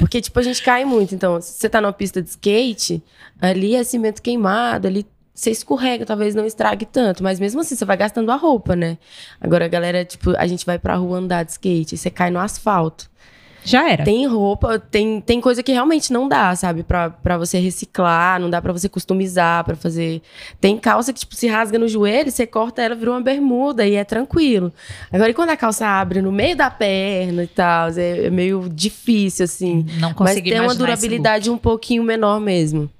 Porque, 0.00 0.20
tipo, 0.20 0.36
a 0.40 0.42
gente 0.42 0.60
cai 0.64 0.84
muito. 0.84 1.14
Então, 1.14 1.40
se 1.40 1.52
você 1.52 1.68
tá 1.68 1.80
numa 1.80 1.92
pista 1.92 2.20
de 2.20 2.28
skate, 2.28 3.00
ali 3.40 3.76
é 3.76 3.84
cimento 3.84 4.20
queimado, 4.20 4.88
ali 4.88 5.06
você 5.34 5.50
escorrega, 5.50 6.06
talvez 6.06 6.34
não 6.34 6.46
estrague 6.46 6.86
tanto. 6.86 7.22
Mas 7.22 7.40
mesmo 7.40 7.60
assim, 7.60 7.74
você 7.74 7.84
vai 7.84 7.96
gastando 7.96 8.30
a 8.30 8.36
roupa, 8.36 8.76
né? 8.76 8.96
Agora, 9.40 9.64
a 9.64 9.68
galera, 9.68 10.04
tipo, 10.04 10.36
a 10.36 10.46
gente 10.46 10.64
vai 10.64 10.78
pra 10.78 10.94
rua 10.94 11.18
andar 11.18 11.44
de 11.44 11.52
skate, 11.52 11.96
e 11.96 11.98
você 11.98 12.08
cai 12.10 12.30
no 12.30 12.38
asfalto. 12.38 13.10
Já 13.64 13.90
era. 13.90 14.04
Tem 14.04 14.26
roupa, 14.26 14.78
tem, 14.78 15.22
tem 15.22 15.40
coisa 15.40 15.62
que 15.62 15.72
realmente 15.72 16.12
não 16.12 16.28
dá, 16.28 16.54
sabe? 16.54 16.82
Pra, 16.82 17.08
pra 17.08 17.38
você 17.38 17.58
reciclar, 17.58 18.38
não 18.38 18.50
dá 18.50 18.60
pra 18.60 18.72
você 18.72 18.90
customizar, 18.90 19.64
pra 19.64 19.74
fazer. 19.74 20.20
Tem 20.60 20.76
calça 20.76 21.14
que, 21.14 21.20
tipo, 21.20 21.34
se 21.34 21.48
rasga 21.48 21.78
no 21.78 21.88
joelho, 21.88 22.30
você 22.30 22.46
corta 22.46 22.82
ela, 22.82 22.94
vira 22.94 23.10
uma 23.10 23.22
bermuda 23.22 23.86
e 23.86 23.94
é 23.94 24.04
tranquilo. 24.04 24.70
Agora, 25.10 25.30
e 25.30 25.34
quando 25.34 25.50
a 25.50 25.56
calça 25.56 25.86
abre 25.86 26.20
no 26.20 26.30
meio 26.30 26.54
da 26.54 26.70
perna 26.70 27.42
e 27.42 27.46
tal, 27.46 27.88
é, 27.96 28.26
é 28.26 28.30
meio 28.30 28.68
difícil, 28.68 29.46
assim. 29.46 29.86
Não 29.98 30.10
Mas 30.10 30.18
consegui 30.18 30.50
tem 30.50 30.60
uma 30.60 30.74
durabilidade 30.74 31.50
um 31.50 31.56
pouquinho 31.56 32.04
menor 32.04 32.38
mesmo. 32.40 32.90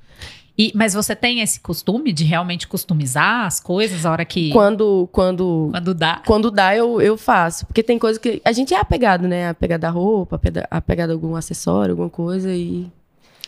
E, 0.56 0.70
mas 0.74 0.94
você 0.94 1.16
tem 1.16 1.40
esse 1.40 1.58
costume 1.58 2.12
de 2.12 2.22
realmente 2.22 2.68
customizar 2.68 3.44
as 3.44 3.58
coisas 3.58 4.06
a 4.06 4.12
hora 4.12 4.24
que. 4.24 4.50
Quando, 4.52 5.08
quando, 5.10 5.68
quando 5.72 5.94
dá? 5.94 6.22
quando 6.24 6.50
dá, 6.50 6.76
eu, 6.76 7.00
eu 7.02 7.16
faço. 7.18 7.66
Porque 7.66 7.82
tem 7.82 7.98
coisa 7.98 8.20
que. 8.20 8.40
A 8.44 8.52
gente 8.52 8.72
é 8.72 8.78
apegado, 8.78 9.26
né? 9.26 9.48
Apegado 9.48 9.84
à 9.84 9.90
roupa, 9.90 10.36
apega- 10.36 10.68
apegado 10.70 11.10
a 11.10 11.12
algum 11.12 11.34
acessório, 11.34 11.92
alguma 11.92 12.08
coisa 12.10 12.52
e. 12.54 12.86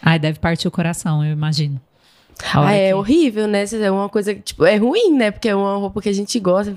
Ai, 0.03 0.19
deve 0.19 0.41
partir 0.41 0.67
o 0.67 0.71
coração, 0.71 1.25
eu 1.25 1.33
imagino. 1.33 1.81
Ah, 2.53 2.73
é 2.75 2.89
que- 2.89 2.95
horrível, 2.95 3.47
né? 3.47 3.65
É 3.81 3.91
uma 3.91 4.09
coisa 4.09 4.35
que, 4.35 4.41
tipo, 4.43 4.65
é 4.65 4.77
ruim, 4.77 5.15
né? 5.17 5.31
Porque 5.31 5.49
é 5.49 5.55
uma 5.55 5.77
roupa 5.77 6.03
que 6.03 6.09
a 6.09 6.13
gente 6.13 6.39
gosta. 6.41 6.75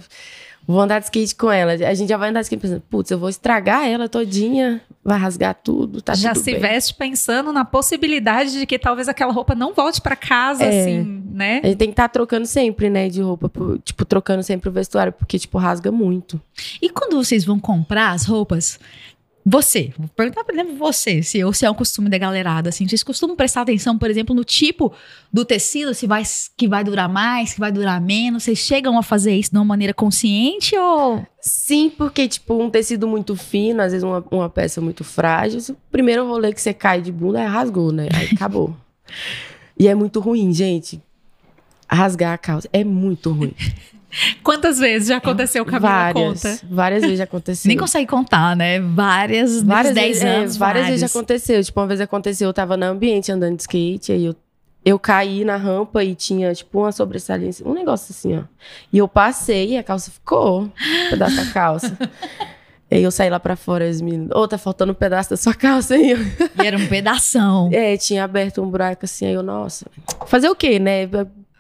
Vou 0.68 0.80
andar 0.80 1.00
de 1.00 1.06
skate 1.06 1.34
com 1.36 1.52
ela. 1.52 1.72
A 1.74 1.94
gente 1.96 2.08
já 2.08 2.18
vai 2.18 2.30
andar 2.30 2.42
de 2.42 2.46
skate 2.46 2.62
pensando, 2.62 2.84
putz, 2.88 3.10
eu 3.10 3.18
vou 3.18 3.30
estragar 3.30 3.88
ela 3.88 4.08
todinha, 4.08 4.80
vai 5.10 5.18
rasgar 5.20 5.54
tudo, 5.56 6.02
tá 6.02 6.14
já 6.16 6.34
tudo 6.34 6.44
se 6.44 6.52
bem. 6.52 6.60
veste 6.62 6.94
pensando 6.94 7.52
na 7.52 7.66
possibilidade 7.66 8.52
de 8.60 8.66
que 8.66 8.80
talvez 8.80 9.10
aquela 9.10 9.34
roupa 9.34 9.54
não 9.56 9.74
volte 9.74 10.00
pra 10.02 10.16
casa, 10.16 10.64
É. 10.64 10.82
assim, 10.82 11.24
né? 11.32 11.60
A 11.64 11.68
gente 11.68 11.78
tem 11.78 11.88
que 11.90 11.94
estar 11.94 12.08
trocando 12.10 12.46
sempre, 12.46 12.90
né, 12.90 13.10
de 13.10 13.22
roupa. 13.22 13.52
Tipo, 13.84 14.06
trocando 14.06 14.44
sempre 14.44 14.70
o 14.70 14.72
vestuário, 14.72 15.12
porque, 15.12 15.38
tipo, 15.38 15.58
rasga 15.58 15.92
muito. 15.92 16.40
E 16.82 16.90
quando 16.90 17.16
vocês 17.22 17.44
vão 17.44 17.60
comprar 17.60 18.12
as 18.12 18.26
roupas, 18.26 18.80
você, 19.46 19.94
vou 19.98 20.08
perguntar 20.10 20.44
por 20.44 20.54
exemplo 20.54 20.76
você, 20.76 21.24
se, 21.24 21.44
ou 21.44 21.54
se 21.54 21.66
é 21.66 21.72
um 21.72 21.74
costume 21.74 22.10
da 22.10 22.18
galerada, 22.18 22.70
assim, 22.70 22.88
vocês 22.88 23.02
costumam 23.04 23.36
prestar 23.36 23.62
atenção, 23.62 23.98
por 23.98 24.10
exemplo, 24.10 24.36
no 24.36 24.44
tipo 24.44 24.94
do 25.32 25.46
tecido, 25.46 25.94
se 25.94 26.06
vai, 26.06 26.24
que 26.58 26.68
vai 26.68 26.84
durar 26.84 27.08
mais, 27.08 27.54
que 27.54 27.60
vai 27.60 27.72
durar 27.72 28.00
menos, 28.02 28.44
vocês 28.44 28.60
chegam 28.60 28.98
a 28.98 29.04
fazer 29.04 29.34
isso 29.34 29.52
de 29.52 29.58
uma 29.58 29.66
maneira 29.66 29.94
consciente 29.94 30.78
ou... 30.78 31.26
Sim, 31.42 31.90
porque, 31.90 32.28
tipo, 32.28 32.62
um 32.62 32.70
tecido 32.70 33.08
muito 33.08 33.36
fino, 33.36 33.82
às 33.82 33.92
vezes 33.92 34.04
uma, 34.04 34.24
uma 34.30 34.50
peça 34.50 34.82
muito 34.82 35.04
frágil, 35.04 35.60
o 35.70 35.78
primeiro 35.90 36.28
rolê 36.28 36.54
que 36.54 36.62
você 36.62 36.74
cai 36.74 37.02
de 37.02 37.12
bunda, 37.12 37.40
é 37.40 37.46
rasgou, 37.46 37.92
né? 37.94 38.10
Aí 38.14 38.30
acabou. 38.34 38.76
e 39.80 39.88
é 39.88 39.96
muito 39.96 40.20
ruim, 40.20 40.54
gente. 40.54 41.02
Rasgar 41.90 42.34
a 42.34 42.38
calça 42.38 42.70
é 42.72 42.84
muito 42.84 43.32
ruim. 43.32 43.54
Quantas 44.44 44.80
vezes 44.80 45.08
já 45.10 45.18
aconteceu, 45.18 45.64
Camila? 45.66 45.90
várias, 45.90 46.42
Conta. 46.42 46.60
várias 46.70 47.02
vezes 47.02 47.18
já 47.18 47.24
aconteceu. 47.24 47.70
Nem 47.70 47.78
consegue 47.78 48.08
contar, 48.08 48.56
né? 48.56 48.80
Várias, 48.80 49.62
várias 49.62 49.64
várias 49.64 49.94
10 49.94 50.08
vezes, 50.08 50.24
é, 50.24 50.36
anos, 50.36 50.58
várias 50.58 50.86
vezes 50.88 51.02
já 51.02 51.08
aconteceu. 51.08 51.64
Tipo, 51.64 51.80
uma 51.80 51.88
vez 51.88 52.02
aconteceu, 52.02 52.50
eu 52.50 52.54
tava 52.54 52.76
no 52.76 52.86
ambiente 52.86 53.32
andando 53.32 53.56
de 53.56 53.62
skate, 53.62 54.12
aí 54.12 54.26
eu, 54.26 54.36
eu 54.84 54.98
caí 54.98 55.46
na 55.46 55.58
rampa 55.58 56.04
e 56.04 56.16
tinha, 56.16 56.54
tipo, 56.54 56.80
uma 56.80 56.92
sobressalência, 56.92 57.68
um 57.68 57.74
negócio 57.74 58.12
assim, 58.12 58.38
ó. 58.38 58.44
E 58.92 58.98
eu 58.98 59.08
passei 59.08 59.72
e 59.74 59.78
a 59.78 59.84
calça 59.84 60.10
ficou, 60.10 60.64
um 60.64 60.72
pedaço 61.10 61.36
da 61.36 61.46
calça. 61.52 61.98
aí 62.92 63.04
eu 63.04 63.12
saí 63.12 63.30
lá 63.30 63.40
pra 63.40 63.56
fora, 63.56 63.88
as 63.88 64.02
meninas, 64.02 64.36
ô, 64.36 64.48
tá 64.48 64.58
faltando 64.58 64.92
um 64.92 64.96
pedaço 64.96 65.30
da 65.30 65.38
sua 65.38 65.54
calça 65.54 65.94
aí. 65.94 66.14
E 66.62 66.66
era 66.66 66.78
um 66.78 66.88
pedação. 66.88 67.70
É, 67.72 67.96
tinha 67.96 68.24
aberto 68.24 68.62
um 68.62 68.70
buraco 68.70 69.06
assim, 69.06 69.28
aí 69.28 69.34
eu, 69.34 69.44
nossa, 69.44 69.86
fazer 70.26 70.50
o 70.50 70.56
quê, 70.56 70.80
né? 70.80 71.08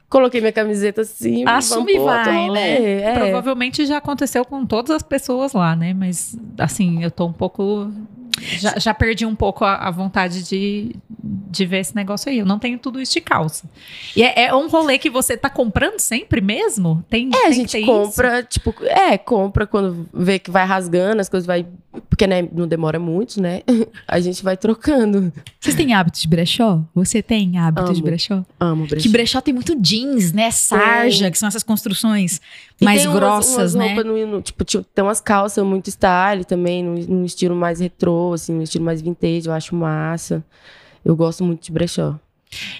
Coloquei 0.10 0.41
minha 0.41 0.52
camiseta 0.52 1.02
assim, 1.02 1.43
Assume 1.48 2.00
vai, 2.00 2.48
rolê. 2.48 2.60
né? 2.60 3.02
É. 3.02 3.13
Provavelmente 3.13 3.86
já 3.86 3.98
aconteceu 3.98 4.43
com 4.43 4.65
todas 4.65 4.89
as 4.89 5.04
pessoas 5.04 5.54
lá, 5.54 5.76
né? 5.76 5.93
Mas, 5.93 6.36
assim, 6.58 7.04
eu 7.04 7.12
tô 7.12 7.28
um 7.28 7.34
pouco. 7.34 7.91
Já, 8.39 8.78
já 8.80 8.93
perdi 8.93 9.25
um 9.25 9.36
pouco 9.36 9.63
a, 9.65 9.75
a 9.75 9.91
vontade 9.91 10.43
de, 10.43 10.95
de 11.23 11.65
ver 11.65 11.80
esse 11.80 11.95
negócio 11.95 12.30
aí. 12.32 12.39
Eu 12.39 12.45
não 12.45 12.60
tenho 12.60 12.78
tudo 12.80 12.99
isso 13.02 13.13
de 13.13 13.21
calça. 13.21 13.69
E 14.15 14.23
é, 14.23 14.45
é 14.47 14.56
um 14.56 14.67
rolê 14.67 14.97
que 14.97 15.10
você 15.10 15.36
tá 15.38 15.49
comprando 15.49 15.99
sempre 15.99 16.41
mesmo? 16.41 17.04
Tem, 17.10 17.30
É, 17.34 17.38
a 17.38 17.41
tem 17.41 17.65
que 17.65 17.71
gente 17.80 17.86
compra, 17.86 18.43
tipo, 18.43 18.73
é, 18.84 19.17
compra 19.17 19.65
quando 19.67 20.08
vê 20.13 20.39
que 20.39 20.49
vai 20.52 20.65
rasgando, 20.65 21.21
as 21.21 21.30
coisas 21.30 21.45
vai. 21.45 21.65
Porque 22.08 22.28
né, 22.28 22.47
não 22.52 22.67
demora 22.67 22.99
muito, 22.99 23.41
né? 23.41 23.62
A 24.08 24.19
gente 24.19 24.43
vai 24.43 24.56
trocando. 24.56 25.34
Vocês 25.60 25.75
têm 25.75 25.93
hábitos 25.95 26.21
de 26.21 26.28
brechó? 26.28 26.82
Você 26.93 27.21
tem 27.21 27.58
hábitos 27.58 27.93
de 27.95 28.02
Amo. 28.02 28.04
brechó? 28.04 28.45
Amo, 28.60 28.86
brechó. 28.86 29.02
Que 29.04 29.10
brechó 29.10 29.41
tem 29.41 29.54
muito 29.54 29.75
jeans, 29.80 30.32
né? 30.32 30.52
Sarja, 30.52 31.32
que 31.32 31.38
são 31.38 31.47
essas 31.47 31.63
construções 31.63 32.39
E 32.80 32.86
mais 32.86 33.02
tem 33.02 33.10
umas- 33.10 33.19
grossas, 33.19 33.73
umas 33.73 33.95
né? 33.95 34.04
no- 34.04 34.28
no- 34.28 34.41
tipo, 34.41 34.63
tem 34.63 35.04
umas 35.04 35.19
calças 35.19 35.65
muito 35.65 35.88
style 35.89 36.45
também, 36.45 36.84
num 36.84 37.25
estilo 37.25 37.56
mais 37.56 37.80
retrô, 37.80 38.29
assim, 38.34 38.54
num 38.54 38.62
estilo 38.62 38.86
mais 38.86 39.02
vintage, 39.02 39.48
eu 39.48 39.54
acho 39.54 39.76
massa. 39.76 40.44
Eu 41.04 41.15
gosto 41.15 41.44
muito 41.44 41.63
de 41.63 41.72
brechó. 41.72 42.20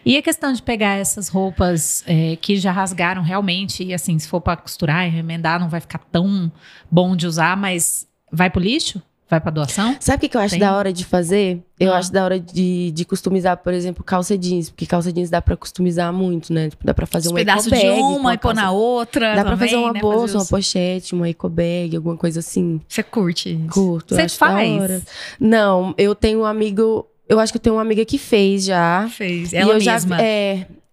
E 0.04 0.18
a 0.18 0.22
questão 0.22 0.52
de 0.52 0.62
pegar 0.62 0.96
essas 0.96 1.30
roupas 1.30 2.04
é, 2.08 2.36
que 2.38 2.58
já 2.58 2.72
rasgaram 2.72 3.22
realmente, 3.22 3.84
e 3.84 3.94
assim, 3.94 4.18
se 4.18 4.28
for 4.28 4.42
pra 4.42 4.58
costurar 4.58 5.06
e 5.06 5.10
remendar, 5.10 5.60
não 5.60 5.70
vai 5.70 5.80
ficar 5.80 6.00
tão 6.12 6.52
bom 6.90 7.16
de 7.16 7.28
usar, 7.28 7.56
mas 7.56 8.08
vai 8.32 8.50
pro 8.50 8.62
lixo? 8.62 9.02
Vai 9.30 9.40
pra 9.40 9.52
doação? 9.52 9.96
Sabe 10.00 10.18
o 10.18 10.20
que, 10.22 10.30
que 10.30 10.36
eu 10.38 10.42
acho 10.42 10.52
Tem? 10.52 10.60
da 10.60 10.76
hora 10.76 10.92
de 10.92 11.06
fazer? 11.06 11.62
Eu 11.80 11.94
Ah. 11.94 11.98
acho 12.00 12.12
da 12.12 12.24
hora 12.24 12.40
de, 12.40 12.90
de 12.92 13.06
customizar, 13.06 13.58
por 13.58 13.72
exemplo, 13.74 14.04
calça 14.04 14.36
jeans. 14.36 14.70
Porque 14.72 14.88
calça 14.88 15.14
jeans 15.14 15.30
dá 15.30 15.40
pra 15.40 15.56
customizar 15.56 16.12
muito, 16.12 16.52
né? 16.52 16.70
Tipo, 16.70 16.84
dá 16.84 16.94
pra 16.96 17.06
fazer 17.06 17.30
um 17.30 17.34
pedaços 17.36 17.72
eco 17.72 17.80
de 17.96 18.02
uma 18.02 18.34
e 18.34 18.38
pôr 18.40 18.56
na 18.56 18.72
outra. 18.72 19.36
Dá 19.36 19.42
pra 19.44 19.52
também, 19.52 19.68
fazer 19.70 19.76
uma 19.80 19.94
né? 19.94 20.00
bolsa, 20.00 20.34
uma 20.38 20.44
os- 20.44 20.50
pochete, 20.50 21.14
uma 21.14 21.30
eco 21.30 21.48
bag, 21.48 21.96
alguma 21.96 22.18
coisa 22.18 22.40
assim. 22.40 22.82
Você 22.88 23.04
curte 23.04 23.54
isso. 23.54 23.68
Curto. 23.72 24.16
Você 24.16 24.28
faz? 24.30 25.04
Não, 25.40 25.94
eu 25.98 26.16
tenho 26.16 26.40
um 26.42 26.46
amigo. 26.46 27.06
Eu 27.28 27.40
acho 27.40 27.54
que 27.54 27.58
eu 27.58 27.62
tenho 27.62 27.76
uma 27.76 27.84
amiga 27.84 28.04
que 28.06 28.18
fez 28.18 28.66
já. 28.66 29.08
Fez. 29.12 29.54
E 29.54 29.58
Ela 29.58 29.74
eu 29.74 29.80
já- 29.80 29.94
mesma. 29.94 30.18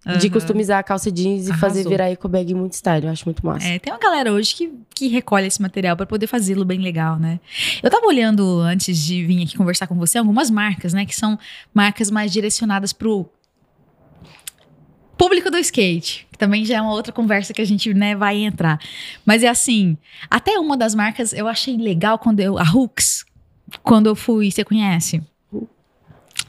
É, 0.06 0.16
de 0.18 0.30
customizar 0.30 0.78
a 0.78 0.82
calça 0.84 1.10
jeans 1.10 1.46
e 1.46 1.50
Arrasou. 1.50 1.68
fazer 1.68 1.88
virar 1.88 2.08
eco 2.08 2.28
bag 2.28 2.54
muito 2.54 2.74
style. 2.74 3.06
Eu 3.06 3.12
acho 3.12 3.24
muito 3.24 3.44
massa. 3.44 3.66
É, 3.66 3.78
tem 3.78 3.92
uma 3.92 3.98
galera 3.98 4.32
hoje 4.32 4.54
que, 4.54 4.72
que 4.94 5.08
recolhe 5.08 5.48
esse 5.48 5.60
material 5.60 5.96
para 5.96 6.06
poder 6.06 6.28
fazê-lo 6.28 6.64
bem 6.64 6.78
legal, 6.78 7.18
né? 7.18 7.40
Eu 7.82 7.90
tava 7.90 8.06
olhando 8.06 8.60
antes 8.60 8.96
de 8.96 9.24
vir 9.24 9.42
aqui 9.42 9.56
conversar 9.56 9.88
com 9.88 9.96
você 9.96 10.18
algumas 10.18 10.48
marcas, 10.48 10.94
né, 10.94 11.04
que 11.04 11.14
são 11.14 11.36
marcas 11.74 12.10
mais 12.10 12.32
direcionadas 12.32 12.92
pro 12.92 13.28
público 15.18 15.50
do 15.50 15.58
skate, 15.58 16.28
que 16.30 16.38
também 16.38 16.64
já 16.64 16.76
é 16.76 16.80
uma 16.80 16.92
outra 16.92 17.12
conversa 17.12 17.52
que 17.52 17.62
a 17.62 17.64
gente, 17.64 17.92
né, 17.92 18.14
vai 18.14 18.36
entrar. 18.36 18.78
Mas 19.24 19.42
é 19.42 19.48
assim, 19.48 19.96
até 20.30 20.58
uma 20.58 20.76
das 20.76 20.94
marcas 20.94 21.32
eu 21.32 21.48
achei 21.48 21.76
legal 21.76 22.18
quando 22.18 22.40
eu 22.40 22.58
a 22.58 22.62
Hooks, 22.62 23.24
quando 23.82 24.06
eu 24.06 24.14
fui, 24.14 24.50
você 24.50 24.62
conhece? 24.62 25.22
Deixa 25.50 25.66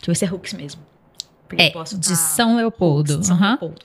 eu 0.04 0.08
ver 0.08 0.16
se 0.16 0.26
é 0.26 0.32
Hooks 0.32 0.54
mesmo. 0.54 0.87
É, 1.58 1.68
eu 1.68 1.72
posso 1.72 1.98
de 1.98 2.10
tá- 2.10 2.16
São 2.16 2.56
Leopoldo. 2.56 3.24
São 3.24 3.36
Aham. 3.36 3.50
Leopoldo. 3.50 3.76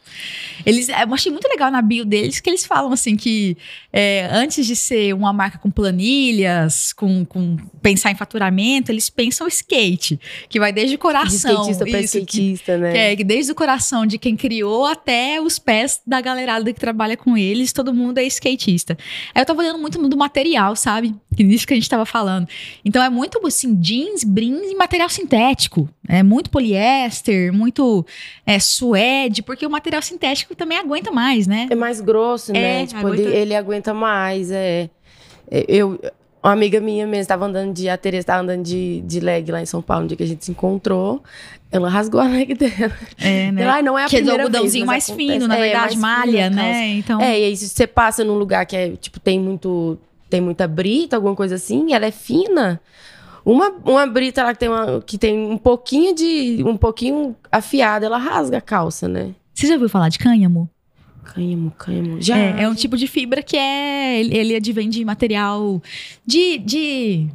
Eles, 0.64 0.88
eu 0.88 1.14
achei 1.14 1.30
muito 1.30 1.46
legal 1.48 1.70
na 1.70 1.82
bio 1.82 2.04
deles 2.04 2.40
que 2.40 2.48
eles 2.50 2.64
falam 2.64 2.92
assim 2.92 3.16
que 3.16 3.56
é, 3.92 4.28
antes 4.32 4.66
de 4.66 4.74
ser 4.74 5.14
uma 5.14 5.32
marca 5.32 5.58
com 5.58 5.70
planilhas, 5.70 6.92
com, 6.92 7.24
com 7.24 7.56
pensar 7.82 8.10
em 8.10 8.14
faturamento, 8.14 8.90
eles 8.90 9.10
pensam 9.10 9.46
skate, 9.48 10.18
que 10.48 10.58
vai 10.58 10.72
desde 10.72 10.94
o 10.94 10.98
De 10.98 11.02
coração. 11.02 11.50
skatista 11.52 11.84
pra 11.86 12.00
isso, 12.00 12.18
que- 12.24 12.52
skatista, 12.52 12.78
né? 12.78 13.14
que 13.16 13.22
é 13.22 13.24
desde 13.24 13.52
o 13.52 13.54
coração 13.54 14.06
de 14.06 14.18
quem 14.18 14.36
criou 14.36 14.86
até 14.86 15.40
os 15.40 15.58
pés 15.58 16.00
da 16.06 16.20
galerada 16.20 16.72
que 16.72 16.78
trabalha 16.80 17.16
com 17.16 17.36
eles, 17.36 17.72
todo 17.72 17.92
mundo 17.92 18.18
é 18.18 18.24
skatista. 18.24 18.96
Aí 19.34 19.42
eu 19.42 19.46
tava 19.46 19.60
olhando 19.60 19.78
muito 19.78 19.98
do 20.08 20.16
material, 20.16 20.74
sabe? 20.76 21.14
Que 21.36 21.42
nisso 21.44 21.66
que 21.66 21.72
a 21.72 21.76
gente 21.76 21.88
tava 21.88 22.04
falando. 22.06 22.46
Então 22.84 23.02
é 23.02 23.10
muito 23.10 23.40
assim, 23.46 23.74
jeans, 23.74 24.24
brins 24.24 24.70
e 24.70 24.74
material 24.74 25.08
sintético. 25.08 25.88
É 26.08 26.22
muito 26.22 26.50
poliéster, 26.50 27.52
muito 27.52 28.04
é, 28.46 28.58
suede, 28.58 29.42
porque 29.42 29.64
o 29.66 29.70
material 29.70 30.02
sintético 30.02 30.54
também 30.54 30.78
aguenta 30.78 31.10
mais, 31.10 31.46
né? 31.46 31.68
É 31.70 31.74
mais 31.74 32.00
grosso, 32.00 32.52
né? 32.52 32.82
É, 32.82 32.86
tipo, 32.86 33.00
aguenta- 33.06 33.22
ele, 33.22 33.36
ele 33.36 33.54
aguenta 33.82 33.94
mais. 33.94 34.50
É. 34.50 34.88
É, 35.50 35.64
Eu, 35.68 35.98
uma 36.42 36.52
amiga 36.54 36.80
minha 36.80 37.06
mesmo 37.06 37.22
estava 37.22 37.44
andando 37.46 37.72
de. 37.72 37.88
A 37.88 37.96
Tereza 37.96 38.22
estava 38.22 38.42
andando 38.42 38.62
de, 38.64 39.00
de 39.02 39.20
leg 39.20 39.50
lá 39.50 39.60
em 39.60 39.66
São 39.66 39.80
Paulo, 39.82 40.02
no 40.02 40.08
dia 40.08 40.16
que 40.16 40.22
a 40.22 40.26
gente 40.26 40.44
se 40.44 40.50
encontrou. 40.50 41.22
Ela 41.70 41.88
rasgou 41.88 42.20
a 42.20 42.24
leg 42.26 42.54
dela. 42.54 42.92
É, 43.18 43.50
né? 43.52 43.62
Ela, 43.62 43.74
"Ai, 43.74 43.82
não 43.82 43.98
é 43.98 44.04
a 44.04 44.08
que 44.08 44.16
é 44.16 44.18
do 44.20 44.24
primeira 44.24 44.42
algodãozinho 44.44 44.84
vez, 44.84 44.86
mais 44.86 45.08
mas 45.08 45.16
fino, 45.16 45.32
acontece." 45.44 45.48
na 45.48 45.56
É, 45.56 45.60
verdade, 45.70 45.96
mais 45.98 46.20
fino 46.24 46.32
malha, 46.32 46.50
calça. 46.50 46.62
né? 46.62 46.88
Então, 46.88 47.20
É, 47.20 47.40
e 47.40 47.44
aí 47.44 47.56
se 47.56 47.68
você 47.68 47.86
passa 47.86 48.24
num 48.24 48.34
lugar 48.34 48.66
que 48.66 48.76
é, 48.76 48.90
tipo, 48.96 49.18
tem 49.20 49.38
muito. 49.38 49.98
Tem 50.28 50.40
muita 50.40 50.66
brita, 50.66 51.16
alguma 51.16 51.34
coisa 51.36 51.56
assim, 51.56 51.92
ela 51.92 52.06
é 52.06 52.10
fina. 52.10 52.80
Uma, 53.44 53.68
uma 53.84 54.06
brita 54.06 54.42
lá 54.42 54.54
que 54.54 54.60
tem, 54.60 54.68
uma, 54.70 55.02
que 55.02 55.18
tem 55.18 55.38
um 55.38 55.58
pouquinho 55.58 56.14
de. 56.14 56.62
um 56.66 56.76
pouquinho 56.76 57.36
afiada, 57.50 58.06
ela 58.06 58.16
rasga 58.18 58.56
a 58.58 58.60
calça, 58.60 59.06
né? 59.08 59.34
você 59.54 59.66
já 59.66 59.74
ouviu 59.74 59.88
falar 59.90 60.08
de 60.08 60.18
cânhamo? 60.18 60.68
Cânhamo, 61.24 61.70
cânhamo. 61.78 62.20
Já. 62.20 62.36
É, 62.36 62.62
é 62.62 62.68
um 62.68 62.74
tipo 62.74 62.96
de 62.96 63.06
fibra 63.06 63.42
que 63.42 63.56
é. 63.56 64.20
Ele, 64.20 64.56
advém 64.56 64.88
de 64.88 65.04
material 65.04 65.82
de, 66.26 66.58
de 66.58 67.28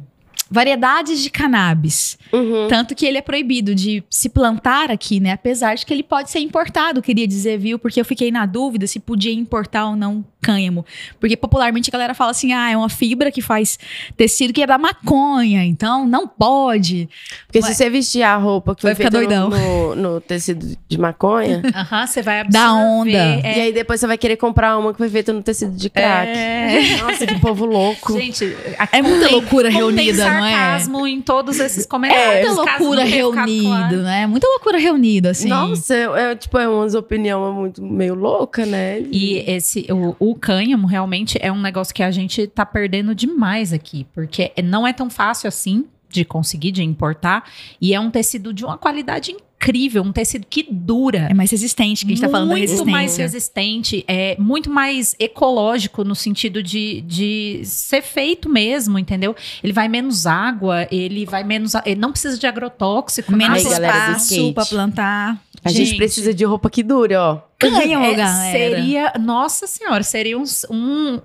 variedades 0.50 1.20
de 1.22 1.30
cannabis. 1.30 2.18
Uhum. 2.32 2.68
Tanto 2.68 2.94
que 2.94 3.06
ele 3.06 3.18
é 3.18 3.22
proibido 3.22 3.74
de 3.74 4.02
se 4.10 4.28
plantar 4.28 4.90
aqui, 4.90 5.20
né? 5.20 5.32
Apesar 5.32 5.74
de 5.74 5.84
que 5.86 5.92
ele 5.92 6.02
pode 6.02 6.30
ser 6.30 6.40
importado, 6.40 7.02
queria 7.02 7.26
dizer, 7.26 7.58
viu? 7.58 7.78
Porque 7.78 8.00
eu 8.00 8.04
fiquei 8.04 8.30
na 8.30 8.46
dúvida 8.46 8.86
se 8.86 8.98
podia 9.00 9.32
importar 9.32 9.86
ou 9.86 9.96
não 9.96 10.24
cânhamo. 10.40 10.84
Porque 11.18 11.36
popularmente 11.36 11.90
a 11.90 11.92
galera 11.92 12.14
fala 12.14 12.30
assim: 12.30 12.52
ah, 12.52 12.70
é 12.70 12.76
uma 12.76 12.88
fibra 12.88 13.30
que 13.30 13.42
faz 13.42 13.78
tecido 14.16 14.52
que 14.52 14.62
é 14.62 14.66
da 14.66 14.78
maconha, 14.78 15.64
então 15.64 16.06
não 16.06 16.26
pode. 16.28 17.08
Porque 17.46 17.60
Vai- 17.60 17.70
se 17.70 17.76
você 17.76 17.90
vestir 17.90 18.22
a 18.22 18.36
roupa 18.36 18.74
que 18.74 18.82
Vai 18.82 18.94
foi 18.94 19.04
ficar 19.06 19.18
feita 19.18 19.40
no, 19.40 19.48
doidão. 19.50 19.94
no, 19.96 20.14
no 20.14 20.20
tecido 20.20 20.76
de 20.88 20.98
maconha, 20.98 21.62
Aham, 21.74 22.06
você 22.06 22.22
vai 22.22 22.40
absorver. 22.40 22.66
Da 22.66 22.72
onda. 22.74 23.10
É, 23.42 23.58
e 23.58 23.60
aí 23.62 23.72
depois 23.72 24.00
você 24.00 24.06
vai 24.06 24.16
querer 24.18 24.36
comprar 24.36 24.78
uma 24.78 24.92
que 24.92 24.98
foi 24.98 25.08
feita 25.08 25.32
no 25.32 25.42
tecido 25.42 25.72
de 25.76 25.90
crack. 25.90 26.30
É. 26.30 26.96
Nossa, 27.02 27.26
que 27.26 27.38
povo 27.40 27.64
louco. 27.66 28.12
Gente, 28.18 28.56
É 28.92 29.02
muita 29.02 29.28
loucura 29.30 29.68
reunida, 29.68 30.37
é? 30.44 30.50
sarcasmo 30.52 31.06
em 31.06 31.20
todos 31.20 31.58
esses 31.60 31.84
É 31.84 31.88
comentários. 31.88 32.46
muita 32.48 32.48
caso 32.48 32.56
não 32.56 32.64
loucura 32.64 33.04
reunido, 33.04 33.68
claro. 33.68 33.96
né? 34.02 34.26
Muita 34.26 34.46
loucura 34.46 34.78
reunida, 34.78 35.30
assim. 35.30 35.48
Nossa, 35.48 35.94
é, 35.94 36.32
é, 36.32 36.36
tipo, 36.36 36.58
é 36.58 36.68
umas 36.68 36.94
opiniões 36.94 37.54
muito 37.54 37.82
meio 37.82 38.14
louca, 38.14 38.64
né? 38.64 39.00
E 39.00 39.38
esse, 39.50 39.86
o, 39.90 40.16
o 40.18 40.34
cânhamo 40.34 40.86
realmente 40.86 41.38
é 41.40 41.50
um 41.52 41.60
negócio 41.60 41.94
que 41.94 42.02
a 42.02 42.10
gente 42.10 42.46
tá 42.46 42.64
perdendo 42.64 43.14
demais 43.14 43.72
aqui, 43.72 44.06
porque 44.14 44.52
não 44.62 44.86
é 44.86 44.92
tão 44.92 45.10
fácil 45.10 45.48
assim 45.48 45.84
de 46.08 46.24
conseguir, 46.24 46.72
de 46.72 46.82
importar, 46.82 47.44
e 47.80 47.94
é 47.94 48.00
um 48.00 48.10
tecido 48.10 48.52
de 48.52 48.64
uma 48.64 48.78
qualidade 48.78 49.34
incrível, 49.58 50.02
um 50.02 50.12
tecido 50.12 50.46
que 50.48 50.66
dura. 50.70 51.26
É 51.30 51.34
mais 51.34 51.50
resistente, 51.50 52.06
que 52.06 52.12
a 52.12 52.14
gente 52.14 52.24
tá 52.24 52.28
falando 52.28 52.48
da 52.48 52.54
muito 52.54 52.62
resistência. 52.70 52.92
mais 52.92 53.16
resistente, 53.16 54.04
é 54.06 54.36
muito 54.38 54.70
mais 54.70 55.16
ecológico 55.18 56.04
no 56.04 56.14
sentido 56.14 56.62
de, 56.62 57.00
de 57.02 57.60
ser 57.64 58.02
feito 58.02 58.48
mesmo, 58.48 58.98
entendeu? 58.98 59.34
Ele 59.62 59.72
vai 59.72 59.88
menos 59.88 60.26
água, 60.26 60.86
ele 60.90 61.26
vai 61.26 61.42
menos. 61.42 61.74
Ele 61.84 62.00
não 62.00 62.12
precisa 62.12 62.38
de 62.38 62.46
agrotóxico, 62.46 63.32
Menos 63.32 63.66
Aí, 63.66 63.72
espaço 63.72 64.52
pra 64.52 64.64
plantar. 64.64 65.42
A 65.64 65.70
gente, 65.70 65.86
gente. 65.88 65.96
precisa 65.96 66.32
de 66.32 66.44
roupa 66.44 66.70
que 66.70 66.82
dure, 66.82 67.14
ó. 67.16 67.40
Cânhamo, 67.58 68.04
É, 68.04 68.14
galera. 68.14 68.52
seria, 68.52 69.12
nossa 69.18 69.66
senhora, 69.66 70.02
seria 70.04 70.38
um, 70.38 70.44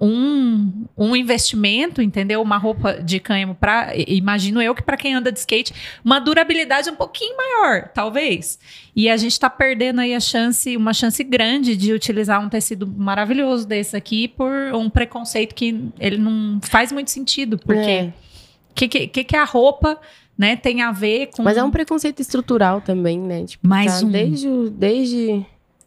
um, 0.01 0.85
um 0.97 1.15
investimento, 1.15 2.01
entendeu? 2.01 2.41
Uma 2.41 2.57
roupa 2.57 2.93
de 2.95 3.19
cânhamo 3.19 3.53
para, 3.53 3.93
imagino 3.95 4.59
eu 4.61 4.73
que 4.73 4.81
para 4.81 4.97
quem 4.97 5.13
anda 5.13 5.31
de 5.31 5.37
skate, 5.39 5.73
uma 6.03 6.19
durabilidade 6.19 6.89
um 6.89 6.95
pouquinho 6.95 7.37
maior, 7.37 7.89
talvez. 7.93 8.57
E 8.95 9.09
a 9.09 9.17
gente 9.17 9.39
tá 9.39 9.49
perdendo 9.49 10.01
aí 10.01 10.15
a 10.15 10.19
chance, 10.19 10.75
uma 10.75 10.93
chance 10.93 11.23
grande 11.23 11.75
de 11.77 11.93
utilizar 11.93 12.43
um 12.43 12.49
tecido 12.49 12.87
maravilhoso 12.87 13.67
desse 13.67 13.95
aqui 13.95 14.27
por 14.27 14.51
um 14.73 14.89
preconceito 14.89 15.53
que 15.53 15.89
ele 15.99 16.17
não 16.17 16.59
faz 16.63 16.91
muito 16.91 17.11
sentido, 17.11 17.59
porque 17.59 17.79
É. 17.79 18.13
o 18.73 18.87
que, 18.87 19.07
que, 19.07 19.23
que 19.23 19.35
a 19.35 19.45
roupa, 19.45 19.99
né, 20.37 20.55
tem 20.55 20.81
a 20.81 20.91
ver 20.91 21.27
com 21.27 21.43
Mas 21.43 21.57
é 21.57 21.63
um 21.63 21.69
preconceito 21.69 22.19
estrutural 22.19 22.81
também, 22.81 23.19
né? 23.19 23.45
Tipo, 23.45 23.67
Mais 23.67 23.99
tá 23.99 24.05
um. 24.05 24.09
Desde, 24.09 24.69
desde, 24.71 25.45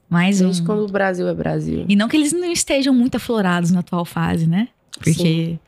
Mais 0.08 0.38
desde 0.38 0.62
um. 0.62 0.64
quando 0.64 0.84
o 0.84 0.88
Brasil 0.88 1.28
é 1.28 1.34
Brasil. 1.34 1.84
E 1.88 1.96
não 1.96 2.08
que 2.08 2.16
eles 2.16 2.32
não 2.32 2.50
estejam 2.50 2.94
muito 2.94 3.16
aflorados 3.16 3.72
na 3.72 3.80
atual 3.80 4.04
fase, 4.04 4.46
né? 4.46 4.68
Porque 5.02 5.58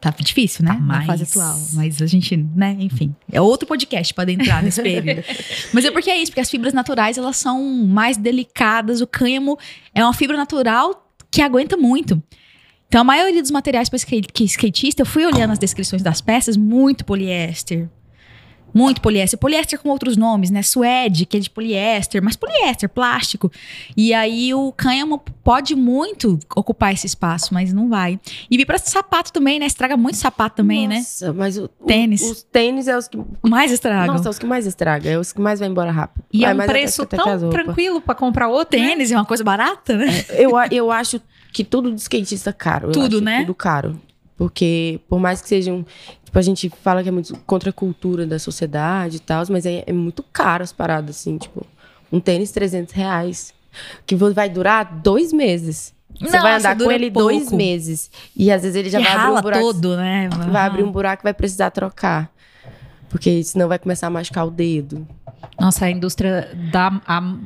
tá 0.00 0.10
difícil, 0.18 0.64
né? 0.64 0.72
Tá 0.72 0.78
na 0.78 0.86
mais. 0.86 1.06
fase 1.06 1.24
atual. 1.24 1.56
Mas 1.74 2.00
a 2.00 2.06
gente, 2.06 2.36
né? 2.36 2.76
Enfim. 2.80 3.14
É 3.30 3.40
outro 3.40 3.68
podcast 3.68 4.14
para 4.14 4.32
entrar 4.32 4.62
nesse 4.62 4.82
período. 4.82 5.22
Mas 5.72 5.84
é 5.84 5.90
porque 5.90 6.10
é 6.10 6.16
isso, 6.16 6.32
porque 6.32 6.40
as 6.40 6.50
fibras 6.50 6.72
naturais, 6.72 7.18
elas 7.18 7.36
são 7.36 7.62
mais 7.62 8.16
delicadas. 8.16 9.00
O 9.02 9.06
cânhamo 9.06 9.58
é 9.94 10.02
uma 10.02 10.14
fibra 10.14 10.36
natural 10.36 11.06
que 11.30 11.42
aguenta 11.42 11.76
muito. 11.76 12.22
Então, 12.88 13.02
a 13.02 13.04
maioria 13.04 13.42
dos 13.42 13.50
materiais 13.50 13.88
para 13.88 13.96
skate, 13.98 14.28
que 14.32 14.44
skatista, 14.44 15.02
eu 15.02 15.06
fui 15.06 15.26
olhando 15.26 15.50
as 15.52 15.58
descrições 15.58 16.02
das 16.02 16.20
peças, 16.22 16.56
muito 16.56 17.04
poliéster. 17.04 17.88
Muito 18.72 19.00
poliéster. 19.00 19.38
Poliéster 19.38 19.78
com 19.78 19.88
outros 19.88 20.16
nomes, 20.16 20.50
né? 20.50 20.62
Suede, 20.62 21.24
que 21.24 21.38
é 21.38 21.40
de 21.40 21.48
poliéster, 21.50 22.22
mas 22.22 22.36
poliéster, 22.36 22.86
plástico. 22.88 23.50
E 23.96 24.12
aí 24.12 24.52
o 24.52 24.70
cânhamo 24.72 25.18
pode 25.42 25.74
muito 25.74 26.38
ocupar 26.54 26.92
esse 26.92 27.06
espaço, 27.06 27.52
mas 27.52 27.72
não 27.72 27.88
vai. 27.88 28.20
E 28.50 28.56
vir 28.58 28.66
para 28.66 28.76
sapato 28.78 29.32
também, 29.32 29.58
né? 29.58 29.64
Estraga 29.66 29.96
muito 29.96 30.16
sapato 30.16 30.56
também, 30.56 30.86
né? 30.86 30.96
Nossa, 30.98 31.32
mas 31.32 31.56
o, 31.56 31.64
o- 31.64 31.86
Tênis. 31.86 32.20
os 32.22 32.42
tênis 32.42 32.88
é 32.88 32.96
os 32.96 33.08
que. 33.08 33.18
Mais 33.42 33.72
estraga. 33.72 34.12
Nossa, 34.12 34.28
é 34.28 34.30
os 34.30 34.38
que 34.38 34.46
mais 34.46 34.66
estraga. 34.66 35.08
É 35.10 35.18
os 35.18 35.32
que 35.32 35.40
mais 35.40 35.60
vai 35.60 35.68
embora 35.68 35.90
rápido. 35.90 36.24
e 36.30 36.40
Vai 36.42 36.52
é 36.52 36.54
um 36.54 36.58
até- 36.60 36.66
preço 36.72 37.02
até 37.02 37.16
tão 37.16 37.48
tranquilo 37.50 38.00
para 38.02 38.14
comprar 38.14 38.48
né? 38.48 38.64
Tênis 38.66 39.10
é 39.10 39.16
uma 39.16 39.24
coisa 39.26 39.42
barata, 39.42 39.96
né? 39.96 40.06
Eu, 40.30 40.56
a- 40.56 40.68
eu 40.70 40.90
acho 40.92 41.20
que 41.58 41.64
tudo 41.64 41.90
de 41.92 42.00
skatista 42.00 42.50
é 42.50 42.52
caro. 42.52 42.92
Tudo, 42.92 43.20
né? 43.20 43.40
Tudo 43.40 43.54
caro. 43.54 44.00
Porque, 44.36 45.00
por 45.08 45.18
mais 45.18 45.42
que 45.42 45.48
sejam. 45.48 45.84
Tipo, 46.24 46.38
a 46.38 46.42
gente 46.42 46.70
fala 46.82 47.02
que 47.02 47.08
é 47.08 47.12
muito 47.12 47.36
contra 47.46 47.70
a 47.70 47.72
cultura 47.72 48.24
da 48.26 48.38
sociedade 48.38 49.16
e 49.16 49.20
tal, 49.20 49.42
mas 49.50 49.66
é, 49.66 49.82
é 49.86 49.92
muito 49.92 50.22
caro 50.22 50.62
as 50.62 50.72
paradas, 50.72 51.16
assim. 51.16 51.36
Tipo, 51.38 51.66
um 52.12 52.20
tênis 52.20 52.50
300 52.52 52.94
reais. 52.94 53.52
Que 54.06 54.14
vai 54.14 54.48
durar 54.48 55.00
dois 55.02 55.32
meses. 55.32 55.92
Você 56.20 56.38
vai 56.38 56.54
Nossa, 56.54 56.70
andar 56.70 56.84
com 56.84 56.90
ele 56.92 57.10
pouco. 57.10 57.28
dois 57.28 57.50
meses. 57.52 58.10
E 58.36 58.50
às 58.50 58.62
vezes 58.62 58.76
ele 58.76 58.88
já 58.90 58.98
Que 58.98 59.04
vai 59.04 59.12
abrir 59.14 59.38
um 59.38 59.40
buraco. 59.42 59.60
todo, 59.60 59.96
né? 59.96 60.28
Vai 60.50 60.62
abrir 60.66 60.82
um 60.84 60.90
buraco 60.92 61.22
e 61.22 61.24
vai 61.24 61.34
precisar 61.34 61.70
trocar. 61.70 62.30
Porque 63.08 63.42
senão 63.42 63.68
vai 63.68 63.78
começar 63.78 64.06
a 64.06 64.10
machucar 64.10 64.46
o 64.46 64.50
dedo. 64.50 65.06
Nossa, 65.60 65.86
a 65.86 65.90
indústria 65.90 66.50
da, 66.72 67.00
a- 67.06 67.36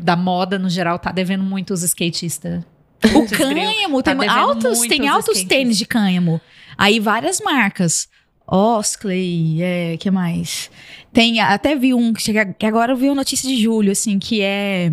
da 0.00 0.14
moda, 0.16 0.58
no 0.58 0.68
geral, 0.68 0.98
tá 0.98 1.10
devendo 1.10 1.42
muito 1.44 1.72
os 1.74 1.82
skatistas. 1.82 2.62
O 3.04 3.08
Vocês 3.08 3.30
criam- 3.30 3.50
cânhamo, 3.72 4.02
tá 4.02 4.14
tem 4.14 4.28
altos, 4.28 4.80
tem 4.80 5.02
os 5.02 5.08
altos 5.08 5.44
tênis 5.44 5.76
de 5.78 5.86
cânhamo. 5.86 6.40
Aí 6.76 6.98
várias 6.98 7.40
marcas. 7.40 8.08
Oskley, 8.46 9.60
é, 9.62 9.96
que 9.96 10.10
mais? 10.10 10.70
Tem, 11.12 11.40
até 11.40 11.74
vi 11.74 11.92
um, 11.92 12.12
que 12.12 12.66
agora 12.66 12.92
eu 12.92 12.96
vi 12.96 13.06
uma 13.08 13.16
notícia 13.16 13.48
de 13.48 13.60
julho, 13.60 13.90
assim, 13.90 14.18
que 14.18 14.40
é... 14.40 14.92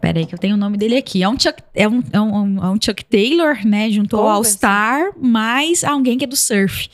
Peraí 0.00 0.26
que 0.26 0.34
eu 0.34 0.38
tenho 0.38 0.54
o 0.54 0.58
nome 0.58 0.76
dele 0.76 0.96
aqui. 0.96 1.22
É 1.22 1.28
um 1.28 1.38
Chuck, 1.38 1.60
é 1.74 1.88
um, 1.88 2.02
é 2.12 2.20
um, 2.20 2.64
é 2.64 2.68
um 2.70 2.78
Chuck 2.80 3.04
Taylor, 3.04 3.58
né? 3.66 3.90
Juntou 3.90 4.20
ao 4.28 4.36
Converse. 4.36 4.56
Star, 4.58 5.10
mais 5.20 5.82
alguém 5.82 6.16
que 6.18 6.24
é 6.24 6.28
do 6.28 6.36
surf. 6.36 6.88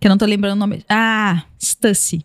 Que 0.00 0.06
eu 0.06 0.10
não 0.10 0.18
tô 0.18 0.24
lembrando 0.24 0.54
o 0.54 0.58
nome. 0.58 0.84
Ah, 0.88 1.44
Stussy. 1.62 2.24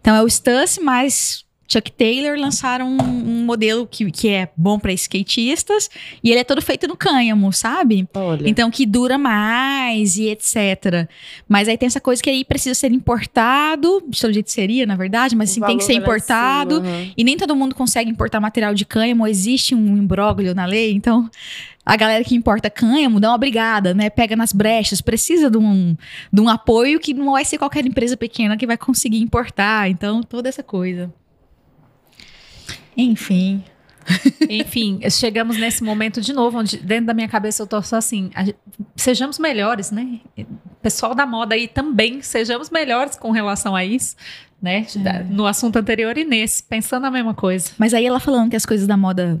Então 0.00 0.16
é 0.16 0.22
o 0.22 0.28
Stussy 0.28 0.80
mais 0.80 1.44
Chuck 1.72 1.90
Taylor 1.92 2.38
lançaram 2.38 2.86
um, 2.86 2.98
um 3.00 3.44
modelo 3.46 3.86
que, 3.86 4.10
que 4.10 4.28
é 4.28 4.50
bom 4.54 4.78
para 4.78 4.92
skatistas 4.92 5.88
e 6.22 6.30
ele 6.30 6.40
é 6.40 6.44
todo 6.44 6.60
feito 6.60 6.86
no 6.86 6.94
cânhamo, 6.94 7.50
sabe? 7.50 8.06
Olha. 8.12 8.46
Então 8.46 8.70
que 8.70 8.84
dura 8.84 9.16
mais 9.16 10.16
e 10.16 10.28
etc. 10.28 11.08
Mas 11.48 11.68
aí 11.68 11.78
tem 11.78 11.86
essa 11.86 12.00
coisa 12.00 12.22
que 12.22 12.28
aí 12.28 12.44
precisa 12.44 12.74
ser 12.74 12.92
importado, 12.92 14.02
de 14.06 14.20
todo 14.20 14.34
jeito 14.34 14.50
seria, 14.50 14.84
na 14.84 14.96
verdade, 14.96 15.34
mas 15.34 15.50
assim, 15.50 15.62
tem 15.62 15.78
que 15.78 15.84
ser 15.84 15.94
em 15.94 15.96
importado. 15.96 16.76
cima, 16.76 16.88
aham. 16.88 17.10
E 17.16 17.24
nem 17.24 17.38
todo 17.38 17.56
mundo 17.56 17.74
consegue 17.74 18.10
importar 18.10 18.38
material 18.38 18.74
de 18.74 18.84
cânhamo, 18.84 19.26
existe 19.26 19.74
um 19.74 19.96
imbróglio 19.96 20.54
na 20.54 20.66
lei, 20.66 20.92
então 20.92 21.30
a 21.86 21.96
galera 21.96 22.22
que 22.22 22.34
importa 22.34 22.68
cânhamo 22.68 23.18
dá 23.18 23.30
uma 23.30 23.38
brigada, 23.38 23.94
né? 23.94 24.10
Pega 24.10 24.36
nas 24.36 24.52
brechas, 24.52 25.00
precisa 25.00 25.50
de 25.50 25.56
um, 25.56 25.96
de 26.30 26.40
um 26.40 26.50
apoio 26.50 27.00
que 27.00 27.14
não 27.14 27.32
vai 27.32 27.46
ser 27.46 27.56
qualquer 27.56 27.86
empresa 27.86 28.14
pequena 28.14 28.58
que 28.58 28.66
vai 28.66 28.76
conseguir 28.76 29.20
importar. 29.20 29.88
Então, 29.88 30.22
toda 30.22 30.50
essa 30.50 30.62
coisa. 30.62 31.12
Enfim. 32.96 33.62
Enfim, 34.50 34.98
chegamos 35.10 35.56
nesse 35.56 35.82
momento 35.84 36.20
de 36.20 36.32
novo, 36.32 36.58
onde 36.58 36.76
dentro 36.78 37.06
da 37.06 37.14
minha 37.14 37.28
cabeça 37.28 37.62
eu 37.62 37.66
tô 37.66 37.80
só 37.82 37.96
assim, 37.96 38.30
a 38.34 38.44
sejamos 38.96 39.38
melhores, 39.38 39.90
né? 39.92 40.18
Pessoal 40.82 41.14
da 41.14 41.24
moda 41.24 41.54
aí 41.54 41.68
também, 41.68 42.20
sejamos 42.20 42.68
melhores 42.68 43.14
com 43.16 43.30
relação 43.30 43.76
a 43.76 43.84
isso, 43.84 44.16
né? 44.60 44.86
Da- 44.96 45.22
No 45.22 45.46
assunto 45.46 45.76
anterior 45.76 46.18
e 46.18 46.24
nesse, 46.24 46.62
pensando 46.64 47.06
a 47.06 47.10
mesma 47.12 47.32
coisa. 47.32 47.70
Mas 47.78 47.94
aí 47.94 48.04
ela 48.04 48.18
falando 48.18 48.50
que 48.50 48.56
as 48.56 48.66
coisas 48.66 48.88
da 48.88 48.96
moda 48.96 49.38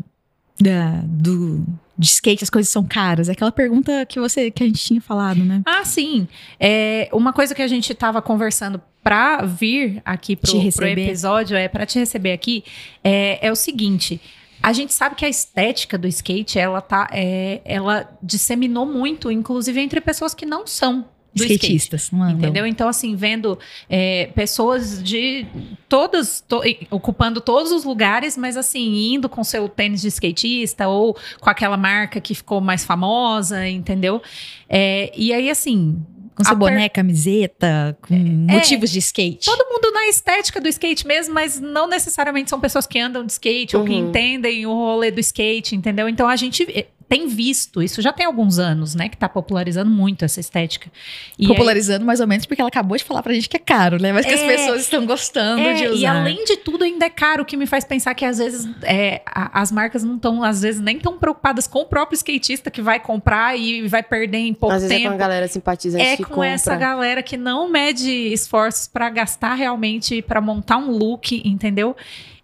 da, 0.60 1.00
do, 1.04 1.66
de 1.96 2.06
skate, 2.06 2.42
as 2.42 2.50
coisas 2.50 2.70
são 2.70 2.84
caras. 2.84 3.28
É 3.28 3.32
aquela 3.32 3.52
pergunta 3.52 4.04
que 4.06 4.18
você 4.18 4.50
que 4.50 4.62
a 4.62 4.66
gente 4.66 4.82
tinha 4.82 5.00
falado, 5.00 5.44
né? 5.44 5.62
Ah, 5.66 5.84
sim. 5.84 6.26
É, 6.58 7.08
uma 7.12 7.32
coisa 7.32 7.54
que 7.54 7.62
a 7.62 7.68
gente 7.68 7.92
estava 7.92 8.20
conversando 8.22 8.80
para 9.02 9.42
vir 9.44 10.00
aqui 10.04 10.36
pro, 10.36 10.52
pro 10.72 10.86
episódio, 10.86 11.56
é 11.56 11.68
para 11.68 11.84
te 11.84 11.98
receber 11.98 12.32
aqui, 12.32 12.64
é, 13.02 13.46
é 13.46 13.50
o 13.50 13.56
seguinte. 13.56 14.20
A 14.62 14.72
gente 14.72 14.94
sabe 14.94 15.16
que 15.16 15.24
a 15.24 15.28
estética 15.28 15.98
do 15.98 16.06
skate, 16.06 16.56
ela 16.56 16.80
tá, 16.80 17.08
é, 17.10 17.60
ela 17.64 18.08
disseminou 18.22 18.86
muito, 18.86 19.30
inclusive 19.30 19.80
entre 19.80 20.00
pessoas 20.00 20.34
que 20.34 20.46
não 20.46 20.66
são 20.66 21.04
do 21.34 21.42
skate. 21.42 21.54
Skatistas, 21.64 22.10
não 22.10 22.22
andam. 22.22 22.38
Entendeu? 22.38 22.66
Então, 22.66 22.88
assim, 22.88 23.16
vendo 23.16 23.58
é, 23.88 24.26
pessoas 24.34 25.02
de 25.02 25.46
todas, 25.88 26.40
to- 26.46 26.62
ocupando 26.90 27.40
todos 27.40 27.72
os 27.72 27.84
lugares, 27.84 28.36
mas 28.36 28.56
assim, 28.56 29.14
indo 29.14 29.28
com 29.28 29.42
seu 29.42 29.68
tênis 29.68 30.00
de 30.02 30.08
skatista 30.08 30.88
ou 30.88 31.16
com 31.40 31.48
aquela 31.50 31.76
marca 31.76 32.20
que 32.20 32.34
ficou 32.34 32.60
mais 32.60 32.84
famosa, 32.84 33.68
entendeu? 33.68 34.20
É, 34.68 35.12
e 35.16 35.32
aí, 35.32 35.48
assim. 35.50 36.02
Com 36.34 36.44
seu 36.44 36.54
a 36.54 36.58
per- 36.58 36.68
boné, 36.70 36.88
camiseta, 36.88 37.96
com 38.00 38.14
motivos 38.14 38.90
de 38.90 38.98
skate. 39.00 39.44
Todo 39.44 39.66
mundo 39.70 39.92
na 39.92 40.08
estética 40.08 40.62
do 40.62 40.68
skate 40.68 41.06
mesmo, 41.06 41.34
mas 41.34 41.60
não 41.60 41.86
necessariamente 41.86 42.48
são 42.48 42.58
pessoas 42.58 42.86
que 42.86 42.98
andam 42.98 43.24
de 43.26 43.32
skate 43.32 43.76
ou 43.76 43.84
que 43.84 43.92
Uhum. 43.92 44.08
entendem 44.08 44.64
o 44.64 44.72
rolê 44.72 45.10
do 45.10 45.20
skate, 45.20 45.76
entendeu? 45.76 46.08
Então 46.08 46.26
a 46.26 46.34
gente 46.36 46.86
tem 47.12 47.26
visto, 47.28 47.82
isso 47.82 48.00
já 48.00 48.10
tem 48.12 48.24
alguns 48.24 48.58
anos, 48.58 48.94
né, 48.94 49.06
que 49.08 49.16
tá 49.18 49.28
popularizando 49.28 49.90
muito 49.90 50.24
essa 50.24 50.40
estética. 50.40 50.90
E 51.38 51.42
aí- 51.44 51.48
Popularizando 51.48 52.06
mais 52.06 52.20
ou 52.20 52.26
menos 52.26 52.46
porque 52.46 52.60
ela 52.62 52.68
acabou 52.68 52.96
de 52.96 53.04
falar 53.04 53.22
pra 53.22 53.34
gente 53.34 53.48
que 53.50 53.56
é 53.56 53.60
caro, 53.60 54.00
né? 54.00 54.12
Mas 54.12 54.24
que 54.24 54.32
as 54.32 54.40
É. 54.40 54.46
pessoas 54.46 54.80
estão 54.80 55.04
gostando 55.04 55.60
É, 55.60 55.74
de 55.74 55.88
usar. 55.88 55.96
E 55.98 56.06
além 56.06 56.44
de 56.44 56.56
tudo, 56.56 56.84
ainda 56.84 57.04
é 57.04 57.10
caro, 57.10 57.42
o 57.42 57.44
que 57.44 57.54
me 57.56 57.66
faz 57.66 57.84
pensar 57.84 58.14
que 58.14 58.24
às 58.24 58.38
vezes 58.38 58.66
é, 58.82 59.20
a- 59.26 59.60
as 59.60 59.70
marcas 59.70 60.02
não 60.02 60.16
estão, 60.16 60.42
às 60.42 60.62
vezes, 60.62 60.80
nem 60.80 60.98
tão 60.98 61.18
preocupadas 61.18 61.66
com 61.66 61.80
o 61.80 61.84
próprio 61.84 62.16
skatista 62.16 62.70
que 62.70 62.80
vai 62.80 62.98
comprar 62.98 63.58
e 63.58 63.86
vai 63.88 64.02
perder 64.02 64.38
em 64.38 64.54
pouco 64.54 64.74
Às 64.74 64.82
vezes 64.82 64.96
é 64.96 65.00
com 65.00 65.06
a 65.06 65.10
tempo. 65.10 65.18
galera 65.20 65.46
simpatizante 65.48 66.04
É 66.04 66.16
que 66.16 66.24
com 66.24 66.30
compra. 66.36 66.48
essa 66.48 66.74
galera 66.76 67.22
que 67.22 67.36
não 67.36 67.68
mede 67.68 68.10
esforços 68.10 68.88
pra 68.88 69.10
gastar 69.10 69.54
realmente, 69.54 70.22
pra 70.22 70.40
montar 70.40 70.78
um 70.78 70.90
look, 70.90 71.42
entendeu? 71.44 71.94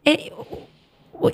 É, 0.05 0.31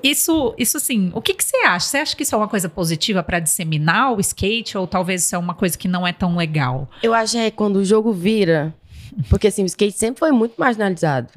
isso, 0.03 0.55
isso 0.57 0.77
assim, 0.77 1.11
o 1.15 1.21
que, 1.21 1.35
que 1.35 1.45
você 1.45 1.57
acha? 1.59 1.87
Você 1.87 1.99
acha 1.99 2.17
que 2.17 2.23
isso 2.23 2.35
é 2.35 2.39
uma 2.39 2.49
coisa 2.49 2.69
positiva 2.69 3.23
pra 3.23 3.39
disseminar 3.39 4.13
o 4.13 4.21
skate 4.21 4.79
ou 4.79 4.87
talvez 4.87 5.25
isso 5.25 5.35
é 5.35 5.39
uma 5.39 5.55
coisa 5.55 5.77
que 5.77 5.89
não 5.89 6.07
é 6.07 6.13
tão 6.13 6.37
legal? 6.37 6.89
Eu 7.03 7.13
acho 7.13 7.33
que 7.33 7.39
é 7.39 7.51
quando 7.51 7.77
o 7.77 7.85
jogo 7.85 8.13
vira. 8.13 8.75
Porque 9.29 9.49
assim, 9.49 9.63
o 9.63 9.67
skate 9.67 9.97
sempre 9.97 10.19
foi 10.19 10.33
muito 10.33 10.55
marginalizado. 10.57 11.29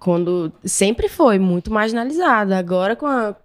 Quando 0.00 0.50
sempre 0.64 1.08
foi 1.10 1.38
muito 1.38 1.70
marginalizado. 1.70 2.54
Agora, 2.54 2.96
com 2.96 3.06
a, 3.06 3.36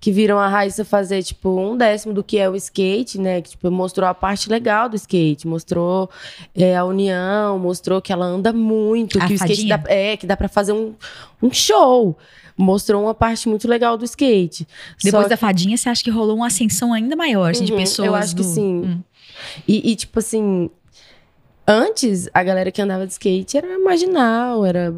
que 0.00 0.12
viram 0.12 0.38
a 0.38 0.46
Raíssa 0.46 0.84
fazer, 0.84 1.22
tipo, 1.24 1.48
um 1.60 1.76
décimo 1.76 2.14
do 2.14 2.22
que 2.22 2.38
é 2.38 2.48
o 2.48 2.54
skate, 2.54 3.18
né? 3.20 3.42
Que, 3.42 3.50
tipo, 3.50 3.68
mostrou 3.68 4.08
a 4.08 4.14
parte 4.14 4.48
legal 4.48 4.88
do 4.88 4.94
skate, 4.94 5.44
mostrou 5.48 6.08
é, 6.54 6.76
a 6.76 6.84
união, 6.84 7.58
mostrou 7.58 8.00
que 8.00 8.12
ela 8.12 8.24
anda 8.26 8.52
muito, 8.52 9.18
A 9.20 9.26
que 9.26 9.32
o 9.32 9.34
skate 9.34 9.56
fadinha? 9.68 9.76
dá, 9.78 9.90
é, 9.92 10.16
que 10.16 10.24
dá 10.24 10.36
pra 10.36 10.48
fazer 10.48 10.72
um, 10.72 10.94
um 11.42 11.52
show. 11.52 12.16
Mostrou 12.56 13.02
uma 13.02 13.14
parte 13.14 13.48
muito 13.48 13.66
legal 13.66 13.98
do 13.98 14.04
skate. 14.04 14.68
Depois 15.02 15.28
da 15.28 15.36
fadinha, 15.36 15.76
você 15.76 15.88
acha 15.88 16.04
que 16.04 16.10
rolou 16.10 16.36
uma 16.36 16.46
ascensão 16.46 16.92
ainda 16.92 17.16
maior 17.16 17.50
assim, 17.50 17.64
de 17.64 17.72
Uhum, 17.72 17.78
pessoas? 17.78 18.06
Eu 18.06 18.14
acho 18.14 18.36
que 18.36 18.42
do- 18.42 18.48
sim. 18.48 18.82
Hum. 18.84 19.00
E, 19.66 19.90
e, 19.90 19.96
tipo 19.96 20.20
assim, 20.20 20.70
antes 21.66 22.28
a 22.32 22.42
galera 22.44 22.70
que 22.70 22.80
andava 22.80 23.04
de 23.04 23.12
skate 23.12 23.56
era 23.56 23.76
marginal, 23.80 24.64
era 24.64 24.94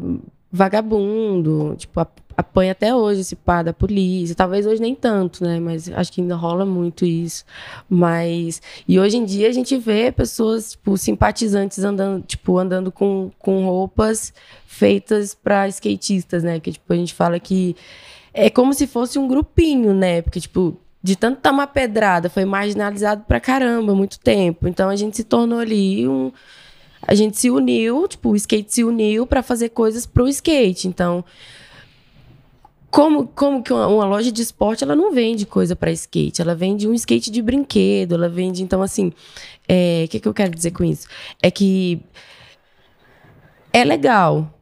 vagabundo, 0.51 1.75
tipo, 1.77 1.99
ap- 1.99 2.19
apanha 2.35 2.71
até 2.71 2.93
hoje 2.95 3.21
esse 3.21 3.35
pá 3.35 3.63
da 3.63 3.73
polícia. 3.73 4.35
Talvez 4.35 4.65
hoje 4.65 4.81
nem 4.81 4.93
tanto, 4.95 5.43
né? 5.43 5.59
Mas 5.59 5.89
acho 5.89 6.11
que 6.11 6.21
ainda 6.21 6.35
rola 6.35 6.65
muito 6.65 7.05
isso. 7.05 7.43
Mas. 7.89 8.61
E 8.87 8.99
hoje 8.99 9.17
em 9.17 9.25
dia 9.25 9.49
a 9.49 9.51
gente 9.51 9.75
vê 9.77 10.11
pessoas, 10.11 10.71
tipo, 10.71 10.97
simpatizantes 10.97 11.83
andando, 11.83 12.23
tipo, 12.25 12.57
andando 12.57 12.91
com, 12.91 13.31
com 13.39 13.65
roupas 13.65 14.33
feitas 14.65 15.33
para 15.33 15.67
skatistas, 15.69 16.43
né? 16.43 16.59
Que, 16.59 16.71
tipo, 16.73 16.91
a 16.93 16.95
gente 16.95 17.13
fala 17.13 17.39
que 17.39 17.75
é 18.33 18.49
como 18.49 18.73
se 18.73 18.85
fosse 18.85 19.17
um 19.17 19.27
grupinho, 19.27 19.93
né? 19.93 20.21
Porque, 20.21 20.39
tipo, 20.39 20.77
de 21.01 21.15
tanto 21.15 21.41
tomar 21.41 21.67
pedrada, 21.67 22.29
foi 22.29 22.45
marginalizado 22.45 23.23
pra 23.27 23.39
caramba 23.39 23.95
muito 23.95 24.19
tempo. 24.19 24.67
Então 24.67 24.89
a 24.89 24.95
gente 24.95 25.15
se 25.17 25.23
tornou 25.23 25.59
ali 25.59 26.07
um. 26.07 26.31
A 27.07 27.15
gente 27.15 27.37
se 27.37 27.49
uniu, 27.49 28.05
tipo, 28.07 28.29
o 28.31 28.35
skate 28.35 28.73
se 28.73 28.83
uniu 28.83 29.25
pra 29.25 29.41
fazer 29.41 29.69
coisas 29.69 30.05
pro 30.05 30.27
skate. 30.27 30.89
Então, 30.89 31.23
como, 32.91 33.27
como 33.27 33.63
que 33.63 33.71
uma, 33.71 33.87
uma 33.87 34.05
loja 34.05 34.31
de 34.31 34.41
esporte 34.41 34.83
ela 34.83 34.95
não 34.95 35.13
vende 35.13 35.45
coisa 35.45 35.75
pra 35.75 35.89
skate? 35.91 36.41
Ela 36.41 36.53
vende 36.53 36.87
um 36.87 36.93
skate 36.93 37.31
de 37.31 37.41
brinquedo, 37.41 38.15
ela 38.15 38.27
vende. 38.27 38.61
Então, 38.61 38.81
assim, 38.81 39.13
é, 39.67 40.03
o 40.05 40.09
que, 40.09 40.19
que 40.19 40.27
eu 40.27 40.33
quero 40.33 40.53
dizer 40.53 40.71
com 40.71 40.83
isso? 40.83 41.07
É 41.41 41.49
que 41.49 42.01
é 43.71 43.83
legal. 43.83 44.53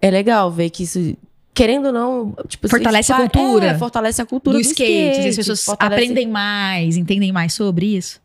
É 0.00 0.10
legal 0.10 0.50
ver 0.50 0.70
que 0.70 0.82
isso. 0.84 1.16
Querendo 1.54 1.86
ou 1.86 1.92
não, 1.92 2.36
tipo, 2.46 2.68
Fortalece 2.68 3.12
a 3.12 3.16
isso- 3.16 3.30
cultura 3.30 3.66
É, 3.66 3.78
fortalece 3.78 4.22
a 4.22 4.26
cultura 4.26 4.56
do 4.56 4.62
do, 4.62 4.66
skate, 4.68 5.28
as 5.28 5.36
pessoas 5.36 5.64
fortalece- 5.64 6.02
aprendem 6.04 6.28
mais, 6.28 6.96
entendem 6.96 7.32
mais 7.32 7.52
sobre 7.52 7.96
isso. 7.96 8.20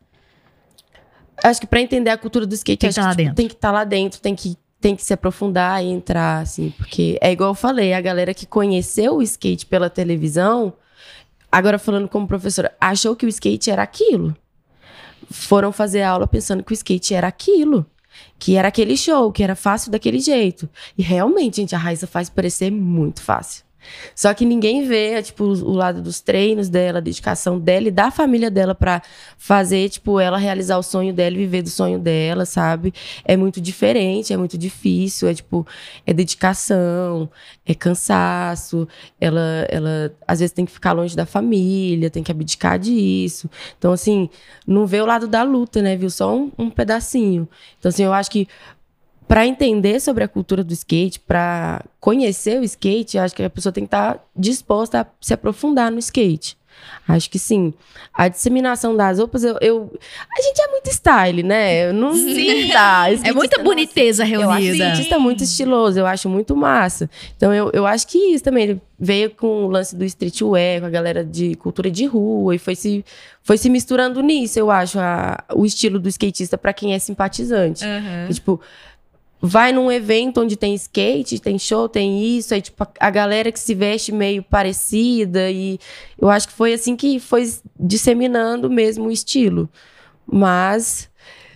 Acho 1.42 1.60
que 1.60 1.66
pra 1.66 1.80
entender 1.80 2.10
a 2.10 2.18
cultura 2.18 2.46
do 2.46 2.54
skate, 2.54 2.80
Tem 2.80 2.90
que 2.90 2.94
tá 2.94 3.14
tipo, 3.14 3.34
tem 3.34 3.48
que 3.48 3.54
estar 3.54 3.72
lá 3.72 3.84
dentro, 3.84 4.20
tem 4.20 4.34
que, 4.34 4.56
tem 4.80 4.94
que 4.94 5.02
se 5.02 5.12
aprofundar 5.12 5.82
e 5.82 5.88
entrar, 5.88 6.42
assim, 6.42 6.72
porque 6.76 7.18
é 7.20 7.32
igual 7.32 7.50
eu 7.50 7.54
falei, 7.54 7.92
a 7.92 8.00
galera 8.00 8.32
que 8.32 8.46
conheceu 8.46 9.16
o 9.16 9.22
skate 9.22 9.66
pela 9.66 9.90
televisão, 9.90 10.72
agora 11.50 11.78
falando 11.78 12.08
como 12.08 12.26
professora, 12.26 12.72
achou 12.80 13.16
que 13.16 13.26
o 13.26 13.28
skate 13.28 13.70
era 13.70 13.82
aquilo. 13.82 14.36
Foram 15.30 15.72
fazer 15.72 16.02
aula 16.02 16.26
pensando 16.26 16.62
que 16.62 16.72
o 16.72 16.74
skate 16.74 17.14
era 17.14 17.26
aquilo. 17.26 17.86
Que 18.38 18.56
era 18.56 18.68
aquele 18.68 18.96
show, 18.96 19.32
que 19.32 19.42
era 19.42 19.56
fácil 19.56 19.90
daquele 19.90 20.20
jeito. 20.20 20.68
E 20.96 21.02
realmente, 21.02 21.56
gente, 21.56 21.74
a 21.74 21.78
Raíssa 21.78 22.06
faz 22.06 22.30
parecer 22.30 22.70
muito 22.70 23.22
fácil. 23.22 23.64
Só 24.14 24.32
que 24.34 24.44
ninguém 24.44 24.86
vê, 24.86 25.22
tipo, 25.22 25.44
o 25.44 25.72
lado 25.72 26.00
dos 26.02 26.20
treinos 26.20 26.68
dela, 26.68 26.98
a 26.98 27.00
dedicação 27.00 27.58
dela 27.58 27.88
e 27.88 27.90
da 27.90 28.10
família 28.10 28.50
dela 28.50 28.74
pra 28.74 29.02
fazer, 29.36 29.88
tipo, 29.88 30.20
ela 30.20 30.38
realizar 30.38 30.78
o 30.78 30.82
sonho 30.82 31.12
dela 31.12 31.34
e 31.34 31.38
viver 31.38 31.62
do 31.62 31.70
sonho 31.70 31.98
dela, 31.98 32.44
sabe? 32.44 32.92
É 33.24 33.36
muito 33.36 33.60
diferente, 33.60 34.32
é 34.32 34.36
muito 34.36 34.56
difícil, 34.56 35.28
é 35.28 35.34
tipo, 35.34 35.66
é 36.06 36.12
dedicação, 36.12 37.28
é 37.66 37.74
cansaço, 37.74 38.86
ela, 39.20 39.66
ela 39.68 40.12
às 40.26 40.40
vezes 40.40 40.52
tem 40.52 40.64
que 40.64 40.72
ficar 40.72 40.92
longe 40.92 41.16
da 41.16 41.26
família, 41.26 42.10
tem 42.10 42.22
que 42.22 42.30
abdicar 42.32 42.78
disso. 42.78 43.48
Então, 43.78 43.92
assim, 43.92 44.28
não 44.66 44.86
vê 44.86 45.00
o 45.00 45.06
lado 45.06 45.26
da 45.26 45.42
luta, 45.42 45.82
né? 45.82 45.96
Viu 45.96 46.10
só 46.10 46.34
um, 46.34 46.50
um 46.58 46.70
pedacinho. 46.70 47.48
Então, 47.78 47.88
assim, 47.88 48.04
eu 48.04 48.12
acho 48.12 48.30
que 48.30 48.48
para 49.26 49.46
entender 49.46 50.00
sobre 50.00 50.22
a 50.24 50.28
cultura 50.28 50.62
do 50.62 50.72
skate, 50.72 51.18
para 51.20 51.82
conhecer 52.00 52.60
o 52.60 52.64
skate, 52.64 53.18
acho 53.18 53.34
que 53.34 53.42
a 53.42 53.50
pessoa 53.50 53.72
tem 53.72 53.84
que 53.84 53.88
estar 53.88 54.22
disposta 54.36 55.00
a 55.02 55.06
se 55.20 55.32
aprofundar 55.32 55.90
no 55.90 55.98
skate. 55.98 56.56
Acho 57.06 57.30
que 57.30 57.38
sim. 57.38 57.72
A 58.12 58.26
disseminação 58.28 58.96
das 58.96 59.18
roupas, 59.20 59.44
eu, 59.44 59.56
eu- 59.60 59.92
a 60.36 60.42
gente 60.42 60.60
é 60.60 60.68
muito 60.68 60.90
style, 60.90 61.42
né? 61.44 61.88
Eu 61.88 61.92
não 61.94 62.12
Sim. 62.14 62.68
tá, 62.68 63.04
É 63.10 63.32
muita 63.32 63.58
nossa, 63.58 63.62
boniteza 63.62 64.26
eu 64.26 64.50
acho 64.50 64.60
reunida. 64.64 64.84
skatista 64.88 65.18
muito 65.18 65.44
estiloso, 65.44 66.00
eu 66.00 66.04
acho 66.06 66.28
muito 66.28 66.56
massa. 66.56 67.08
Então 67.36 67.54
eu, 67.54 67.70
eu 67.72 67.86
acho 67.86 68.08
que 68.08 68.18
isso 68.18 68.42
também 68.42 68.80
veio 68.98 69.30
com 69.30 69.64
o 69.66 69.68
lance 69.68 69.94
do 69.94 70.04
streetwear, 70.04 70.80
com 70.80 70.86
a 70.86 70.90
galera 70.90 71.24
de 71.24 71.54
cultura 71.54 71.88
de 71.90 72.06
rua 72.06 72.56
e 72.56 72.58
foi 72.58 72.74
se, 72.74 73.04
foi 73.42 73.56
se 73.56 73.70
misturando 73.70 74.20
nisso, 74.20 74.58
eu 74.58 74.68
acho, 74.70 74.98
a- 74.98 75.44
o 75.54 75.64
estilo 75.64 76.00
do 76.00 76.08
skatista 76.08 76.58
para 76.58 76.72
quem 76.72 76.92
é 76.92 76.98
simpatizante. 76.98 77.84
Aham. 77.84 78.26
E, 78.28 78.34
tipo, 78.34 78.60
vai 79.46 79.72
num 79.72 79.92
evento 79.92 80.40
onde 80.40 80.56
tem 80.56 80.74
skate, 80.74 81.38
tem 81.38 81.58
show, 81.58 81.86
tem 81.86 82.24
isso, 82.36 82.54
aí 82.54 82.62
tipo 82.62 82.82
a, 82.98 83.10
galera 83.10 83.52
que 83.52 83.60
se 83.60 83.74
veste 83.74 84.10
meio 84.10 84.42
parecida 84.42 85.50
e 85.50 85.78
eu 86.18 86.30
acho 86.30 86.48
que 86.48 86.54
foi 86.54 86.72
assim 86.72 86.96
que 86.96 87.20
foi 87.20 87.46
disseminando 87.78 88.70
mesmo 88.70 89.08
o 89.08 89.10
estilo. 89.10 89.68
Mas 90.26 91.10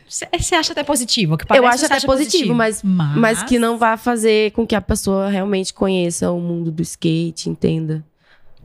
você 0.07 0.55
acha 0.55 0.73
até 0.73 0.85
positivo? 0.85 1.39
Que 1.39 1.47
eu 1.51 1.67
acho 1.67 1.87
até 1.87 1.99
positivo, 2.01 2.13
positivo, 2.13 2.55
Mas, 2.55 2.83
mas... 2.83 3.17
mas 3.17 3.43
que 3.43 3.59
não 3.59 3.79
vá 3.79 3.97
fazer 3.97 4.53
com 4.53 4.67
que 4.67 4.75
a 4.75 4.83
pessoa 4.83 5.31
realmente 5.31 5.73
conheça 5.73 6.31
o 6.31 6.39
mundo 6.39 6.71
do 6.71 6.83
skate, 6.83 7.49
entenda. 7.49 8.05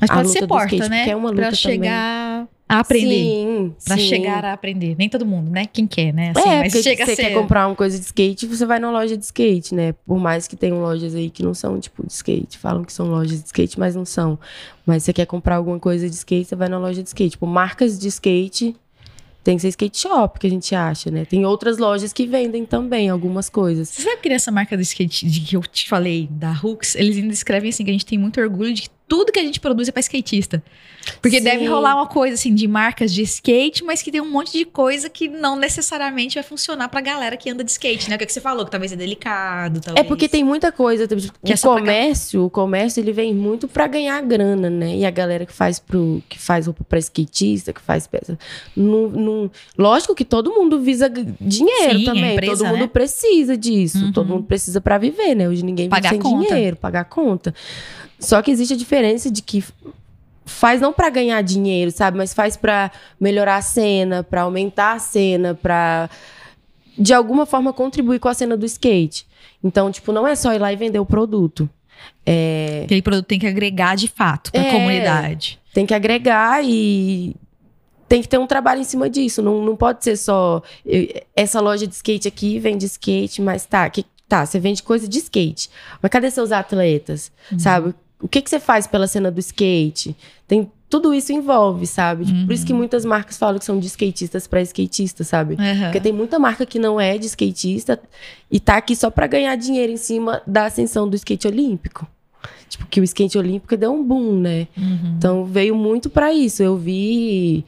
Mas 0.02 0.10
pode 0.10 0.30
ser 0.32 0.46
porta, 0.46 0.76
skate, 0.76 0.90
né? 0.90 1.10
É 1.10 1.34
pra 1.34 1.52
chegar 1.54 2.46
a 2.74 2.80
aprender. 2.80 3.08
Sim, 3.08 3.76
pra 3.86 3.98
sim. 3.98 4.04
chegar 4.04 4.46
a 4.46 4.54
aprender. 4.54 4.96
Nem 4.98 5.10
todo 5.10 5.26
mundo, 5.26 5.50
né? 5.50 5.66
Quem 5.66 5.88
quer, 5.88 6.14
né? 6.14 6.34
Assim, 6.36 6.50
é, 6.50 6.60
mas 6.60 6.74
chega 6.74 7.06
você 7.06 7.16
ser... 7.16 7.22
quer 7.24 7.34
comprar 7.34 7.68
uma 7.68 7.76
coisa 7.76 7.98
de 7.98 8.06
skate, 8.06 8.46
você 8.46 8.66
vai 8.66 8.80
na 8.80 8.92
loja 8.92 9.18
de 9.18 9.24
skate, 9.24 9.74
né? 9.74 9.94
Por 10.06 10.20
mais 10.20 10.48
que 10.48 10.56
tenham 10.56 10.82
lojas 10.82 11.16
aí 11.16 11.30
que 11.30 11.44
não 11.44 11.54
são, 11.54 11.80
tipo, 11.80 12.06
de 12.06 12.12
skate. 12.12 12.58
Falam 12.58 12.84
que 12.84 12.94
são 12.94 13.08
lojas 13.08 13.40
de 13.40 13.46
skate, 13.46 13.80
mas 13.80 13.96
não 13.96 14.06
são. 14.06 14.38
Mas 14.86 15.04
você 15.04 15.14
quer 15.14 15.26
comprar 15.26 15.56
alguma 15.56 15.80
coisa 15.80 16.10
de 16.10 16.16
skate, 16.16 16.50
você 16.50 16.56
vai 16.56 16.70
na 16.70 16.78
loja 16.78 17.02
de 17.02 17.08
skate. 17.10 17.32
Tipo, 17.32 17.48
marcas 17.48 17.98
de 17.98 18.08
skate 18.08 18.76
tem 19.44 19.58
que 19.58 19.62
ser 19.62 19.68
skate 19.70 20.00
shop, 20.00 20.40
que 20.40 20.48
a 20.48 20.50
gente 20.50 20.74
acha, 20.74 21.12
né? 21.12 21.26
Tem 21.26 21.46
outras 21.46 21.78
lojas 21.78 22.14
que 22.14 22.26
vendem 22.26 22.66
também 22.66 23.10
algumas 23.10 23.50
coisas. 23.50 23.90
Você 23.90 24.02
sabe 24.02 24.22
que 24.22 24.30
nessa 24.30 24.52
marca 24.52 24.78
do 24.78 24.82
skate 24.82 25.28
de 25.28 25.42
que 25.42 25.58
eu 25.58 25.62
te 25.62 25.90
falei, 25.90 26.30
da 26.32 26.58
Hooks, 26.64 26.96
eles 26.96 27.18
ainda 27.18 27.34
escrevem 27.34 27.70
assim 27.70 27.84
que 27.84 27.90
a 27.90 27.94
gente 27.94 28.06
tem 28.06 28.18
muito 28.18 28.40
orgulho 28.40 28.74
de 28.74 28.90
tudo 29.14 29.32
que 29.32 29.40
a 29.40 29.44
gente 29.44 29.60
produz 29.60 29.88
é 29.88 29.92
para 29.92 30.00
skatista. 30.00 30.64
Porque 31.22 31.38
Sim. 31.38 31.44
deve 31.44 31.68
rolar 31.68 31.94
uma 31.96 32.08
coisa 32.08 32.34
assim 32.34 32.52
de 32.52 32.68
marcas 32.68 33.14
de 33.14 33.22
skate, 33.22 33.84
mas 33.84 34.02
que 34.02 34.12
tem 34.12 34.20
um 34.20 34.32
monte 34.32 34.58
de 34.58 34.66
coisa 34.66 35.08
que 35.08 35.28
não 35.28 35.56
necessariamente 35.56 36.34
vai 36.34 36.44
funcionar 36.44 36.90
pra 36.90 37.00
galera 37.00 37.38
que 37.38 37.48
anda 37.48 37.64
de 37.64 37.70
skate, 37.70 38.10
né? 38.10 38.16
O 38.16 38.18
que, 38.18 38.24
é 38.24 38.28
que 38.28 38.34
você 38.34 38.42
falou, 38.42 38.66
que 38.66 38.72
talvez 38.72 38.92
é 38.92 38.96
delicado, 38.96 39.82
talvez. 39.82 40.04
É 40.04 40.08
porque 40.08 40.28
tem 40.28 40.44
muita 40.44 40.72
coisa, 40.72 41.08
tipo, 41.08 41.22
que 41.46 41.52
o 41.52 41.54
é 41.54 41.58
comércio, 41.58 42.40
pra... 42.40 42.48
o 42.48 42.50
comércio 42.50 43.02
ele 43.02 43.12
vem 43.12 43.36
muito 43.36 43.68
para 43.68 43.86
ganhar 43.86 44.20
grana, 44.22 44.68
né? 44.68 44.96
E 44.96 45.06
a 45.06 45.12
galera 45.12 45.46
que 45.46 45.54
faz 45.54 45.78
pro 45.78 46.24
que 46.28 46.40
faz 46.40 46.66
roupa 46.66 46.84
para 46.84 46.98
skatista, 46.98 47.72
que 47.72 47.82
faz 47.82 48.08
peça, 48.08 48.36
não, 48.76 49.10
não, 49.10 49.52
lógico 49.78 50.16
que 50.16 50.26
todo 50.26 50.50
mundo 50.52 50.82
visa 50.82 51.08
dinheiro 51.40 52.00
Sim, 52.00 52.06
também, 52.06 52.34
empresa, 52.34 52.64
todo 52.64 52.72
mundo 52.72 52.82
né? 52.82 52.88
precisa 52.88 53.56
disso, 53.56 54.06
uhum. 54.06 54.12
todo 54.12 54.28
mundo 54.28 54.46
precisa 54.46 54.82
para 54.82 54.98
viver, 54.98 55.36
né? 55.36 55.48
Hoje 55.48 55.64
ninguém 55.64 55.86
vive 55.86 56.02
pagar 56.02 56.10
sem 56.10 56.20
conta. 56.20 56.48
dinheiro, 56.48 56.78
pagar 56.78 57.04
conta. 57.06 57.54
Só 58.24 58.42
que 58.42 58.52
existe 58.52 58.74
a 58.74 58.78
diferença 58.78 59.30
de 59.30 59.42
que 59.42 59.64
faz 60.46 60.82
não 60.82 60.94
para 60.94 61.10
ganhar 61.10 61.42
dinheiro, 61.42 61.92
sabe? 61.92 62.18
Mas 62.18 62.34
faz 62.34 62.56
para 62.56 62.92
melhorar 63.20 63.58
a 63.58 63.62
cena, 63.62 64.24
para 64.24 64.42
aumentar 64.42 64.94
a 64.94 65.00
cena, 65.00 65.54
para 65.54 66.10
de 66.98 67.14
alguma 67.14 67.46
forma 67.46 67.74
contribuir 67.74 68.20
com 68.20 68.30
a 68.30 68.34
cena 68.34 68.56
do 68.56 68.66
skate. 68.66 69.26
Então, 69.64 69.92
tipo, 69.92 70.12
não 70.12 70.28
é 70.28 70.36
só 70.36 70.54
ir 70.54 70.60
lá 70.60 70.72
e 70.72 70.76
vender 70.76 71.00
o 71.00 71.06
produto. 71.06 71.70
É... 72.26 72.82
Aquele 72.86 73.02
produto 73.02 73.26
tem 73.26 73.40
que 73.40 73.48
agregar 73.48 73.96
de 73.96 74.08
fato 74.08 74.52
para 74.52 74.62
a 74.62 74.66
é, 74.66 74.72
comunidade. 74.72 75.60
Tem 75.74 75.86
que 75.86 75.94
agregar 75.94 76.64
e 76.64 77.36
tem 78.08 78.22
que 78.22 78.28
ter 78.28 78.38
um 78.38 78.46
trabalho 78.46 78.82
em 78.82 78.86
cima 78.86 79.10
disso. 79.10 79.42
Não, 79.42 79.64
não 79.64 79.76
pode 79.76 80.04
ser 80.04 80.18
só 80.18 80.62
essa 81.36 81.60
loja 81.60 81.88
de 81.88 81.96
skate 81.96 82.28
aqui 82.28 82.60
vende 82.60 82.86
skate, 82.86 83.42
mas 83.42 83.66
tá, 83.66 83.90
que, 83.90 84.06
tá, 84.28 84.46
você 84.46 84.60
vende 84.60 84.84
coisa 84.84 85.08
de 85.08 85.18
skate. 85.18 85.70
Mas 86.02 86.12
cadê 86.12 86.30
seus 86.30 86.52
atletas? 86.52 87.32
Uhum. 87.52 87.60
Sabe? 87.60 87.96
O 88.24 88.28
que, 88.28 88.42
que 88.42 88.50
você 88.50 88.60
faz 88.60 88.88
pela 88.88 89.06
cena 89.06 89.30
do 89.30 89.40
skate? 89.40 90.16
Tem 90.48 90.72
tudo 90.90 91.14
isso 91.14 91.34
envolve, 91.34 91.86
sabe? 91.86 92.24
Uhum. 92.24 92.46
Por 92.46 92.54
isso 92.54 92.66
que 92.66 92.72
uhum. 92.72 92.78
muitas 92.78 93.04
marcas 93.04 93.38
falam 93.38 93.60
que 93.60 93.66
são 93.66 93.78
de 93.78 93.88
skatistas 93.88 94.48
para 94.48 94.62
skatistas, 94.62 95.28
sabe? 95.28 95.56
Uhum. 95.56 95.82
Porque 95.82 96.00
tem 96.00 96.14
muita 96.14 96.40
marca 96.40 96.66
que 96.66 96.80
não 96.80 97.02
é 97.02 97.18
de 97.18 97.26
skatista 97.26 98.00
e 98.50 98.60
tá 98.60 98.78
aqui 98.78 98.96
só 98.96 99.10
para 99.10 99.28
ganhar 99.28 99.56
dinheiro 99.58 99.92
em 99.92 99.98
cima 99.98 100.42
da 100.48 100.66
ascensão 100.66 101.10
do 101.10 101.16
skate 101.16 101.48
olímpico. 101.48 102.08
Tipo, 102.70 102.86
que 102.88 103.02
o 103.02 103.04
skate 103.04 103.38
olímpico 103.38 103.76
deu 103.76 103.94
um 103.94 104.04
boom, 104.04 104.40
né? 104.40 104.68
Uhum. 104.78 105.16
Então 105.18 105.46
veio 105.46 105.76
muito 105.76 106.10
para 106.10 106.34
isso. 106.34 106.64
Eu 106.64 106.78
vi 106.78 107.66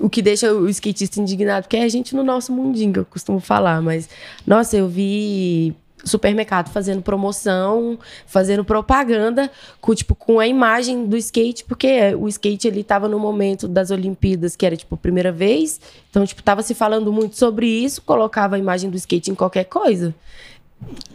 o 0.00 0.10
que 0.10 0.20
deixa 0.20 0.52
o 0.52 0.68
skatista 0.68 1.20
indignado, 1.20 1.64
porque 1.64 1.76
é 1.76 1.84
a 1.84 1.88
gente 1.88 2.16
no 2.16 2.24
nosso 2.24 2.52
mundinho, 2.52 2.92
que 2.92 2.98
eu 2.98 3.04
costumo 3.04 3.40
falar, 3.40 3.80
mas 3.80 4.08
nossa, 4.46 4.76
eu 4.76 4.88
vi 4.88 5.74
supermercado 6.04 6.70
fazendo 6.70 7.02
promoção, 7.02 7.98
fazendo 8.26 8.64
propaganda 8.64 9.50
com, 9.80 9.94
tipo, 9.94 10.14
com 10.14 10.40
a 10.40 10.46
imagem 10.46 11.06
do 11.06 11.16
skate, 11.16 11.64
porque 11.64 12.14
o 12.18 12.28
skate 12.28 12.68
ele 12.68 12.82
tava 12.82 13.08
no 13.08 13.18
momento 13.18 13.68
das 13.68 13.90
Olimpíadas, 13.90 14.56
que 14.56 14.66
era 14.66 14.76
tipo 14.76 14.94
a 14.94 14.98
primeira 14.98 15.30
vez. 15.30 15.80
Então, 16.10 16.26
tipo, 16.26 16.42
tava 16.42 16.62
se 16.62 16.74
falando 16.74 17.12
muito 17.12 17.36
sobre 17.36 17.66
isso, 17.66 18.02
colocava 18.02 18.56
a 18.56 18.58
imagem 18.58 18.90
do 18.90 18.96
skate 18.96 19.30
em 19.30 19.34
qualquer 19.34 19.64
coisa. 19.64 20.14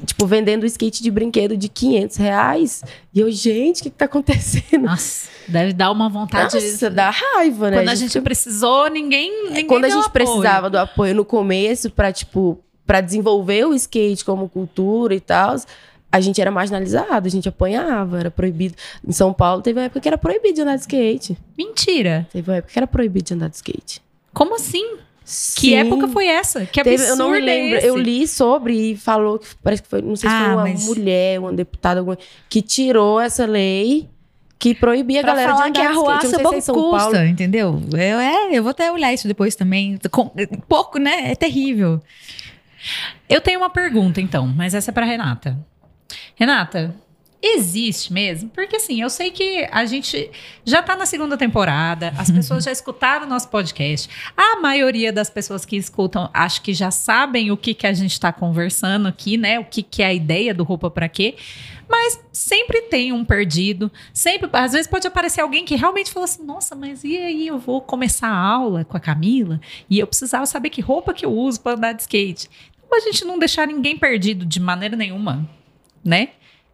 Tipo, 0.05 0.25
vendendo 0.25 0.65
skate 0.65 1.03
de 1.03 1.11
brinquedo 1.11 1.57
de 1.57 1.67
500 1.67 2.17
reais. 2.17 2.83
E 3.13 3.19
eu, 3.19 3.29
gente, 3.29 3.81
o 3.81 3.83
que, 3.83 3.89
que 3.89 3.97
tá 3.97 4.05
acontecendo? 4.05 4.85
Nossa, 4.85 5.27
deve 5.47 5.73
dar 5.73 5.91
uma 5.91 6.07
vontade. 6.07 6.55
Nossa, 6.55 6.89
de... 6.89 6.95
dá 6.95 7.09
raiva, 7.09 7.69
né? 7.69 7.77
Quando 7.77 7.89
a 7.89 7.95
gente, 7.95 8.11
a 8.11 8.13
gente 8.13 8.23
precisou, 8.23 8.89
ninguém. 8.89 9.47
ninguém 9.47 9.67
Quando 9.67 9.85
a 9.85 9.89
gente 9.89 10.05
apoio. 10.05 10.25
precisava 10.25 10.69
do 10.69 10.77
apoio 10.77 11.13
no 11.13 11.25
começo, 11.25 11.89
pra, 11.89 12.13
tipo, 12.13 12.57
para 12.87 13.01
desenvolver 13.01 13.67
o 13.67 13.73
skate 13.75 14.23
como 14.23 14.47
cultura 14.47 15.13
e 15.13 15.19
tal, 15.19 15.57
a 16.09 16.19
gente 16.21 16.39
era 16.41 16.49
marginalizado, 16.49 17.27
a 17.27 17.29
gente 17.29 17.49
apanhava, 17.49 18.19
era 18.19 18.31
proibido. 18.31 18.75
Em 19.05 19.11
São 19.11 19.33
Paulo 19.33 19.61
teve 19.61 19.77
uma 19.79 19.85
época 19.85 19.99
que 19.99 20.07
era 20.07 20.17
proibido 20.17 20.55
de 20.55 20.61
andar 20.61 20.75
de 20.75 20.81
skate. 20.81 21.37
Mentira. 21.57 22.25
Teve 22.31 22.49
uma 22.49 22.57
época 22.57 22.71
que 22.71 22.79
era 22.79 22.87
proibido 22.87 23.25
de 23.25 23.33
andar 23.33 23.49
de 23.49 23.57
skate. 23.57 24.01
Como 24.33 24.55
assim? 24.55 24.97
Sim. 25.25 25.59
Que 25.59 25.75
época 25.75 26.07
foi 26.07 26.27
essa? 26.27 26.65
Que 26.65 26.79
absurdo 26.79 27.01
Teve, 27.01 27.11
Eu 27.11 27.15
não 27.17 27.31
me 27.31 27.39
lembro. 27.41 27.79
É 27.79 27.89
eu 27.89 27.97
li 27.97 28.25
sobre 28.25 28.91
e 28.91 28.95
falou 28.95 29.37
que 29.37 29.47
parece 29.61 29.83
que 29.83 29.89
foi, 29.89 30.01
não 30.01 30.15
sei 30.15 30.29
se 30.29 30.35
ah, 30.35 30.45
foi 30.45 30.53
uma 30.53 30.61
mas... 30.63 30.85
mulher, 30.85 31.39
uma 31.39 31.51
deputada, 31.51 31.99
alguma, 31.99 32.17
que 32.47 32.61
tirou 32.61 33.19
essa 33.19 33.45
lei 33.45 34.07
que 34.57 34.73
proibia 34.73 35.21
pra 35.21 35.33
a 35.33 35.35
galera 35.35 35.53
falar 35.53 35.69
de 35.69 35.79
andar 35.79 35.91
que 35.91 35.97
a 35.97 35.99
ruaça 35.99 36.39
pouco 36.39 36.61
São 36.61 36.75
custa, 36.75 37.11
Paulo. 37.11 37.25
entendeu? 37.25 37.81
Eu, 37.91 38.19
é, 38.19 38.57
eu 38.57 38.63
vou 38.63 38.71
até 38.71 38.91
olhar 38.91 39.13
isso 39.13 39.27
depois 39.27 39.55
também. 39.55 39.99
Com, 40.09 40.31
pouco, 40.67 40.97
né? 40.97 41.31
É 41.31 41.35
terrível. 41.35 42.01
Eu 43.29 43.41
tenho 43.41 43.59
uma 43.59 43.69
pergunta, 43.69 44.21
então, 44.21 44.47
mas 44.47 44.73
essa 44.73 44.91
é 44.91 44.93
para 44.93 45.05
Renata. 45.05 45.57
Renata, 46.35 46.95
existe 47.41 48.11
mesmo? 48.11 48.49
Porque 48.49 48.75
assim, 48.77 49.01
eu 49.01 49.09
sei 49.09 49.31
que 49.31 49.67
a 49.71 49.85
gente 49.85 50.29
já 50.65 50.81
tá 50.81 50.95
na 50.95 51.05
segunda 51.05 51.37
temporada, 51.37 52.13
as 52.17 52.31
pessoas 52.31 52.63
já 52.63 52.71
escutaram 52.73 53.25
o 53.25 53.29
nosso 53.29 53.49
podcast. 53.49 54.09
A 54.35 54.59
maioria 54.59 55.11
das 55.13 55.29
pessoas 55.29 55.65
que 55.65 55.75
escutam, 55.75 56.29
acho 56.33 56.61
que 56.61 56.73
já 56.73 56.91
sabem 56.91 57.51
o 57.51 57.57
que, 57.57 57.73
que 57.73 57.87
a 57.87 57.93
gente 57.93 58.13
está 58.13 58.31
conversando 58.31 59.07
aqui, 59.07 59.37
né? 59.37 59.59
O 59.59 59.65
que, 59.65 59.83
que 59.83 60.01
é 60.01 60.07
a 60.07 60.13
ideia 60.13 60.53
do 60.53 60.63
Roupa 60.63 60.89
para 60.89 61.07
Quê. 61.07 61.35
Mas 61.89 62.19
sempre 62.33 62.81
tem 62.83 63.13
um 63.13 63.23
perdido, 63.23 63.89
sempre, 64.13 64.49
às 64.51 64.73
vezes 64.73 64.87
pode 64.87 65.07
aparecer 65.07 65.39
alguém 65.39 65.63
que 65.63 65.75
realmente 65.75 66.11
fala 66.11 66.25
assim: 66.25 66.43
"Nossa, 66.43 66.75
mas 66.75 67.03
e 67.05 67.15
aí 67.15 67.47
eu 67.47 67.57
vou 67.57 67.79
começar 67.79 68.27
a 68.27 68.37
aula 68.37 68.83
com 68.83 68.97
a 68.97 68.99
Camila 68.99 69.61
e 69.89 69.97
eu 69.97 70.05
precisava 70.05 70.45
saber 70.45 70.69
que 70.69 70.81
roupa 70.81 71.13
que 71.13 71.25
eu 71.25 71.31
uso 71.31 71.61
para 71.61 71.77
andar 71.77 71.93
de 71.93 72.01
skate" 72.01 72.49
a 72.95 72.99
gente 72.99 73.25
não 73.25 73.37
deixar 73.37 73.67
ninguém 73.67 73.97
perdido 73.97 74.45
de 74.45 74.59
maneira 74.59 74.95
nenhuma, 74.95 75.47
né? 76.03 76.29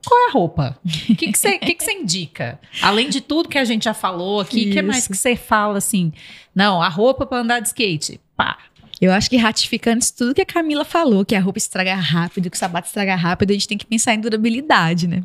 Qual 0.06 0.20
é 0.20 0.30
a 0.30 0.32
roupa? 0.32 0.78
O 1.10 1.16
que 1.16 1.32
você 1.34 1.58
que 1.58 1.74
que 1.74 1.86
que 1.86 1.92
indica? 1.92 2.60
Além 2.82 3.10
de 3.10 3.22
tudo 3.22 3.48
que 3.48 3.58
a 3.58 3.64
gente 3.64 3.86
já 3.86 3.94
falou 3.94 4.42
aqui, 4.42 4.70
o 4.70 4.74
que 4.74 4.82
mais 4.82 5.08
que 5.08 5.16
você 5.16 5.36
fala 5.36 5.78
assim? 5.78 6.12
Não, 6.54 6.82
a 6.82 6.90
roupa 6.90 7.26
para 7.26 7.40
andar 7.40 7.60
de 7.60 7.70
skate. 7.70 8.20
Pá. 8.36 8.58
Eu 9.00 9.12
acho 9.12 9.30
que 9.30 9.38
ratificando 9.38 10.00
isso 10.00 10.16
tudo 10.16 10.36
que 10.36 10.42
a 10.42 10.46
Camila 10.46 10.86
falou, 10.86 11.26
que 11.26 11.36
a 11.36 11.40
roupa 11.40 11.58
estraga 11.58 11.96
rápido, 11.96 12.50
que 12.50 12.56
o 12.56 12.60
sapato 12.60 12.88
estraga 12.88 13.16
rápido, 13.16 13.52
a 13.52 13.54
gente 13.54 13.68
tem 13.68 13.78
que 13.78 13.86
pensar 13.86 14.14
em 14.14 14.20
durabilidade, 14.20 15.08
né? 15.08 15.24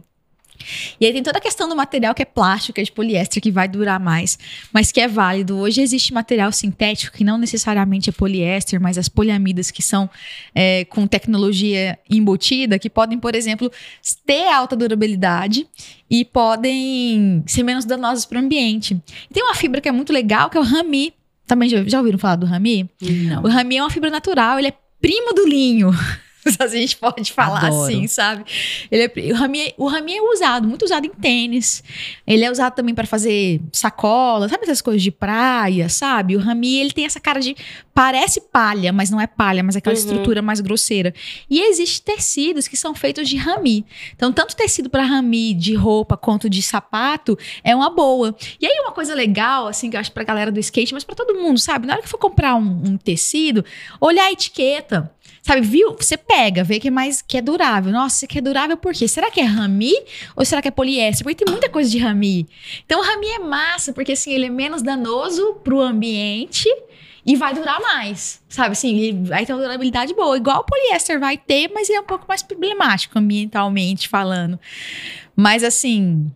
E 1.01 1.07
aí 1.07 1.13
tem 1.13 1.23
toda 1.23 1.39
a 1.39 1.41
questão 1.41 1.69
do 1.69 1.77
material 1.77 2.15
que 2.15 2.23
é 2.23 2.25
plástico, 2.25 2.75
que 2.75 2.81
é 2.81 2.85
de 2.85 2.93
poliéster, 2.93 3.43
que 3.43 3.51
vai 3.51 3.69
durar 3.69 4.01
mais, 4.01 4.39
mas 4.73 4.93
que 4.93 5.01
é 5.01 5.09
válido. 5.09 5.57
Hoje 5.59 5.81
existe 5.81 6.13
material 6.13 6.51
sintético 6.53 7.17
que 7.17 7.25
não 7.25 7.39
necessariamente 7.39 8.11
é 8.11 8.13
poliéster, 8.13 8.81
mas 8.81 8.99
as 8.99 9.09
poliamidas 9.09 9.71
que 9.71 9.83
são 9.83 10.09
é, 10.55 10.85
com 10.87 11.07
tecnologia 11.07 11.99
embutida, 12.11 12.79
que 12.79 12.91
podem, 12.91 13.19
por 13.19 13.35
exemplo, 13.35 13.71
ter 14.27 14.49
alta 14.49 14.77
durabilidade 14.77 15.67
e 16.11 16.25
podem 16.25 17.43
ser 17.47 17.63
menos 17.63 17.85
danosas 17.85 18.25
para 18.25 18.41
o 18.41 18.43
ambiente. 18.43 19.01
E 19.31 19.35
tem 19.35 19.43
uma 19.43 19.55
fibra 19.55 19.81
que 19.81 19.89
é 19.89 19.93
muito 19.93 20.13
legal, 20.13 20.51
que 20.51 20.57
é 20.57 20.61
o 20.61 20.65
rami. 20.65 21.13
Também 21.47 21.69
já, 21.69 21.83
já 21.85 21.99
ouviram 21.99 22.19
falar 22.19 22.37
do 22.37 22.47
rami? 22.47 22.89
Não. 23.01 23.43
O 23.43 23.49
rami 23.49 23.77
é 23.77 23.83
uma 23.83 23.91
fibra 23.91 24.11
natural, 24.11 24.59
ele 24.59 24.69
é 24.69 24.75
primo 25.01 25.33
do 25.33 25.47
linho. 25.47 25.91
a 26.61 26.67
gente 26.67 26.97
pode 26.97 27.33
falar 27.33 27.67
Adoro. 27.67 27.85
assim, 27.85 28.07
sabe? 28.07 28.45
Ele 28.91 29.05
é, 29.05 29.33
o, 29.33 29.35
rami, 29.35 29.75
o 29.77 29.87
rami 29.87 30.17
é 30.17 30.23
usado, 30.23 30.67
muito 30.67 30.85
usado 30.85 31.07
em 31.07 31.11
tênis. 31.11 31.83
Ele 32.27 32.45
é 32.45 32.51
usado 32.51 32.75
também 32.75 32.95
para 32.95 33.07
fazer 33.07 33.61
sacola, 33.73 34.49
sabe 34.49 34.65
essas 34.65 34.83
coisas 34.83 35.03
de 35.03 35.11
praia, 35.11 35.89
sabe? 35.89 36.37
O 36.37 36.39
rami, 36.39 36.77
ele 36.79 36.93
tem 36.93 37.05
essa 37.05 37.21
cara 37.21 37.41
de 37.41 37.57
parece 37.99 38.41
palha, 38.41 38.93
mas 38.93 39.11
não 39.11 39.21
é 39.21 39.27
palha, 39.27 39.63
mas 39.63 39.75
é 39.75 39.79
aquela 39.79 39.97
uhum. 39.97 40.01
estrutura 40.01 40.41
mais 40.41 40.61
grosseira. 40.61 41.13
E 41.51 41.61
existem 41.61 42.15
tecidos 42.15 42.69
que 42.69 42.77
são 42.77 42.95
feitos 42.95 43.29
de 43.29 43.37
rami. 43.37 43.85
Então, 44.15 44.33
tanto 44.33 44.55
tecido 44.55 44.89
para 44.89 45.03
rami 45.03 45.53
de 45.53 45.75
roupa 45.75 46.17
quanto 46.17 46.49
de 46.49 46.63
sapato 46.63 47.37
é 47.65 47.75
uma 47.75 47.91
boa. 47.91 48.37
E 48.61 48.67
aí 48.67 48.79
uma 48.81 48.93
coisa 48.93 49.15
legal, 49.15 49.67
assim, 49.67 49.91
que 49.91 49.97
eu 49.97 50.01
acho 50.01 50.13
pra 50.13 50.23
galera 50.23 50.53
do 50.53 50.61
skate, 50.61 50.95
mas 50.95 51.03
para 51.03 51.17
todo 51.17 51.35
mundo, 51.35 51.59
sabe? 51.59 51.87
Na 51.87 51.95
hora 51.95 52.03
que 52.03 52.09
for 52.09 52.19
comprar 52.19 52.55
um, 52.55 52.83
um 52.85 52.97
tecido, 52.97 53.65
olhar 54.01 54.27
a 54.27 54.33
etiqueta. 54.33 55.13
Sabe, 55.43 55.61
viu? 55.63 55.97
Você 55.99 56.17
pega 56.17 56.63
vê 56.63 56.79
que 56.79 56.89
é 56.89 56.91
mais 56.91 57.23
que 57.23 57.39
é 57.39 57.43
durável. 57.43 57.93
Nossa, 57.93 58.27
aqui 58.27 58.39
é 58.39 58.41
durável 58.41 58.77
por 58.77 58.93
quê? 58.93 59.09
Será 59.09 59.31
que 59.31 59.41
é 59.41 59.45
rami 59.45 59.95
ou 60.37 60.45
será 60.45 60.61
que 60.61 60.69
é 60.69 60.71
poliéster? 60.71 61.25
Porque 61.25 61.45
tem 61.45 61.51
muita 61.51 61.69
coisa 61.69 61.91
de 61.91 61.99
rami. 61.99 62.47
Então 62.85 63.03
rami 63.03 63.27
é 63.29 63.39
massa, 63.39 63.93
porque 63.93 64.13
assim, 64.13 64.33
ele 64.33 64.47
é 64.47 64.51
menos 64.51 64.83
danoso 64.83 65.55
pro 65.65 65.81
ambiente 65.81 66.69
e 67.25 67.37
vai 67.37 67.53
durar 67.53 67.81
mais, 67.81 68.41
sabe? 68.49 68.73
Assim, 68.73 68.99
ele 68.99 69.29
vai 69.29 69.45
ter 69.45 69.53
uma 69.53 69.63
durabilidade 69.63 70.15
boa, 70.15 70.37
igual 70.37 70.61
o 70.61 70.65
poliéster 70.65 71.21
vai 71.21 71.37
ter, 71.37 71.71
mas 71.75 71.89
ele 71.89 71.99
é 71.99 72.01
um 72.01 72.07
pouco 72.07 72.25
mais 72.27 72.43
problemático 72.43 73.19
ambientalmente 73.19 74.09
falando. 74.09 74.59
Mas 75.37 75.63
assim, 75.63 76.33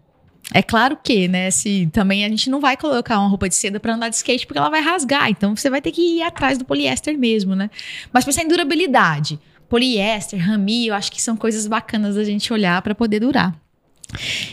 é 0.52 0.62
claro 0.62 0.98
que, 1.02 1.28
né, 1.28 1.50
se 1.50 1.88
também 1.92 2.24
a 2.24 2.28
gente 2.28 2.50
não 2.50 2.60
vai 2.60 2.76
colocar 2.76 3.18
uma 3.18 3.28
roupa 3.28 3.48
de 3.48 3.54
seda 3.54 3.80
para 3.80 3.94
andar 3.94 4.08
de 4.08 4.16
skate 4.16 4.46
porque 4.46 4.58
ela 4.58 4.70
vai 4.70 4.80
rasgar, 4.80 5.30
então 5.30 5.56
você 5.56 5.70
vai 5.70 5.80
ter 5.80 5.92
que 5.92 6.18
ir 6.18 6.22
atrás 6.22 6.58
do 6.58 6.64
poliéster 6.64 7.16
mesmo, 7.18 7.54
né? 7.54 7.70
Mas 8.12 8.24
pensar 8.24 8.42
em 8.42 8.48
durabilidade, 8.48 9.38
poliéster, 9.68 10.38
rami, 10.38 10.88
eu 10.88 10.94
acho 10.94 11.10
que 11.10 11.20
são 11.20 11.36
coisas 11.36 11.66
bacanas 11.66 12.16
da 12.16 12.24
gente 12.24 12.52
olhar 12.52 12.80
para 12.82 12.94
poder 12.94 13.20
durar. 13.20 13.56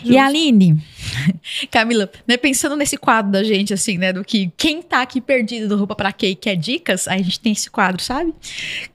E 0.05 0.17
a 0.17 0.27
Aline, 0.27 0.81
Camila, 1.69 2.09
né, 2.25 2.37
pensando 2.37 2.77
nesse 2.77 2.95
quadro 2.95 3.31
da 3.31 3.43
gente, 3.43 3.73
assim, 3.73 3.97
né, 3.97 4.13
do 4.13 4.23
que 4.23 4.51
quem 4.55 4.81
tá 4.81 5.01
aqui 5.01 5.19
perdido 5.19 5.67
do 5.67 5.75
Roupa 5.75 5.95
Pra 5.95 6.13
Quê 6.13 6.29
e 6.29 6.35
quer 6.35 6.55
dicas, 6.55 7.07
aí 7.07 7.19
a 7.19 7.23
gente 7.23 7.39
tem 7.41 7.51
esse 7.51 7.69
quadro, 7.69 8.01
sabe? 8.01 8.33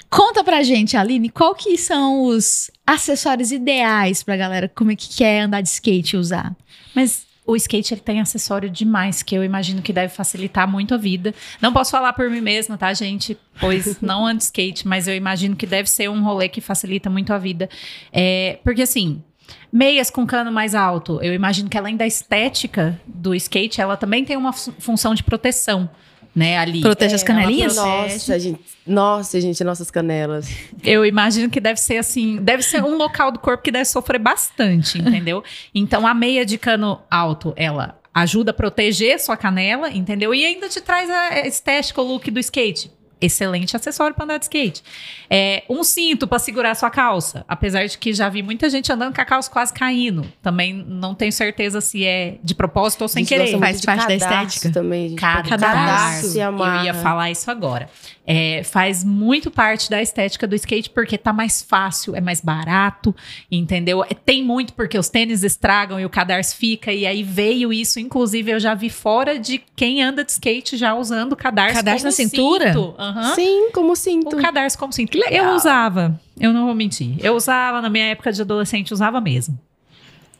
Conta 0.09 0.43
pra 0.43 0.63
gente, 0.63 0.97
Aline, 0.97 1.29
qual 1.29 1.55
que 1.55 1.77
são 1.77 2.23
os 2.23 2.71
acessórios 2.87 3.53
ideais 3.53 4.23
pra 4.23 4.37
galera 4.37 4.71
como 4.75 4.91
é 4.91 4.97
que 4.97 5.15
quer 5.17 5.43
andar 5.43 5.61
de 5.61 5.69
skate 5.69 6.17
e 6.17 6.19
usar? 6.19 6.57
Mas 6.95 7.27
o 7.47 7.55
skate 7.57 7.95
ele 7.95 8.01
tem 8.01 8.21
acessório 8.21 8.71
demais 8.71 9.23
que 9.23 9.35
eu 9.35 9.45
imagino 9.45 9.83
que 9.83 9.93
deve 9.93 10.15
facilitar 10.15 10.67
muito 10.67 10.95
a 10.95 10.97
vida. 10.97 11.35
Não 11.61 11.73
posso 11.73 11.91
falar 11.91 12.13
por 12.15 12.31
mim 12.31 12.41
mesma, 12.41 12.79
tá, 12.79 12.93
gente? 12.95 13.37
Pois 13.61 14.01
não 14.03 14.27
ando 14.27 14.41
skate, 14.41 14.89
mas 14.89 15.07
eu 15.07 15.15
imagino 15.15 15.55
que 15.55 15.67
deve 15.67 15.89
ser 15.91 16.09
um 16.09 16.23
rolê 16.23 16.49
que 16.49 16.61
facilita 16.61 17.11
muito 17.11 17.33
a 17.33 17.39
vida. 17.39 17.69
É, 18.13 18.59
porque 18.65 18.83
assim, 18.83 19.23
Meias 19.71 20.09
com 20.09 20.27
cano 20.27 20.53
mais 20.53 20.75
alto. 20.75 21.21
Eu 21.21 21.35
imagino 21.35 21.69
que 21.69 21.77
além 21.77 21.97
da 21.97 22.07
estética 22.07 22.99
do 23.07 23.35
skate, 23.35 23.81
ela 23.81 23.97
também 23.97 24.25
tem 24.25 24.37
uma 24.37 24.53
função 24.53 25.15
de 25.15 25.23
proteção, 25.23 25.91
né, 26.35 26.59
ali. 26.59 26.81
Protege 26.81 27.13
é, 27.13 27.17
as 27.17 27.23
canelinhas? 27.23 27.77
Nossa, 27.77 28.39
gente. 28.39 28.61
Nossa, 28.87 29.41
gente, 29.41 29.63
nossas 29.63 29.91
canelas. 29.91 30.49
Eu 30.83 31.07
imagino 31.07 31.49
que 31.49 31.61
deve 31.61 31.81
ser 31.81 31.97
assim, 31.97 32.37
deve 32.37 32.63
ser 32.63 32.83
um 32.83 32.97
local 32.97 33.31
do 33.31 33.39
corpo 33.39 33.63
que 33.63 33.71
deve 33.71 33.85
sofrer 33.85 34.19
bastante, 34.19 34.99
entendeu? 34.99 35.43
Então 35.75 36.07
a 36.07 36.13
meia 36.13 36.45
de 36.45 36.59
cano 36.59 37.01
alto, 37.11 37.53
ela 37.57 37.99
ajuda 38.13 38.51
a 38.51 38.55
proteger 38.55 39.19
sua 39.19 39.37
canela, 39.37 39.91
entendeu? 39.91 40.35
E 40.35 40.45
ainda 40.45 40.69
te 40.69 40.81
traz 40.81 41.11
a 41.11 41.47
estética, 41.47 42.01
o 42.01 42.05
look 42.05 42.31
do 42.31 42.39
skate 42.41 42.91
excelente 43.21 43.77
acessório 43.77 44.15
para 44.15 44.25
andar 44.25 44.39
de 44.39 44.45
skate. 44.45 44.83
É, 45.31 45.65
um 45.69 45.83
cinto 45.83 46.27
para 46.27 46.39
segurar 46.39 46.75
sua 46.75 46.91
calça, 46.91 47.45
apesar 47.49 47.87
de 47.87 47.97
que 47.99 48.13
já 48.13 48.29
vi 48.29 48.43
muita 48.43 48.69
gente 48.69 48.91
andando 48.93 49.15
com 49.15 49.21
a 49.21 49.25
calça 49.25 49.51
quase 49.51 49.73
caindo. 49.73 50.25
Também 50.43 50.73
não 50.73 51.15
tenho 51.15 51.33
certeza 51.33 51.81
se 51.81 52.05
é 52.05 52.37
de 52.43 52.55
propósito 52.55 53.03
ou 53.03 53.09
sem 53.09 53.25
querer. 53.25 53.59
Faz 53.59 53.81
parte 53.81 54.07
da 54.07 54.15
estética 54.15 54.71
também. 54.71 55.15
Cada 55.17 55.49
cadarço. 55.49 56.39
Eu 56.39 56.85
ia 56.85 56.95
falar 56.95 57.31
isso 57.31 57.51
agora. 57.51 57.89
É, 58.27 58.63
faz 58.65 59.05
muito 59.05 59.51
parte 59.51 59.91
da 59.91 60.01
estética 60.01 60.47
do 60.47 60.55
skate 60.55 60.89
porque 60.89 61.19
tá 61.19 61.31
mais 61.31 61.61
fácil, 61.61 62.17
é 62.17 62.23
mais 62.23 62.41
barato, 62.41 63.15
entendeu? 63.51 64.03
É, 64.03 64.15
tem 64.15 64.43
muito 64.43 64.73
porque 64.73 64.97
os 64.99 65.11
tênis 65.11 65.43
estragam 65.43 66.01
e 66.01 66.07
o 66.07 66.11
cadarço 66.11 66.57
fica, 66.57 66.91
e 66.91 67.07
aí 67.07 67.23
veio 67.23 67.71
isso. 67.71 68.01
Inclusive, 68.01 68.53
eu 68.53 68.59
já 68.59 68.75
vi 68.75 68.89
fora 68.89 69.39
de 69.39 69.59
quem 69.77 70.03
anda 70.03 70.25
de 70.25 70.33
skate 70.33 70.77
já 70.79 70.95
usando 70.95 71.37
cadarço. 71.37 71.75
Cadarço 71.75 72.05
na 72.07 72.11
cintura? 72.11 72.79
Uhum. 72.79 73.35
Sim, 73.35 73.71
como 73.73 73.95
cinto. 73.95 74.37
O 74.37 74.41
cadarço 74.41 74.79
como 74.79 74.93
cinto. 74.93 75.19
Legal. 75.19 75.45
Eu 75.45 75.55
usava, 75.55 76.19
eu 76.41 76.51
não 76.51 76.65
vou 76.65 76.75
mentir. 76.75 77.17
Eu 77.23 77.35
usava, 77.35 77.83
na 77.83 77.91
minha 77.91 78.07
época 78.07 78.33
de 78.33 78.41
adolescente, 78.41 78.95
usava 78.95 79.21
mesmo. 79.21 79.59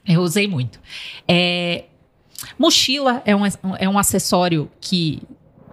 Eu 0.07 0.23
usei 0.23 0.49
muito. 0.49 0.81
É, 1.29 1.85
mochila 2.59 3.23
é 3.27 3.37
um, 3.37 3.43
é 3.79 3.89
um 3.89 3.99
acessório 3.99 4.71
que, 4.81 5.23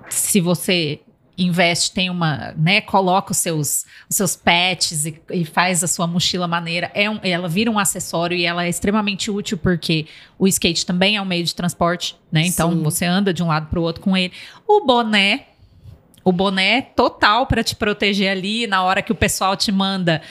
se 0.09 0.41
você 0.41 0.99
investe, 1.43 1.91
tem 1.91 2.09
uma, 2.09 2.53
né, 2.57 2.81
coloca 2.81 3.31
os 3.31 3.37
seus, 3.37 3.85
os 4.09 4.15
seus 4.15 4.35
pets 4.35 5.05
e, 5.05 5.21
e 5.31 5.45
faz 5.45 5.83
a 5.83 5.87
sua 5.87 6.07
mochila 6.07 6.47
maneira. 6.47 6.91
É 6.93 7.09
um, 7.09 7.19
ela 7.23 7.47
vira 7.47 7.69
um 7.69 7.79
acessório 7.79 8.35
e 8.37 8.45
ela 8.45 8.65
é 8.65 8.69
extremamente 8.69 9.31
útil 9.31 9.57
porque 9.57 10.07
o 10.37 10.47
skate 10.47 10.85
também 10.85 11.15
é 11.15 11.21
um 11.21 11.25
meio 11.25 11.43
de 11.43 11.55
transporte, 11.55 12.15
né? 12.31 12.45
Então 12.45 12.71
Sim. 12.71 12.83
você 12.83 13.05
anda 13.05 13.33
de 13.33 13.41
um 13.41 13.47
lado 13.47 13.67
para 13.67 13.79
o 13.79 13.83
outro 13.83 14.01
com 14.01 14.15
ele. 14.15 14.33
O 14.67 14.85
boné 14.85 15.47
o 16.23 16.31
boné 16.31 16.81
total 16.81 17.47
para 17.47 17.63
te 17.63 17.75
proteger 17.75 18.29
ali 18.29 18.67
na 18.67 18.83
hora 18.83 19.01
que 19.01 19.11
o 19.11 19.15
pessoal 19.15 19.55
te 19.55 19.71
manda 19.71 20.21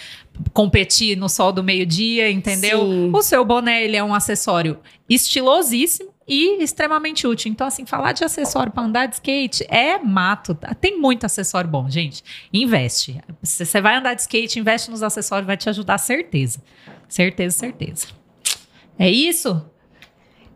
competir 0.52 1.16
no 1.16 1.28
sol 1.28 1.52
do 1.52 1.64
meio-dia, 1.64 2.30
entendeu? 2.30 2.80
Sim. 2.80 3.11
O 3.12 3.22
seu 3.22 3.44
boné 3.44 3.84
ele 3.84 3.96
é 3.96 4.04
um 4.04 4.14
acessório 4.14 4.78
estilosíssimo 5.08 6.09
e 6.31 6.62
extremamente 6.62 7.26
útil. 7.26 7.51
Então, 7.51 7.66
assim, 7.66 7.85
falar 7.85 8.12
de 8.12 8.22
acessório 8.22 8.70
para 8.70 8.85
andar 8.85 9.07
de 9.07 9.16
skate 9.16 9.66
é 9.68 9.99
mato. 9.99 10.55
Tá? 10.55 10.72
Tem 10.72 10.97
muito 10.97 11.26
acessório 11.26 11.68
bom, 11.68 11.91
gente. 11.91 12.22
Investe. 12.53 13.20
Você 13.43 13.81
vai 13.81 13.97
andar 13.97 14.14
de 14.14 14.20
skate, 14.20 14.61
investe 14.61 14.93
nos 14.93 15.03
acessórios, 15.03 15.45
vai 15.45 15.57
te 15.57 15.68
ajudar, 15.68 15.99
certeza. 15.99 16.62
Certeza, 17.09 17.59
certeza. 17.59 18.07
É 18.97 19.11
isso? 19.11 19.68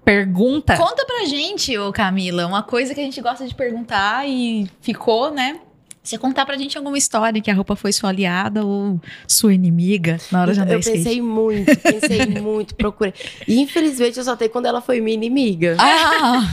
Pergunta. 0.04 0.76
Conta 0.76 1.04
pra 1.04 1.24
gente, 1.24 1.76
ô 1.76 1.92
Camila, 1.92 2.46
uma 2.46 2.62
coisa 2.62 2.94
que 2.94 3.00
a 3.00 3.04
gente 3.04 3.20
gosta 3.20 3.44
de 3.44 3.54
perguntar 3.54 4.28
e 4.28 4.70
ficou, 4.80 5.32
né? 5.32 5.58
Você 6.04 6.18
contar 6.18 6.44
pra 6.44 6.54
gente 6.58 6.76
alguma 6.76 6.98
história 6.98 7.40
que 7.40 7.50
a 7.50 7.54
roupa 7.54 7.74
foi 7.74 7.90
sua 7.90 8.10
aliada 8.10 8.62
ou 8.62 9.00
sua 9.26 9.54
inimiga 9.54 10.18
na 10.30 10.42
hora 10.42 10.52
de 10.52 10.60
andar 10.60 10.74
Eu 10.74 10.80
pensei 10.80 11.22
muito, 11.22 11.74
pensei 11.78 12.26
muito, 12.42 12.74
procurei. 12.74 13.14
E 13.48 13.58
infelizmente 13.58 14.18
eu 14.18 14.24
só 14.24 14.36
tenho 14.36 14.50
quando 14.50 14.66
ela 14.66 14.82
foi 14.82 15.00
minha 15.00 15.14
inimiga. 15.14 15.78
Ah, 15.78 16.46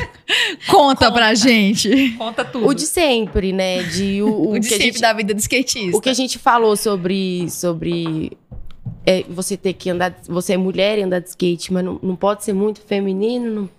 conta, 0.70 1.06
conta 1.06 1.12
pra 1.12 1.34
gente. 1.36 2.12
Conta 2.18 2.45
tudo. 2.45 2.66
O 2.66 2.74
de 2.74 2.84
sempre, 2.84 3.52
né? 3.52 3.84
De, 3.84 4.22
o, 4.22 4.30
o, 4.30 4.52
o 4.54 4.60
de 4.60 4.68
sempre 4.68 4.86
gente, 4.86 5.02
da 5.02 5.12
vida 5.12 5.34
do 5.34 5.39
skatista. 5.39 5.97
O 5.97 5.99
que 5.99 6.10
a 6.10 6.14
gente 6.14 6.39
falou 6.39 6.78
sobre, 6.78 7.49
sobre 7.49 8.38
é, 9.06 9.26
você 9.28 9.58
ter 9.58 9.74
que 9.74 9.89
andar. 9.89 10.16
Você 10.30 10.54
é 10.54 10.58
mulher 10.58 10.97
e 10.97 11.02
andar 11.02 11.20
de 11.20 11.28
skate, 11.28 11.74
mas 11.74 11.84
não, 11.84 11.99
não 12.02 12.16
pode 12.16 12.45
ser 12.45 12.54
muito 12.54 12.80
feminino, 12.80 13.54
não, 13.54 13.70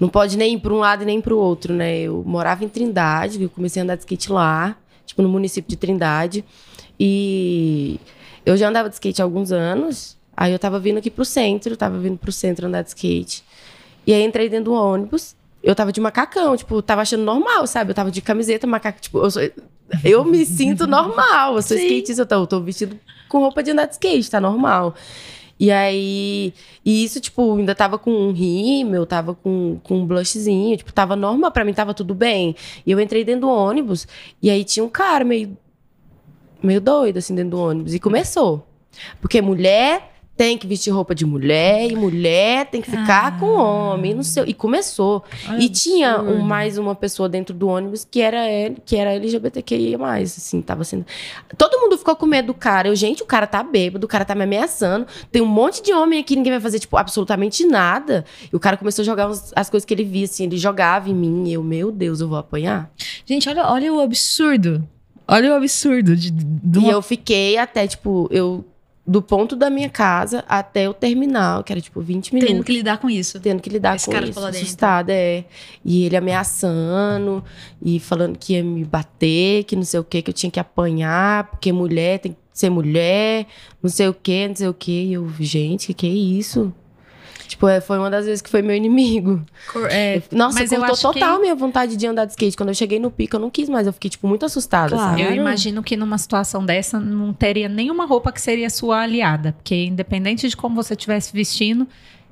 não 0.00 0.08
pode 0.08 0.36
nem 0.36 0.54
ir 0.54 0.58
para 0.58 0.74
um 0.74 0.78
lado 0.78 1.02
e 1.04 1.06
nem 1.06 1.20
para 1.20 1.32
o 1.32 1.38
outro, 1.38 1.72
né? 1.72 2.00
Eu 2.00 2.24
morava 2.26 2.64
em 2.64 2.68
Trindade, 2.68 3.40
eu 3.40 3.48
comecei 3.48 3.80
a 3.80 3.84
andar 3.84 3.94
de 3.94 4.00
skate 4.00 4.32
lá, 4.32 4.76
tipo 5.10 5.22
no 5.22 5.28
município 5.28 5.68
de 5.68 5.76
Trindade. 5.76 6.44
E 6.98 8.00
eu 8.44 8.56
já 8.56 8.68
andava 8.68 8.88
de 8.88 8.94
skate 8.94 9.20
há 9.20 9.24
alguns 9.24 9.52
anos. 9.52 10.16
Aí 10.36 10.52
eu 10.52 10.58
tava 10.58 10.78
vindo 10.78 10.98
aqui 10.98 11.10
pro 11.10 11.24
centro, 11.24 11.76
tava 11.76 11.98
vindo 11.98 12.16
pro 12.16 12.32
centro 12.32 12.66
andar 12.66 12.82
de 12.82 12.88
skate. 12.88 13.44
E 14.06 14.12
aí 14.12 14.22
entrei 14.22 14.48
dentro 14.48 14.66
do 14.66 14.72
ônibus. 14.72 15.36
Eu 15.62 15.74
tava 15.74 15.92
de 15.92 16.00
macacão, 16.00 16.56
tipo, 16.56 16.80
tava 16.80 17.02
achando 17.02 17.22
normal, 17.22 17.66
sabe? 17.66 17.90
Eu 17.90 17.94
tava 17.94 18.10
de 18.10 18.22
camiseta, 18.22 18.66
macaco, 18.66 18.98
tipo, 18.98 19.18
eu, 19.18 19.30
sou, 19.30 19.42
eu 20.02 20.24
me 20.24 20.46
sinto 20.46 20.86
normal. 20.86 21.56
Eu 21.56 21.62
sou 21.62 21.76
Sim. 21.76 21.84
skatista, 21.84 22.22
eu 22.22 22.26
tô, 22.26 22.34
eu 22.36 22.46
tô 22.46 22.60
vestido 22.60 22.98
com 23.28 23.40
roupa 23.40 23.62
de 23.62 23.72
andar 23.72 23.86
de 23.86 23.92
skate, 23.92 24.30
tá 24.30 24.40
normal. 24.40 24.94
E 25.60 25.70
aí, 25.70 26.54
e 26.82 27.04
isso, 27.04 27.20
tipo, 27.20 27.54
ainda 27.58 27.74
tava 27.74 27.98
com 27.98 28.10
um 28.10 28.32
rímel, 28.32 29.04
tava 29.04 29.34
com, 29.34 29.78
com 29.84 29.98
um 29.98 30.06
blushzinho, 30.06 30.74
tipo, 30.78 30.90
tava 30.90 31.14
normal, 31.14 31.52
pra 31.52 31.66
mim 31.66 31.74
tava 31.74 31.92
tudo 31.92 32.14
bem. 32.14 32.56
E 32.86 32.90
eu 32.90 32.98
entrei 32.98 33.22
dentro 33.24 33.42
do 33.42 33.50
ônibus, 33.50 34.08
e 34.42 34.48
aí 34.48 34.64
tinha 34.64 34.82
um 34.82 34.88
cara 34.88 35.22
meio, 35.22 35.54
meio 36.62 36.80
doido, 36.80 37.18
assim, 37.18 37.34
dentro 37.34 37.50
do 37.50 37.60
ônibus, 37.60 37.92
e 37.92 38.00
começou. 38.00 38.66
Porque 39.20 39.42
mulher 39.42 40.09
tem 40.40 40.56
que 40.56 40.66
vestir 40.66 40.90
roupa 40.90 41.14
de 41.14 41.26
mulher 41.26 41.92
e 41.92 41.94
mulher 41.94 42.64
tem 42.64 42.80
que 42.80 42.90
ficar 42.90 43.26
ah. 43.26 43.32
com 43.32 43.44
homem, 43.58 44.14
não 44.14 44.22
sei. 44.22 44.44
E 44.46 44.54
começou. 44.54 45.22
Ai, 45.46 45.60
e 45.60 45.68
tinha 45.68 46.18
um, 46.18 46.40
mais 46.40 46.78
uma 46.78 46.94
pessoa 46.94 47.28
dentro 47.28 47.54
do 47.54 47.68
ônibus 47.68 48.06
que 48.10 48.22
era 48.22 48.38
que 48.86 48.96
era 48.96 49.12
LGBTQIA+, 49.12 49.98
assim, 50.22 50.62
tava 50.62 50.82
sendo 50.82 51.04
Todo 51.58 51.78
mundo 51.78 51.98
ficou 51.98 52.16
com 52.16 52.24
medo 52.24 52.46
do 52.46 52.54
cara. 52.54 52.88
Eu, 52.88 52.96
gente, 52.96 53.22
o 53.22 53.26
cara 53.26 53.46
tá 53.46 53.62
bêbado, 53.62 54.06
o 54.06 54.08
cara 54.08 54.24
tá 54.24 54.34
me 54.34 54.44
ameaçando. 54.44 55.06
Tem 55.30 55.42
um 55.42 55.46
monte 55.46 55.82
de 55.82 55.92
homem 55.92 56.18
aqui, 56.18 56.34
ninguém 56.34 56.52
vai 56.52 56.60
fazer 56.60 56.78
tipo 56.78 56.96
absolutamente 56.96 57.66
nada. 57.66 58.24
E 58.50 58.56
o 58.56 58.58
cara 58.58 58.78
começou 58.78 59.02
a 59.02 59.04
jogar 59.04 59.28
uns, 59.28 59.52
as 59.54 59.68
coisas 59.68 59.84
que 59.84 59.92
ele 59.92 60.04
via 60.04 60.24
assim, 60.24 60.44
ele 60.44 60.56
jogava 60.56 61.10
em 61.10 61.14
mim, 61.14 61.48
e 61.48 61.52
eu, 61.52 61.62
meu 61.62 61.92
Deus, 61.92 62.18
eu 62.22 62.28
vou 62.28 62.38
apanhar. 62.38 62.90
Gente, 63.26 63.46
olha, 63.46 63.66
olha 63.66 63.92
o 63.92 64.00
absurdo. 64.00 64.88
Olha 65.28 65.52
o 65.52 65.54
absurdo 65.54 66.16
de, 66.16 66.30
de 66.30 66.78
uma... 66.78 66.88
E 66.88 66.90
eu 66.90 67.02
fiquei 67.02 67.58
até, 67.58 67.86
tipo, 67.86 68.26
eu 68.32 68.64
do 69.10 69.20
ponto 69.20 69.56
da 69.56 69.68
minha 69.68 69.90
casa 69.90 70.44
até 70.48 70.88
o 70.88 70.94
terminal, 70.94 71.64
que 71.64 71.72
era 71.72 71.80
tipo 71.80 72.00
20 72.00 72.32
minutos. 72.32 72.54
Tendo 72.54 72.64
que 72.64 72.72
lidar 72.72 72.98
com 72.98 73.10
isso. 73.10 73.40
Tendo 73.40 73.60
que 73.60 73.68
lidar 73.68 73.96
Esse 73.96 74.06
com 74.06 74.12
cara 74.12 74.24
isso. 74.24 74.38
Assustada, 74.38 75.12
é. 75.12 75.44
E 75.84 76.04
ele 76.04 76.16
ameaçando 76.16 77.42
e 77.82 77.98
falando 77.98 78.38
que 78.38 78.52
ia 78.52 78.62
me 78.62 78.84
bater, 78.84 79.64
que 79.64 79.74
não 79.74 79.82
sei 79.82 79.98
o 79.98 80.04
que, 80.04 80.22
que 80.22 80.30
eu 80.30 80.34
tinha 80.34 80.48
que 80.48 80.60
apanhar, 80.60 81.50
porque 81.50 81.72
mulher 81.72 82.20
tem 82.20 82.32
que 82.34 82.38
ser 82.52 82.70
mulher, 82.70 83.48
não 83.82 83.90
sei 83.90 84.06
o 84.06 84.14
que, 84.14 84.46
não 84.46 84.54
sei 84.54 84.68
o 84.68 84.74
que. 84.74 85.06
E 85.06 85.12
eu, 85.14 85.28
gente, 85.40 85.88
que 85.88 85.94
que 85.94 86.06
é 86.06 86.10
isso? 86.10 86.72
Tipo, 87.50 87.66
é, 87.68 87.80
foi 87.80 87.98
uma 87.98 88.08
das 88.08 88.26
vezes 88.26 88.40
que 88.40 88.48
foi 88.48 88.62
meu 88.62 88.74
inimigo. 88.76 89.42
É, 89.90 90.22
Nossa, 90.30 90.60
Mas 90.60 90.70
cortou 90.70 91.12
total 91.12 91.34
que- 91.36 91.42
minha 91.42 91.54
vontade 91.54 91.96
de 91.96 92.06
andar 92.06 92.24
de 92.24 92.30
skate. 92.32 92.56
Quando 92.56 92.68
eu 92.70 92.74
cheguei 92.74 92.98
no 92.98 93.10
pico, 93.10 93.36
eu 93.36 93.40
não 93.40 93.50
quis 93.50 93.68
mais. 93.68 93.86
Eu 93.86 93.92
fiquei, 93.92 94.08
tipo, 94.10 94.28
muito 94.28 94.46
assustada, 94.46 94.90
Claro. 94.94 95.10
sabe? 95.18 95.22
Eu 95.22 95.34
imagino 95.34 95.82
que 95.82 95.96
numa 95.96 96.16
situação 96.16 96.64
dessa 96.64 97.00
não 97.00 97.32
teria 97.32 97.68
nenhuma 97.68 98.06
roupa 98.06 98.30
que 98.30 98.40
seria 98.40 98.70
sua 98.70 99.00
aliada, 99.00 99.52
porque 99.52 99.74
independente 99.84 100.48
de 100.48 100.56
como 100.56 100.74
você 100.76 100.94
estivesse 100.94 101.32
vestindo, 101.32 101.88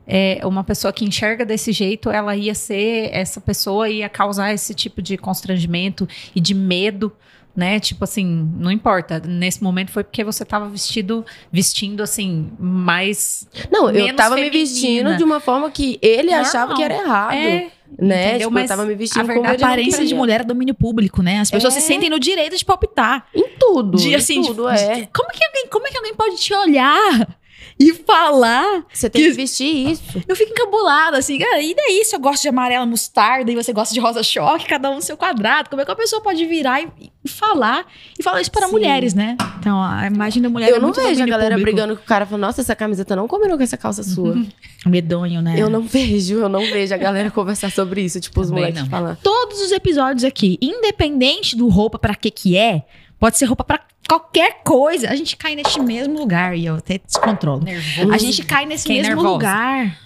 é, 0.06 0.40
uma 0.44 0.64
pessoa 0.64 0.92
que 0.92 1.04
enxerga 1.04 1.44
desse 1.44 1.72
jeito, 1.72 2.08
ela 2.10 2.34
ia 2.36 2.54
ser 2.54 3.10
essa 3.12 3.40
pessoa 3.40 3.88
ia 3.90 4.08
causar 4.08 4.54
esse 4.54 4.72
tipo 4.72 5.02
de 5.02 5.16
constrangimento 5.18 6.08
e 6.34 6.40
de 6.40 6.54
medo, 6.54 7.12
né? 7.58 7.80
Tipo 7.80 8.04
assim, 8.04 8.48
não 8.56 8.70
importa. 8.70 9.20
Nesse 9.26 9.60
momento 9.64 9.90
foi 9.90 10.04
porque 10.04 10.22
você 10.22 10.44
tava 10.44 10.68
vestido, 10.68 11.26
vestindo 11.50 12.04
assim 12.04 12.52
mais 12.56 13.48
Não, 13.68 13.90
eu 13.90 14.14
tava 14.14 14.36
me 14.36 14.42
feminina. 14.42 14.64
vestindo 14.64 15.16
de 15.16 15.24
uma 15.24 15.40
forma 15.40 15.68
que 15.68 15.98
ele 16.00 16.32
achava 16.32 16.74
que 16.76 16.82
era 16.84 16.94
errado. 16.94 17.32
é, 17.32 17.70
né? 17.98 18.26
entendeu? 18.28 18.38
Tipo, 18.38 18.50
Mas 18.52 18.62
eu 18.70 18.76
tava 18.76 18.86
me 18.86 18.94
a 18.94 18.96
vestindo 18.96 19.22
como 19.26 19.32
verdade- 19.42 19.60
não 19.62 19.68
Aparência 19.68 20.06
de 20.06 20.14
mulher 20.14 20.42
é 20.42 20.44
domínio 20.44 20.74
público, 20.74 21.20
né? 21.20 21.40
As 21.40 21.50
pessoas 21.50 21.76
É. 21.76 21.80
se 21.80 21.86
sentem 21.88 22.08
no 22.08 22.20
direito 22.20 22.56
de 22.56 22.64
palpitar. 22.64 23.26
Em 23.34 23.48
tudo. 23.58 23.98
De, 23.98 24.10
em 24.10 24.14
assim, 24.14 24.40
tudo, 24.42 24.68
de- 24.70 24.78
é. 24.78 24.94
de- 25.00 25.08
como, 25.12 25.28
que 25.32 25.44
alguém, 25.44 25.66
como 25.68 25.86
é 25.86 25.90
que 25.90 25.96
alguém 25.96 26.14
pode 26.14 26.36
te 26.36 26.54
olhar 26.54 27.36
e 27.78 27.92
falar? 27.94 28.84
Você 28.92 29.08
tem 29.08 29.22
que- 29.22 29.30
que 29.30 29.36
vestir 29.36 29.90
isso. 29.90 30.02
Eu 30.26 30.34
fico 30.36 30.50
encabulada, 30.52 31.18
assim, 31.18 31.38
ah, 31.42 31.60
e 31.60 31.74
daí 31.74 32.04
se 32.04 32.14
eu 32.16 32.20
gosto 32.20 32.42
de 32.42 32.48
amarela 32.48 32.84
mostarda 32.86 33.50
e 33.50 33.54
você 33.54 33.72
gosta 33.72 33.92
de 33.94 34.00
rosa 34.00 34.22
choque, 34.22 34.66
cada 34.66 34.90
um 34.90 34.96
no 34.96 35.02
seu 35.02 35.16
quadrado, 35.16 35.68
como 35.70 35.82
é 35.82 35.84
que 35.84 35.90
a 35.90 35.96
pessoa 35.96 36.20
pode 36.22 36.44
virar 36.46 36.80
e, 36.82 36.88
e 37.24 37.28
falar? 37.28 37.86
E 38.18 38.22
falar 38.22 38.40
isso 38.40 38.50
para 38.50 38.66
Sim. 38.66 38.72
mulheres, 38.72 39.14
né? 39.14 39.36
Então, 39.60 39.80
a 39.82 40.06
imagem 40.06 40.42
da 40.42 40.48
mulher 40.48 40.68
é 40.68 40.72
eu 40.72 40.76
não 40.80 40.88
muito 40.88 41.00
vejo 41.00 41.22
a 41.22 41.26
galera 41.26 41.54
público. 41.56 41.64
brigando 41.76 41.96
com 41.96 42.02
o 42.02 42.06
cara 42.06 42.26
falando, 42.26 42.42
nossa, 42.42 42.60
essa 42.60 42.74
camiseta 42.76 43.14
não 43.14 43.28
combinou 43.28 43.56
com 43.56 43.62
essa 43.62 43.76
calça 43.76 44.02
sua. 44.02 44.34
Medonho, 44.86 45.42
né? 45.42 45.54
Eu 45.58 45.68
não 45.68 45.82
vejo, 45.82 46.34
eu 46.38 46.48
não 46.48 46.60
vejo 46.60 46.94
a 46.94 46.96
galera 46.96 47.30
conversar 47.30 47.70
sobre 47.70 48.02
isso, 48.02 48.20
tipo, 48.20 48.40
os 48.40 48.48
Também 48.48 48.62
moleques 48.64 48.82
não. 48.82 48.88
falando. 48.90 49.18
Todos 49.22 49.60
os 49.60 49.72
episódios 49.72 50.24
aqui, 50.24 50.56
independente 50.62 51.56
do 51.56 51.68
roupa 51.68 51.98
pra 51.98 52.14
que 52.14 52.30
que 52.30 52.56
é, 52.56 52.84
pode 53.18 53.36
ser 53.38 53.44
roupa 53.46 53.64
pra 53.64 53.80
qualquer 54.08 54.62
coisa, 54.64 55.10
a 55.10 55.14
gente 55.14 55.36
cai 55.36 55.54
neste 55.54 55.80
mesmo 55.80 56.18
lugar 56.18 56.56
e 56.56 56.64
eu 56.66 56.76
até 56.76 56.98
descontrolo. 56.98 57.62
nervoso. 57.62 58.12
A 58.12 58.18
gente 58.18 58.44
cai 58.44 58.64
nesse 58.64 58.84
Fiquei 58.84 59.02
mesmo 59.02 59.16
nervosa. 59.16 59.32
lugar. 59.34 59.98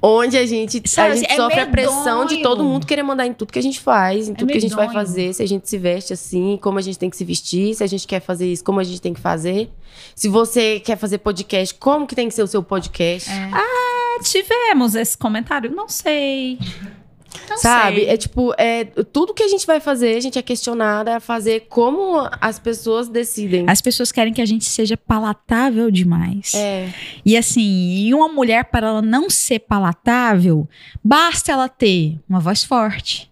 Onde 0.00 0.36
a 0.38 0.46
gente, 0.46 0.80
Sabe, 0.88 1.10
a 1.10 1.16
gente 1.16 1.32
é 1.32 1.34
sofre 1.34 1.58
a 1.58 1.66
pressão 1.66 2.24
de 2.24 2.40
todo 2.40 2.62
mundo 2.62 2.86
querer 2.86 3.02
mandar 3.02 3.26
em 3.26 3.32
tudo 3.32 3.52
que 3.52 3.58
a 3.58 3.62
gente 3.62 3.80
faz, 3.80 4.28
em 4.28 4.34
tudo 4.34 4.52
que 4.52 4.58
a 4.58 4.60
gente 4.60 4.76
vai 4.76 4.92
fazer, 4.92 5.34
se 5.34 5.42
a 5.42 5.46
gente 5.46 5.68
se 5.68 5.76
veste 5.76 6.12
assim, 6.12 6.56
como 6.62 6.78
a 6.78 6.82
gente 6.82 6.96
tem 6.96 7.10
que 7.10 7.16
se 7.16 7.24
vestir, 7.24 7.74
se 7.74 7.82
a 7.82 7.86
gente 7.88 8.06
quer 8.06 8.20
fazer 8.20 8.46
isso, 8.46 8.62
como 8.62 8.78
a 8.78 8.84
gente 8.84 9.00
tem 9.00 9.12
que 9.12 9.20
fazer. 9.20 9.68
Se 10.14 10.28
você 10.28 10.78
quer 10.78 10.96
fazer 10.96 11.18
podcast, 11.18 11.74
como 11.74 12.06
que 12.06 12.14
tem 12.14 12.28
que 12.28 12.34
ser 12.34 12.44
o 12.44 12.46
seu 12.46 12.62
podcast? 12.62 13.28
Ah, 13.52 14.22
tivemos 14.22 14.94
esse 14.94 15.18
comentário, 15.18 15.68
não 15.74 15.88
sei. 15.88 16.60
Não 17.48 17.58
Sabe? 17.58 17.96
sei. 17.96 18.08
É 18.08 18.16
tipo, 18.16 18.54
é, 18.56 18.84
tudo 18.84 19.34
que 19.34 19.42
a 19.42 19.48
gente 19.48 19.66
vai 19.66 19.80
fazer, 19.80 20.16
a 20.16 20.20
gente 20.20 20.38
é 20.38 20.42
questionada 20.42 21.16
a 21.16 21.20
fazer 21.20 21.66
como 21.68 22.28
as 22.40 22.58
pessoas 22.58 23.08
decidem. 23.08 23.64
As 23.68 23.80
pessoas 23.80 24.10
querem 24.10 24.32
que 24.32 24.40
a 24.40 24.46
gente 24.46 24.64
seja 24.64 24.96
palatável 24.96 25.90
demais. 25.90 26.54
É. 26.54 26.92
E 27.24 27.36
assim, 27.36 28.06
e 28.06 28.14
uma 28.14 28.28
mulher, 28.28 28.64
para 28.64 28.88
ela 28.88 29.02
não 29.02 29.28
ser 29.28 29.60
palatável, 29.60 30.68
basta 31.02 31.52
ela 31.52 31.68
ter 31.68 32.18
uma 32.28 32.40
voz 32.40 32.64
forte, 32.64 33.30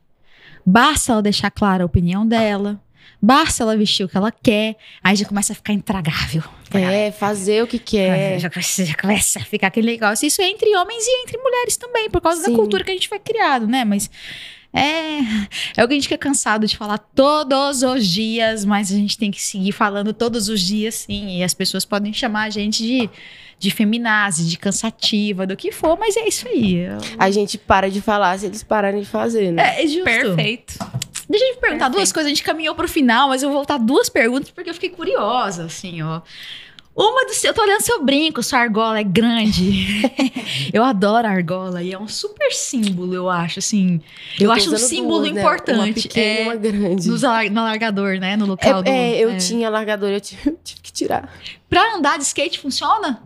basta 0.64 1.12
ela 1.12 1.22
deixar 1.22 1.50
clara 1.50 1.82
a 1.82 1.86
opinião 1.86 2.26
dela, 2.26 2.80
basta 3.20 3.62
ela 3.62 3.76
vestir 3.76 4.04
o 4.04 4.08
que 4.08 4.16
ela 4.16 4.30
quer, 4.32 4.76
aí 5.02 5.16
já 5.16 5.24
começa 5.24 5.52
a 5.52 5.56
ficar 5.56 5.72
intragável. 5.72 6.42
É, 6.72 7.10
fazer 7.12 7.62
o 7.62 7.66
que 7.66 7.78
quer. 7.78 8.38
Já, 8.40 8.50
começa, 8.50 8.84
já 8.84 8.94
começa 8.94 9.38
a 9.38 9.44
ficar 9.44 9.68
aquele 9.68 9.86
negócio. 9.92 10.26
Isso 10.26 10.42
é 10.42 10.48
entre 10.48 10.74
homens 10.76 11.04
e 11.06 11.22
entre 11.22 11.38
mulheres 11.38 11.76
também, 11.76 12.10
por 12.10 12.20
causa 12.20 12.42
Sim. 12.42 12.50
da 12.50 12.56
cultura 12.56 12.84
que 12.84 12.90
a 12.90 12.94
gente 12.94 13.08
foi 13.08 13.18
criado, 13.18 13.66
né? 13.66 13.84
Mas 13.84 14.10
é, 14.74 15.20
é 15.76 15.84
o 15.84 15.88
que 15.88 15.94
a 15.94 15.96
gente 15.96 16.02
fica 16.08 16.18
cansado 16.18 16.66
de 16.66 16.76
falar 16.76 16.98
todos 16.98 17.82
os 17.82 18.06
dias, 18.06 18.64
mas 18.64 18.92
a 18.92 18.94
gente 18.96 19.16
tem 19.16 19.30
que 19.30 19.40
seguir 19.40 19.72
falando 19.72 20.12
todos 20.12 20.48
os 20.48 20.60
dias, 20.60 20.94
sim. 20.96 21.38
E 21.38 21.42
as 21.44 21.54
pessoas 21.54 21.84
podem 21.84 22.12
chamar 22.12 22.42
a 22.44 22.50
gente 22.50 22.82
de, 22.82 23.08
de 23.58 23.70
feminazi, 23.70 24.44
de 24.46 24.58
cansativa, 24.58 25.46
do 25.46 25.56
que 25.56 25.72
for, 25.72 25.96
mas 25.98 26.14
é 26.16 26.28
isso 26.28 26.46
aí. 26.46 26.74
Eu- 26.78 26.98
A 27.18 27.30
gente 27.30 27.56
para 27.56 27.88
de 27.90 28.02
falar 28.02 28.38
se 28.38 28.46
eles 28.46 28.62
pararem 28.62 29.00
de 29.00 29.06
fazer, 29.06 29.50
né? 29.52 29.76
É, 29.78 29.84
é 29.84 29.86
justo. 29.86 30.04
Perfeito. 30.04 30.74
Deixa 31.28 31.44
eu 31.44 31.54
te 31.54 31.60
perguntar 31.60 31.86
Perfeito. 31.86 31.96
duas 31.96 32.12
coisas. 32.12 32.26
A 32.26 32.34
gente 32.34 32.42
caminhou 32.42 32.74
pro 32.74 32.88
final, 32.88 33.28
mas 33.28 33.42
eu 33.42 33.48
vou 33.48 33.58
voltar 33.58 33.78
duas 33.78 34.08
perguntas 34.08 34.50
porque 34.50 34.70
eu 34.70 34.74
fiquei 34.74 34.90
curiosa, 34.90 35.64
assim, 35.64 36.02
ó. 36.02 36.22
Uma 36.96 37.26
do 37.26 37.34
seu, 37.34 37.50
eu 37.50 37.54
tô 37.54 37.60
olhando 37.60 37.82
seu 37.82 38.02
brinco, 38.02 38.42
sua 38.42 38.60
argola 38.60 38.98
é 38.98 39.04
grande. 39.04 40.10
eu 40.72 40.82
adoro 40.82 41.28
a 41.28 41.30
argola 41.30 41.82
e 41.82 41.92
é 41.92 41.98
um 41.98 42.08
super 42.08 42.50
símbolo, 42.52 43.12
eu 43.12 43.28
acho, 43.28 43.58
assim. 43.58 44.00
Eu, 44.40 44.46
tô 44.46 44.52
acho 44.52 44.74
um 44.74 44.78
símbolo 44.78 45.20
duas, 45.20 45.32
né? 45.32 45.40
importante. 45.42 45.78
Uma 45.78 45.92
pequena 45.92 46.26
é, 46.26 46.42
uma 46.44 46.56
grande. 46.56 47.06
nos 47.06 47.20
no 47.20 47.60
alargador, 47.60 48.18
né? 48.18 48.34
No 48.34 48.46
local 48.46 48.82
do. 48.82 48.88
É, 48.88 49.10
é, 49.12 49.24
eu 49.24 49.28
é. 49.28 49.36
tinha 49.36 49.68
largador, 49.68 50.08
eu 50.08 50.20
tive, 50.22 50.48
eu 50.48 50.58
tive 50.64 50.80
que 50.80 50.90
tirar. 50.90 51.30
Pra 51.68 51.96
andar 51.96 52.16
de 52.16 52.24
skate 52.24 52.58
funciona? 52.58 53.22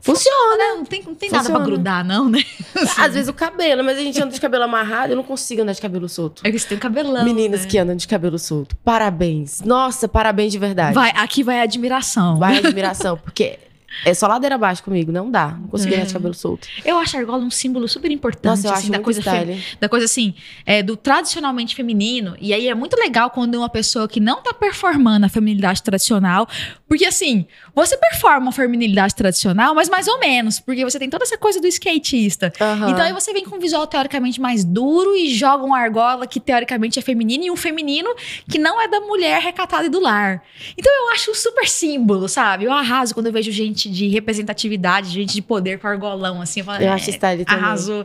Funciona. 0.00 0.56
né? 0.56 0.64
Não 0.76 0.84
tem, 0.84 1.02
não 1.02 1.14
tem 1.14 1.30
nada 1.30 1.44
pra 1.44 1.52
Funciona. 1.54 1.64
grudar, 1.76 2.04
não, 2.04 2.28
né? 2.28 2.42
Às 2.98 3.14
vezes 3.14 3.28
o 3.28 3.32
cabelo, 3.32 3.82
mas 3.84 3.98
a 3.98 4.00
gente 4.02 4.20
anda 4.22 4.32
de 4.32 4.40
cabelo 4.40 4.64
amarrado, 4.64 5.12
eu 5.12 5.16
não 5.16 5.24
consigo 5.24 5.62
andar 5.62 5.72
de 5.72 5.80
cabelo 5.80 6.08
solto. 6.08 6.42
É 6.44 6.50
que 6.50 6.58
você 6.58 6.68
tem 6.68 6.76
um 6.78 6.80
cabelão. 6.80 7.24
Meninas 7.24 7.62
né? 7.62 7.66
que 7.68 7.78
andam 7.78 7.96
de 7.96 8.06
cabelo 8.08 8.38
solto, 8.38 8.76
parabéns. 8.84 9.60
Nossa, 9.62 10.08
parabéns 10.08 10.52
de 10.52 10.58
verdade. 10.58 10.94
Vai, 10.94 11.10
aqui 11.16 11.42
vai 11.42 11.60
a 11.60 11.62
admiração. 11.62 12.38
Vai 12.38 12.56
a 12.56 12.58
admiração, 12.66 13.16
porque 13.18 13.58
é 14.06 14.14
só 14.14 14.26
ladeira 14.26 14.54
abaixo 14.54 14.82
comigo, 14.82 15.12
não 15.12 15.30
dá. 15.30 15.48
Não 15.48 15.68
consigo 15.68 15.94
andar 15.94 16.06
de 16.06 16.12
cabelo 16.14 16.32
solto. 16.32 16.66
Eu 16.82 16.98
acho 16.98 17.14
a 17.14 17.20
argola 17.20 17.44
um 17.44 17.50
símbolo 17.50 17.86
super 17.86 18.10
importante, 18.10 18.44
Nossa, 18.62 18.68
eu 18.68 18.72
assim, 18.72 18.82
acho 18.84 18.92
da 18.92 19.00
coisa 19.00 19.20
fe- 19.22 19.58
da 19.78 19.86
coisa 19.88 20.06
assim, 20.06 20.34
é, 20.64 20.82
do 20.82 20.96
tradicionalmente 20.96 21.74
feminino. 21.74 22.34
E 22.40 22.54
aí 22.54 22.68
é 22.68 22.74
muito 22.74 22.94
legal 22.98 23.28
quando 23.30 23.56
uma 23.56 23.68
pessoa 23.68 24.08
que 24.08 24.18
não 24.18 24.42
tá 24.42 24.54
performando 24.54 25.26
a 25.26 25.28
feminilidade 25.28 25.82
tradicional, 25.82 26.48
porque 26.92 27.06
assim, 27.06 27.46
você 27.74 27.96
performa 27.96 28.50
a 28.50 28.52
feminilidade 28.52 29.14
tradicional, 29.14 29.74
mas 29.74 29.88
mais 29.88 30.06
ou 30.06 30.18
menos, 30.18 30.60
porque 30.60 30.84
você 30.84 30.98
tem 30.98 31.08
toda 31.08 31.24
essa 31.24 31.38
coisa 31.38 31.58
do 31.58 31.66
skatista. 31.66 32.52
Aham. 32.60 32.90
Então 32.90 33.02
aí 33.02 33.14
você 33.14 33.32
vem 33.32 33.46
com 33.46 33.56
um 33.56 33.58
visual 33.58 33.86
teoricamente 33.86 34.38
mais 34.38 34.62
duro 34.62 35.16
e 35.16 35.34
joga 35.34 35.64
uma 35.64 35.78
argola 35.78 36.26
que 36.26 36.38
teoricamente 36.38 36.98
é 36.98 37.02
feminino 37.02 37.44
e 37.44 37.50
um 37.50 37.56
feminino 37.56 38.14
que 38.46 38.58
não 38.58 38.78
é 38.78 38.88
da 38.88 39.00
mulher 39.00 39.40
recatada 39.40 39.86
e 39.86 39.88
do 39.88 40.00
lar. 40.00 40.42
Então 40.76 40.92
eu 40.92 41.14
acho 41.14 41.30
um 41.30 41.34
super 41.34 41.66
símbolo, 41.66 42.28
sabe? 42.28 42.66
Eu 42.66 42.72
arraso 42.72 43.14
quando 43.14 43.28
eu 43.28 43.32
vejo 43.32 43.50
gente 43.50 43.88
de 43.88 44.08
representatividade, 44.08 45.08
gente 45.08 45.32
de 45.32 45.40
poder 45.40 45.78
com 45.78 45.86
argolão, 45.86 46.42
assim. 46.42 46.60
Eu, 46.60 46.66
falo, 46.66 46.82
Eu 46.82 46.88
é, 46.88 46.92
acho 46.92 47.10
style 47.10 47.46
também. 47.46 47.64
Arrasou. 47.64 48.04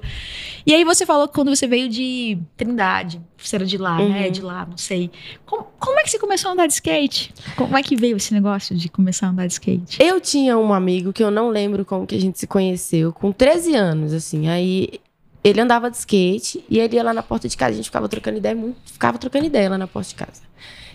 E 0.66 0.74
aí 0.74 0.86
você 0.86 1.06
falou 1.06 1.28
que 1.28 1.34
quando 1.34 1.54
você 1.54 1.68
veio 1.68 1.90
de 1.90 2.38
Trindade, 2.56 3.22
você 3.38 3.56
era 3.56 3.66
de 3.66 3.78
lá, 3.78 3.98
né? 3.98 4.26
Uhum. 4.26 4.32
De 4.32 4.42
lá, 4.42 4.66
não 4.66 4.78
sei. 4.78 5.12
Como, 5.46 5.68
como 5.80 6.00
é 6.00 6.04
que 6.04 6.10
você 6.10 6.20
começou 6.20 6.50
a 6.50 6.54
andar 6.54 6.68
de 6.68 6.74
skate? 6.74 7.34
Como 7.56 7.78
é 7.78 7.84
que 7.84 7.96
veio 7.96 8.18
esse 8.18 8.34
negócio 8.34 8.77
de 8.78 8.90
começar 8.90 9.28
a 9.28 9.30
andar 9.30 9.48
de 9.48 9.54
skate? 9.54 9.98
Eu 10.02 10.22
tinha 10.22 10.58
um 10.58 10.74
amigo 10.74 11.12
que 11.12 11.24
eu 11.24 11.32
não 11.32 11.50
lembro 11.50 11.84
como 11.84 12.06
que 12.06 12.16
a 12.16 12.20
gente 12.20 12.40
se 12.40 12.48
conheceu, 12.48 13.12
com 13.12 13.32
13 13.32 13.76
anos, 13.76 14.14
assim. 14.14 14.48
Aí 14.48 15.00
ele 15.44 15.62
andava 15.62 15.90
de 15.90 15.98
skate 15.98 16.64
e 16.70 16.80
ele 16.80 16.96
ia 16.96 17.04
lá 17.04 17.14
na 17.14 17.24
porta 17.24 17.48
de 17.48 17.56
casa. 17.56 17.72
A 17.74 17.76
gente 17.76 17.86
ficava 17.86 18.08
trocando 18.10 18.38
ideia, 18.38 18.56
muito, 18.56 18.78
ficava 18.86 19.18
trocando 19.18 19.46
ideia 19.46 19.70
lá 19.70 19.78
na 19.78 19.88
porta 19.88 20.10
de 20.10 20.16
casa. 20.16 20.42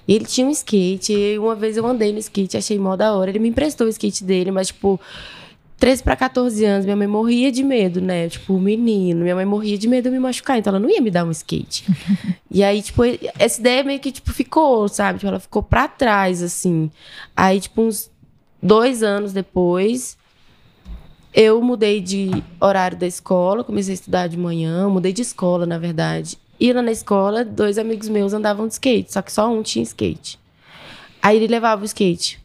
E 0.07 0.14
ele 0.14 0.24
tinha 0.24 0.47
um 0.47 0.51
skate, 0.51 1.12
e 1.12 1.39
uma 1.39 1.55
vez 1.55 1.76
eu 1.76 1.87
andei 1.87 2.12
no 2.12 2.18
skate, 2.18 2.57
achei 2.57 2.78
mó 2.78 2.97
da 2.97 3.14
hora. 3.14 3.30
Ele 3.30 3.39
me 3.39 3.49
emprestou 3.49 3.87
o 3.87 3.91
skate 3.91 4.24
dele, 4.24 4.51
mas, 4.51 4.68
tipo, 4.68 5.01
13 5.83 6.01
pra 6.05 6.14
14 6.14 6.64
anos, 6.64 6.85
minha 6.85 6.97
mãe 6.97 7.09
morria 7.09 7.51
de 7.51 7.64
medo, 7.64 8.01
né? 8.01 8.28
Tipo, 8.28 8.57
menino, 8.57 9.22
minha 9.22 9.35
mãe 9.35 9.45
morria 9.45 9.76
de 9.76 9.89
medo 9.89 10.05
de 10.05 10.11
me 10.11 10.20
machucar, 10.20 10.57
então 10.57 10.70
ela 10.70 10.78
não 10.78 10.89
ia 10.89 11.01
me 11.01 11.11
dar 11.11 11.24
um 11.24 11.30
skate. 11.33 11.85
e 12.49 12.62
aí, 12.62 12.80
tipo, 12.80 13.03
essa 13.37 13.61
ideia 13.61 13.83
meio 13.83 13.99
que, 13.99 14.12
tipo, 14.12 14.33
ficou, 14.33 14.87
sabe? 14.87 15.18
Tipo, 15.18 15.30
ela 15.30 15.41
ficou 15.41 15.61
pra 15.61 15.89
trás, 15.89 16.41
assim. 16.41 16.89
Aí, 17.37 17.59
tipo, 17.59 17.83
uns 17.83 18.09
dois 18.62 19.03
anos 19.03 19.33
depois, 19.33 20.16
eu 21.35 21.61
mudei 21.61 22.01
de 22.01 22.30
horário 22.61 22.97
da 22.97 23.07
escola, 23.09 23.64
comecei 23.64 23.95
a 23.95 23.95
estudar 23.95 24.28
de 24.28 24.37
manhã, 24.37 24.89
mudei 24.89 25.12
de 25.12 25.22
escola, 25.22 25.66
na 25.66 25.78
verdade. 25.78 26.39
E 26.61 26.72
lá 26.72 26.80
na 26.80 26.93
escola, 26.93 27.45
dois 27.45 27.76
amigos 27.76 28.09
meus 28.09 28.33
andavam 28.33 28.68
de 28.68 28.74
skate, 28.74 29.12
só 29.12 29.20
que 29.20 29.33
só 29.33 29.53
um 29.53 29.64
tinha 29.64 29.83
skate. 29.83 30.39
Aí 31.20 31.39
ele 31.39 31.49
levava 31.49 31.83
o 31.83 31.87
skate 31.87 32.41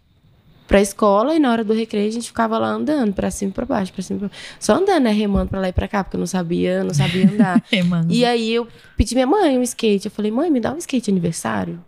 pra 0.68 0.82
escola 0.82 1.34
e 1.36 1.40
na 1.40 1.52
hora 1.52 1.64
do 1.64 1.74
recreio 1.74 2.08
a 2.08 2.12
gente 2.12 2.28
ficava 2.28 2.58
lá 2.60 2.68
andando 2.68 3.14
pra 3.14 3.32
cima 3.32 3.52
e 3.52 3.54
pra 3.54 3.66
baixo, 3.66 3.94
pra 3.94 4.02
cima 4.04 4.18
e 4.18 4.20
pra 4.20 4.28
baixo. 4.30 4.42
Só 4.60 4.74
andando, 4.76 5.04
né? 5.04 5.12
Remando 5.12 5.50
pra 5.50 5.60
lá 5.62 5.70
e 5.70 5.74
pra 5.74 5.88
cá, 5.88 6.04
porque 6.04 6.16
eu 6.16 6.20
não 6.20 6.28
sabia, 6.28 6.84
não 6.84 6.94
sabia 6.94 7.26
andar. 7.30 7.64
Mano. 7.88 8.08
E 8.12 8.26
aí 8.26 8.54
eu 8.54 8.68
pedi 8.98 9.16
minha 9.16 9.26
mãe 9.28 9.58
um 9.58 9.64
skate. 9.64 10.06
Eu 10.06 10.12
falei, 10.12 10.32
mãe, 10.32 10.50
me 10.52 10.60
dá 10.60 10.74
um 10.74 10.78
skate 10.78 11.10
aniversário. 11.10 11.80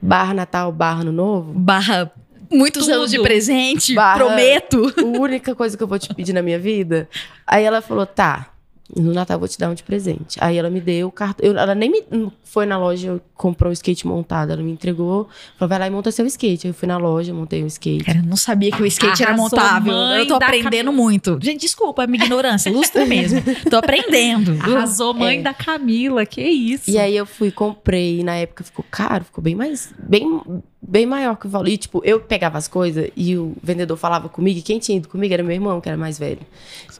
Barra 0.00 0.32
Natal, 0.34 0.70
barra 0.72 1.00
Ano 1.02 1.12
Novo. 1.12 1.52
Barra 1.52 2.10
muitos 2.50 2.86
Tudo. 2.86 2.94
anos 2.94 3.10
de 3.10 3.20
presente, 3.20 3.94
Barra- 3.94 4.16
prometo. 4.24 4.92
A 4.98 5.04
única 5.04 5.54
coisa 5.54 5.76
que 5.76 5.82
eu 5.82 5.86
vou 5.88 5.98
te 5.98 6.08
pedir 6.14 6.32
na 6.32 6.40
minha 6.42 6.58
vida. 6.58 7.08
Aí 7.46 7.64
ela 7.64 7.82
falou, 7.82 8.06
tá. 8.06 8.48
No 8.96 9.12
Natal 9.12 9.34
eu 9.34 9.38
vou 9.40 9.48
te 9.48 9.58
dar 9.58 9.68
um 9.68 9.74
de 9.74 9.82
presente. 9.82 10.38
Aí 10.40 10.56
ela 10.56 10.70
me 10.70 10.80
deu 10.80 11.08
o 11.08 11.12
cartão. 11.12 11.46
eu- 11.46 11.58
Ela 11.58 11.74
nem 11.74 11.90
me 11.90 12.02
foi 12.42 12.64
na 12.64 12.78
loja, 12.78 13.20
comprou 13.34 13.68
o 13.68 13.72
skate 13.74 14.06
montado. 14.06 14.50
Ela 14.50 14.62
me 14.62 14.70
entregou, 14.72 15.28
falou, 15.58 15.68
vai 15.68 15.78
lá 15.78 15.86
e 15.86 15.90
monta 15.90 16.10
seu 16.10 16.24
skate. 16.26 16.66
Aí 16.66 16.70
eu 16.70 16.74
fui 16.74 16.88
na 16.88 16.96
loja, 16.96 17.34
montei 17.34 17.62
um 17.62 17.66
skate. 17.66 18.04
Cara, 18.04 18.18
eu 18.20 18.24
não 18.24 18.36
sabia 18.36 18.70
que 18.72 18.82
o 18.82 18.86
skate 18.86 19.22
era 19.22 19.36
montável. 19.36 19.92
mãe 19.92 20.20
Eu 20.20 20.26
tô 20.28 20.34
aprendendo 20.36 20.70
Camila. 20.86 20.92
muito. 20.92 21.38
Gente, 21.42 21.60
desculpa 21.60 22.04
a 22.04 22.06
minha 22.06 22.24
ignorância, 22.24 22.72
lustra 22.72 23.04
mesmo. 23.04 23.42
Tô 23.68 23.76
aprendendo. 23.76 24.52
Arrasou, 24.62 25.12
mãe 25.12 25.40
É. 25.40 25.42
da 25.42 25.52
Camila, 25.52 26.24
que 26.24 26.40
isso. 26.42 26.90
E 26.90 26.96
aí 26.98 27.14
eu 27.14 27.26
fui, 27.26 27.50
comprei, 27.50 28.20
e 28.20 28.24
na 28.24 28.36
época 28.36 28.64
ficou 28.64 28.84
caro, 28.90 29.24
ficou 29.24 29.44
bem 29.44 29.54
mais, 29.54 29.92
bem, 29.98 30.40
bem 30.80 31.04
maior 31.04 31.36
que 31.36 31.46
o 31.46 31.50
valor. 31.50 31.68
E 31.68 31.76
tipo, 31.76 32.00
eu 32.06 32.20
pegava 32.20 32.56
as 32.56 32.66
coisas 32.66 33.10
e 33.14 33.36
o 33.36 33.54
vendedor 33.62 33.98
falava 33.98 34.30
comigo, 34.30 34.58
e 34.60 34.62
quem 34.62 34.78
tinha 34.78 34.96
ido 34.96 35.08
comigo 35.08 35.34
era 35.34 35.42
meu 35.42 35.52
irmão, 35.52 35.78
que 35.78 35.88
era 35.90 35.98
mais 35.98 36.18
velho. 36.18 36.38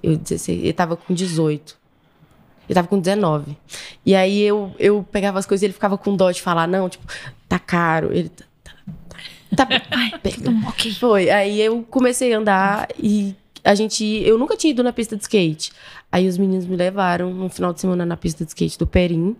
Eu 0.02 0.16
16, 0.18 0.62
ele 0.62 0.72
tava 0.74 0.94
com 0.96 1.14
18. 1.14 1.77
Ele 2.68 2.74
tava 2.74 2.86
com 2.88 2.98
19. 3.00 3.56
E 4.04 4.14
aí 4.14 4.42
eu, 4.42 4.74
eu 4.78 5.02
pegava 5.10 5.38
as 5.38 5.46
coisas 5.46 5.62
e 5.62 5.66
ele 5.66 5.72
ficava 5.72 5.96
com 5.96 6.14
dó 6.14 6.30
de 6.30 6.42
falar, 6.42 6.66
não, 6.68 6.88
tipo, 6.88 7.04
tá 7.48 7.58
caro. 7.58 8.10
Ele 8.12 8.28
tá. 8.28 8.44
Tá, 9.56 9.64
tá 9.66 9.80
ai, 9.96 10.12
pega. 10.22 10.50
ok. 10.68 10.92
Foi. 10.94 11.30
Aí 11.30 11.60
eu 11.60 11.82
comecei 11.90 12.32
a 12.34 12.38
andar 12.38 12.88
e 13.02 13.34
a 13.64 13.74
gente. 13.74 14.04
Eu 14.04 14.36
nunca 14.38 14.56
tinha 14.56 14.70
ido 14.70 14.82
na 14.82 14.92
pista 14.92 15.16
de 15.16 15.22
skate. 15.22 15.72
Aí 16.12 16.26
os 16.28 16.36
meninos 16.38 16.66
me 16.66 16.76
levaram 16.76 17.32
no 17.32 17.48
final 17.48 17.72
de 17.72 17.80
semana 17.80 18.04
na 18.04 18.16
pista 18.16 18.44
de 18.44 18.50
skate 18.50 18.78
do 18.78 18.86
Perim. 18.86 19.34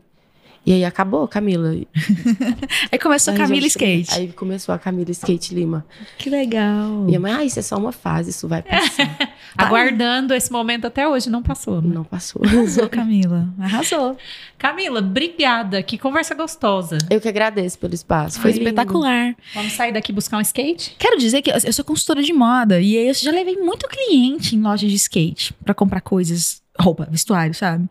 E 0.67 0.73
aí 0.73 0.85
acabou, 0.85 1.27
Camila. 1.27 1.71
Aí 2.93 2.99
começou 2.99 3.33
Aí 3.33 3.39
Camila 3.39 3.63
já- 3.63 3.67
Skate. 3.69 4.15
Aí 4.15 4.29
começou 4.33 4.75
a 4.75 4.79
Camila 4.79 5.11
Skate 5.13 5.55
Lima. 5.55 5.87
Que 6.19 6.29
legal. 6.29 7.07
E 7.09 7.17
a 7.17 7.21
mãe, 7.21 7.33
ah, 7.33 7.45
isso 7.45 7.59
é 7.59 7.63
só 7.63 7.77
uma 7.79 7.93
fase, 7.93 8.31
isso 8.31 8.47
vai 8.47 8.61
passar. 8.63 9.33
Aguardando 9.57 10.35
esse 10.35 10.51
momento 10.53 10.87
até 10.87 11.09
hoje, 11.09 11.29
não 11.31 11.43
passou. 11.43 11.81
né? 11.83 11.95
Não 11.95 12.05
passou. 12.05 12.43
Arrasou, 12.45 12.89
Camila. 12.91 13.49
Arrasou. 13.61 14.17
Camila, 14.59 15.01
obrigada. 15.01 15.83
Que 15.83 15.97
conversa 15.99 16.35
gostosa. 16.35 16.99
Eu 17.11 17.21
que 17.21 17.29
agradeço 17.29 17.79
pelo 17.79 17.95
espaço. 17.95 18.35
Foi 18.41 18.51
Foi, 18.53 18.59
lindo. 18.59 18.65
espetacular. 18.69 19.35
Vamos 19.55 19.73
sair 19.73 19.93
daqui 19.93 20.13
buscar 20.13 20.39
um 20.39 20.41
skate? 20.41 20.95
Quero 20.99 21.19
dizer 21.19 21.43
que 21.43 21.51
eu 21.51 21.73
sou 21.73 21.85
consultora 21.85 22.23
de 22.23 22.33
moda 22.33 22.81
e 22.81 22.97
aí 22.97 23.09
eu 23.09 23.15
já 23.15 23.31
levei 23.31 23.57
muito 23.57 23.87
cliente 23.89 24.57
em 24.57 24.61
loja 24.63 24.87
de 24.87 24.95
skate 24.95 25.53
pra 25.65 25.75
comprar 25.75 26.01
coisas, 26.01 26.61
roupa, 26.79 27.07
vestuário, 27.11 27.55
sabe? 27.55 27.89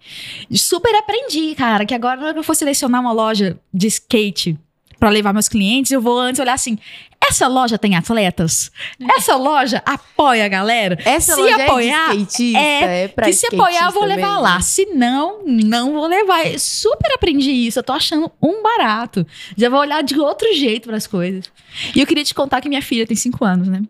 Super 0.51 0.93
aprendi, 0.95 1.55
cara, 1.55 1.86
que 1.86 1.93
agora 1.93 2.18
na 2.18 2.24
hora 2.26 2.34
que 2.34 2.39
eu 2.39 2.43
for 2.43 2.55
selecionar 2.55 3.01
uma 3.01 3.12
loja 3.12 3.58
de 3.74 3.88
skate 3.88 4.58
pra 4.99 5.10
levar 5.10 5.32
meus 5.32 5.47
clientes, 5.47 5.91
eu 5.91 6.01
vou 6.01 6.18
antes 6.20 6.39
olhar 6.39 6.53
assim, 6.53 6.78
essa 7.28 7.47
loja 7.47 7.78
tem 7.78 7.95
atletas? 7.95 8.71
Essa 9.15 9.36
loja 9.36 9.82
apoia 9.86 10.45
a 10.45 10.47
galera? 10.47 10.97
Essa 11.05 11.36
Se 11.36 11.41
loja 11.41 11.63
apoiar, 11.63 12.11
é 12.11 12.15
skatista, 12.15 12.59
é, 12.59 13.03
é, 13.03 13.07
que 13.07 13.34
se 13.34 13.47
apoiar, 13.47 13.86
eu 13.86 13.91
vou 13.91 14.03
levar 14.03 14.28
mesmo. 14.28 14.41
lá. 14.41 14.61
Se 14.61 14.86
não, 14.88 15.43
não 15.45 15.93
vou 15.93 16.07
levar. 16.07 16.45
Eu 16.47 16.59
super 16.59 17.11
aprendi 17.13 17.51
isso. 17.51 17.80
Eu 17.80 17.84
tô 17.84 17.93
achando 17.93 18.32
um 18.41 18.61
barato. 18.61 19.25
Já 19.55 19.69
vou 19.69 19.80
olhar 19.80 20.01
de 20.01 20.19
outro 20.19 20.53
jeito 20.53 20.88
pras 20.88 21.07
coisas. 21.07 21.45
E 21.95 21.99
eu 21.99 22.07
queria 22.07 22.23
te 22.23 22.34
contar 22.34 22.61
que 22.61 22.69
minha 22.69 22.82
filha 22.82 23.05
tem 23.05 23.15
cinco 23.15 23.45
anos, 23.45 23.67
né? 23.67 23.82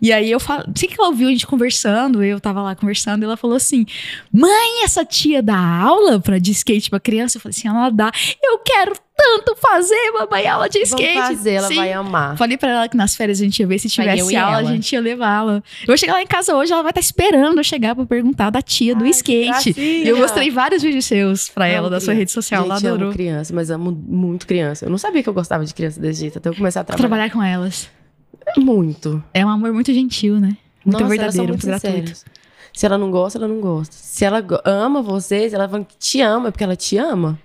E 0.00 0.12
aí 0.12 0.30
eu 0.30 0.38
falo, 0.38 0.64
sei 0.76 0.88
que 0.88 0.94
ela 0.98 1.08
ouviu 1.08 1.28
a 1.28 1.30
gente 1.30 1.46
conversando, 1.46 2.22
eu 2.22 2.38
tava 2.38 2.62
lá 2.62 2.74
conversando, 2.74 3.22
e 3.22 3.24
ela 3.24 3.36
falou 3.36 3.56
assim: 3.56 3.86
Mãe, 4.32 4.84
essa 4.84 5.04
tia 5.04 5.42
dá 5.42 5.56
aula 5.56 6.20
pra, 6.20 6.38
de 6.38 6.50
skate 6.52 6.90
pra 6.90 7.00
criança? 7.00 7.38
Eu 7.38 7.40
falei 7.40 7.54
assim: 7.56 7.68
ela 7.68 7.90
dá. 7.90 8.12
Eu 8.42 8.58
quero 8.58 8.94
tanto 9.16 9.54
fazer, 9.56 10.10
mamãe, 10.12 10.46
aula 10.46 10.68
de 10.68 10.78
Vamos 10.84 10.90
skate. 11.00 11.18
fazer, 11.18 11.52
ela 11.52 11.68
Sim. 11.68 11.76
vai 11.76 11.92
amar. 11.92 12.36
Falei 12.36 12.56
pra 12.58 12.68
ela 12.70 12.88
que 12.88 12.96
nas 12.96 13.14
férias 13.14 13.40
a 13.40 13.44
gente 13.44 13.58
ia 13.60 13.66
ver 13.66 13.78
se 13.78 13.86
eu 13.86 13.90
tivesse 13.90 14.36
aula, 14.36 14.56
a 14.56 14.60
ela. 14.60 14.70
gente 14.72 14.92
ia 14.92 15.00
levá-la. 15.00 15.54
Eu 15.82 15.86
vou 15.86 15.96
chegar 15.96 16.14
lá 16.14 16.22
em 16.22 16.26
casa 16.26 16.54
hoje, 16.54 16.72
ela 16.72 16.82
vai 16.82 16.90
estar 16.90 17.00
esperando 17.00 17.58
eu 17.58 17.64
chegar 17.64 17.94
pra 17.94 18.04
perguntar 18.04 18.50
da 18.50 18.60
tia 18.60 18.94
do 18.94 19.04
Ai, 19.04 19.10
skate. 19.10 19.74
E 19.80 20.08
eu 20.08 20.18
mostrei 20.18 20.50
vários 20.50 20.82
vídeos 20.82 21.04
seus 21.04 21.48
pra 21.48 21.66
ela, 21.68 21.86
Amo 21.86 21.90
da 21.90 22.00
sua 22.00 22.06
criança. 22.06 22.18
rede 22.18 22.32
social, 22.32 22.62
Gente, 22.62 22.70
ela 22.70 22.78
amo 22.78 22.88
adorou. 22.88 23.12
criança, 23.12 23.54
mas 23.54 23.70
amo 23.70 23.92
muito 23.92 24.46
criança. 24.46 24.84
Eu 24.84 24.90
não 24.90 24.98
sabia 24.98 25.22
que 25.22 25.28
eu 25.28 25.34
gostava 25.34 25.64
de 25.64 25.72
criança 25.72 26.00
desse 26.00 26.20
jeito, 26.20 26.38
até 26.38 26.48
eu 26.48 26.54
começar 26.54 26.80
a 26.80 26.84
trabalhar. 26.84 27.08
Trabalhar 27.08 27.30
com 27.32 27.42
elas. 27.42 27.88
Muito. 28.56 29.22
É 29.32 29.44
um 29.44 29.48
amor 29.48 29.72
muito 29.72 29.92
gentil, 29.92 30.38
né? 30.40 30.56
Muito 30.84 31.00
Nossa, 31.00 31.14
elas 31.14 31.34
são 31.34 31.46
verdadeiro, 31.46 31.48
muito 31.48 31.66
muito 31.66 31.80
gratuito. 31.82 32.30
Se 32.72 32.84
ela 32.86 32.98
não 32.98 33.10
gosta, 33.10 33.38
ela 33.38 33.46
não 33.48 33.60
gosta. 33.60 33.94
Se 33.96 34.24
ela 34.24 34.44
ama 34.64 35.00
você, 35.00 35.48
se 35.48 35.54
ela 35.54 35.68
fala 35.68 35.84
que 35.84 35.96
te 35.96 36.20
ama, 36.20 36.48
é 36.48 36.50
porque 36.50 36.64
ela 36.64 36.74
te 36.76 36.96
ama. 36.98 37.38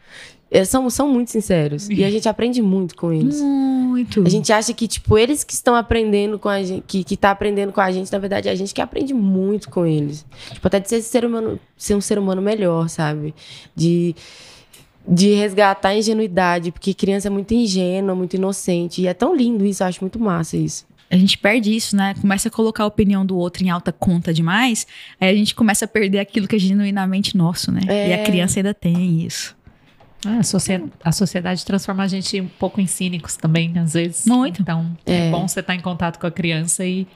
Eles 0.52 0.68
são, 0.68 0.90
são 0.90 1.08
muito 1.08 1.30
sinceros. 1.30 1.88
E 1.90 2.04
a 2.04 2.10
gente 2.10 2.28
aprende 2.28 2.62
muito 2.62 2.96
com 2.96 3.14
eles. 3.14 3.40
Muito. 3.40 4.24
A 4.26 4.30
gente 4.30 4.52
acha 4.52 4.74
que, 4.74 4.88
tipo, 4.88 5.18
eles 5.18 5.44
que 5.44 5.54
estão 5.54 5.76
aprendendo 5.76 6.40
com 6.40 6.50
a 6.50 6.64
gente, 6.64 6.84
que, 6.88 7.04
que 7.04 7.16
tá 7.16 7.30
aprendendo 7.30 7.72
com 7.72 7.82
a 7.82 7.92
gente, 7.92 8.12
na 8.12 8.18
verdade, 8.18 8.50
é 8.50 8.52
a 8.52 8.56
gente 8.56 8.74
que 8.74 8.82
aprende 8.82 9.14
muito 9.14 9.70
com 9.70 9.86
eles. 9.86 10.26
Tipo, 10.52 10.68
até 10.68 10.80
de 10.80 10.90
ser, 10.90 11.02
ser, 11.02 11.24
humano, 11.24 11.60
ser 11.78 11.96
um 11.96 12.02
ser 12.02 12.18
humano 12.18 12.42
melhor, 12.42 12.90
sabe? 12.90 13.36
De, 13.76 14.16
de 15.08 15.34
resgatar 15.34 15.90
a 15.90 15.96
ingenuidade, 15.96 16.72
porque 16.72 16.96
criança 16.96 17.28
é 17.28 17.32
muito 17.32 17.54
ingênua, 17.54 18.16
muito 18.16 18.36
inocente. 18.36 19.04
E 19.04 19.08
é 19.08 19.14
tão 19.14 19.36
lindo 19.36 19.64
isso, 19.64 19.84
eu 19.84 19.88
acho 19.88 20.02
muito 20.02 20.20
massa 20.20 20.58
isso. 20.58 20.90
A 21.12 21.18
gente 21.18 21.38
perde 21.38 21.76
isso, 21.76 21.96
né? 21.96 22.14
Começa 22.22 22.50
a 22.50 22.52
colocar 22.52 22.84
a 22.84 22.88
opinião 22.88 23.26
do 23.26 23.36
outro 23.36 23.64
em 23.64 23.70
alta 23.70 23.92
conta 23.92 24.32
demais, 24.32 24.86
aí 25.20 25.30
a 25.30 25.36
gente 25.36 25.56
começa 25.56 25.86
a 25.86 25.88
perder 25.88 26.20
aquilo 26.20 26.48
que 26.48 26.56
é 26.56 26.60
genuinamente 26.60 27.36
nosso, 27.36 27.72
né? 27.72 27.82
É. 27.88 28.10
E 28.10 28.14
a 28.14 28.24
criança 28.24 28.60
ainda 28.60 28.74
tem 28.74 29.26
isso. 29.26 29.58
Ah, 30.26 30.40
a, 30.40 30.44
socie- 30.44 30.84
a 31.04 31.12
sociedade 31.12 31.66
transforma 31.66 32.04
a 32.04 32.08
gente 32.08 32.42
um 32.42 32.48
pouco 32.60 32.82
em 32.82 32.88
cínicos 32.88 33.36
também, 33.38 33.72
às 33.78 33.94
vezes. 33.94 34.26
Muito. 34.26 34.62
Então, 34.62 34.92
é, 35.06 35.28
É. 35.28 35.32
bom 35.32 35.48
você 35.48 35.62
estar 35.62 35.76
em 35.76 35.80
contato 35.80 36.20
com 36.20 36.28
a 36.28 36.32
criança 36.32 36.86
e 36.86 37.08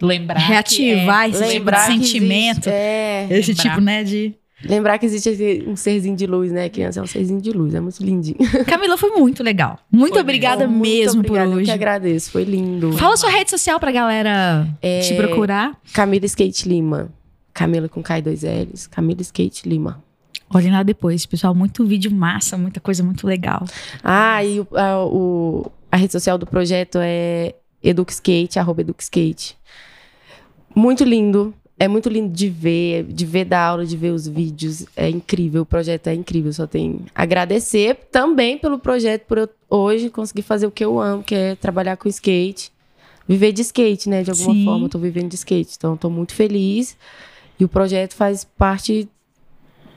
lembrar. 0.00 0.38
Reativar 0.38 1.24
que 1.24 1.30
esse 1.36 1.42
é, 1.42 1.46
tipo 1.46 1.58
Lembrar 1.58 1.86
de 1.88 1.92
sentimento. 1.92 2.68
existe- 2.68 2.70
é, 2.70 3.26
Esse 3.30 3.50
lembrar. 3.52 3.62
tipo, 3.70 3.80
né, 3.80 4.04
de... 4.04 4.34
lembrar 4.64 4.98
que 4.98 5.06
existe 5.06 5.28
esse- 5.28 5.64
um 5.66 5.74
serzinho 5.74 6.14
de 6.16 6.24
luz, 6.26 6.52
né? 6.52 6.68
Criança 6.68 7.00
é 7.00 7.02
um 7.02 7.06
serzinho 7.06 7.40
de 7.40 7.50
luz, 7.50 7.74
é 7.74 7.80
muito 7.80 8.00
lindinho. 8.02 8.36
Camila, 8.66 8.96
foi 8.96 9.10
muito 9.10 9.42
legal. 9.42 9.78
Muito 9.90 10.12
Foi 10.12 10.22
obrigada 10.22 10.66
Muito 10.68 10.82
mesmo 10.82 11.18
obrigada, 11.20 11.44
por 11.46 11.52
Eu 11.52 11.56
hoje. 11.58 11.64
que 11.66 11.70
agradeço, 11.72 12.30
foi 12.30 12.44
lindo. 12.44 12.92
Fala 12.92 13.16
sua 13.16 13.30
rede 13.30 13.50
social 13.50 13.80
pra 13.80 13.90
galera 13.90 14.68
É, 14.80 15.00
te 15.00 15.14
procurar. 15.14 15.76
Camila 15.92 16.26
Skate 16.26 16.68
Lima. 16.68 17.10
Camila 17.52 17.88
com 17.88 18.00
K 18.02 18.18
e 18.18 18.22
dois 18.22 18.42
L's. 18.44 18.86
Camila 18.86 19.20
Skate 19.20 19.68
Lima. 19.68 20.02
Olhem 20.54 20.70
lá 20.72 20.82
depois, 20.82 21.24
pessoal. 21.26 21.54
Muito 21.54 21.84
vídeo 21.86 22.10
massa, 22.10 22.56
muita 22.58 22.80
coisa 22.80 23.02
muito 23.02 23.26
legal. 23.26 23.64
Ah, 24.02 24.44
e 24.44 24.60
o, 24.60 24.66
a, 24.76 25.04
o- 25.06 25.72
a 25.90 25.96
rede 25.96 26.12
social 26.12 26.36
do 26.38 26.46
projeto 26.46 26.98
é 27.00 27.54
eduxskate, 27.82 28.58
arroba 28.58 28.80
eduxskate. 28.82 29.56
Muito 30.74 31.04
lindo. 31.04 31.54
É 31.78 31.88
muito 31.88 32.08
lindo 32.08 32.32
de 32.32 32.48
ver, 32.48 33.02
de 33.04 33.26
ver 33.26 33.44
da 33.44 33.58
aula, 33.60 33.84
de 33.84 33.96
ver 33.96 34.10
os 34.12 34.28
vídeos. 34.28 34.86
É 34.96 35.08
incrível, 35.08 35.62
o 35.62 35.66
projeto 35.66 36.06
é 36.06 36.14
incrível. 36.14 36.52
Só 36.52 36.66
tenho 36.66 37.00
a 37.14 37.22
agradecer 37.22 37.94
também 38.10 38.56
pelo 38.58 38.78
projeto, 38.78 39.22
por 39.26 39.38
eu 39.38 39.48
hoje 39.68 40.08
conseguir 40.10 40.42
fazer 40.42 40.66
o 40.66 40.70
que 40.70 40.84
eu 40.84 41.00
amo, 41.00 41.22
que 41.24 41.34
é 41.34 41.54
trabalhar 41.56 41.96
com 41.96 42.08
skate. 42.08 42.70
Viver 43.26 43.52
de 43.52 43.62
skate, 43.62 44.08
né? 44.08 44.22
De 44.22 44.30
alguma 44.30 44.52
Sim. 44.54 44.64
forma, 44.64 44.84
eu 44.84 44.88
tô 44.88 44.98
vivendo 44.98 45.28
de 45.30 45.34
skate. 45.36 45.74
Então, 45.76 45.92
eu 45.92 45.96
tô 45.96 46.08
muito 46.10 46.34
feliz. 46.34 46.96
E 47.58 47.64
o 47.64 47.68
projeto 47.68 48.14
faz 48.14 48.44
parte, 48.44 49.08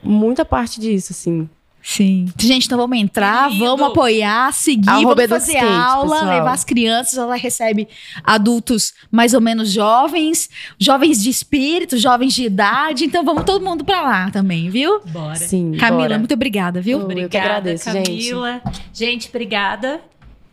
muita 0.06 0.46
parte 0.46 0.80
disso, 0.80 1.12
assim. 1.12 1.50
Sim. 1.88 2.26
Gente, 2.40 2.66
então 2.66 2.80
vamos 2.80 2.98
entrar, 2.98 3.46
Querido. 3.50 3.64
vamos 3.64 3.88
apoiar, 3.92 4.52
seguir, 4.52 4.90
Arroba 4.90 5.14
vamos 5.28 5.30
fazer 5.30 5.58
Eduskate, 5.58 5.80
aula, 5.84 6.16
pessoal. 6.16 6.34
levar 6.34 6.52
as 6.54 6.64
crianças. 6.64 7.16
Ela 7.16 7.36
recebe 7.36 7.88
adultos 8.24 8.92
mais 9.12 9.36
ou 9.36 9.40
menos 9.42 9.72
jovens, 9.72 10.50
jovens 10.80 11.22
de 11.22 11.30
espírito, 11.30 11.96
jovens 12.00 12.34
de 12.34 12.44
idade. 12.44 13.06
Então 13.06 13.24
vamos 13.24 13.44
todo 13.44 13.64
mundo 13.64 13.84
pra 13.86 14.02
lá 14.02 14.32
também, 14.32 14.68
viu? 14.68 15.00
Bora. 15.06 15.36
Sim, 15.36 15.74
Camila, 15.78 16.08
bora. 16.08 16.18
muito 16.18 16.34
obrigada, 16.34 16.82
viu? 16.82 16.98
Eu 17.02 17.06
que 17.06 17.12
Obrigada, 17.14 17.46
agradeço, 17.46 17.92
gente. 17.92 18.06
Camila. 18.30 18.62
Gente, 18.92 19.30
obrigada. 19.30 20.02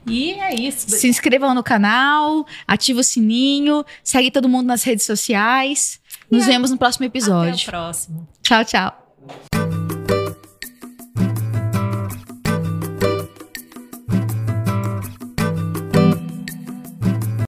E 0.07 0.33
é 0.33 0.55
isso. 0.55 0.91
Se 0.91 1.09
inscrevam 1.09 1.55
no 1.55 1.63
canal, 1.63 2.45
ativa 2.69 3.01
o 3.01 3.05
sininho, 3.05 3.87
segue 4.05 4.31
todo 4.31 4.51
mundo 4.51 4.67
nas 4.67 4.83
redes 4.83 5.07
sociais. 5.07 5.99
Nos 6.31 6.43
aí- 6.43 6.51
vemos 6.51 6.71
no 6.71 6.77
próximo 6.77 7.07
Até 7.07 7.11
o 7.11 7.19
episódio. 7.19 7.67
próximo. 7.71 8.29
Tchau, 8.43 8.63
tchau. 8.67 9.02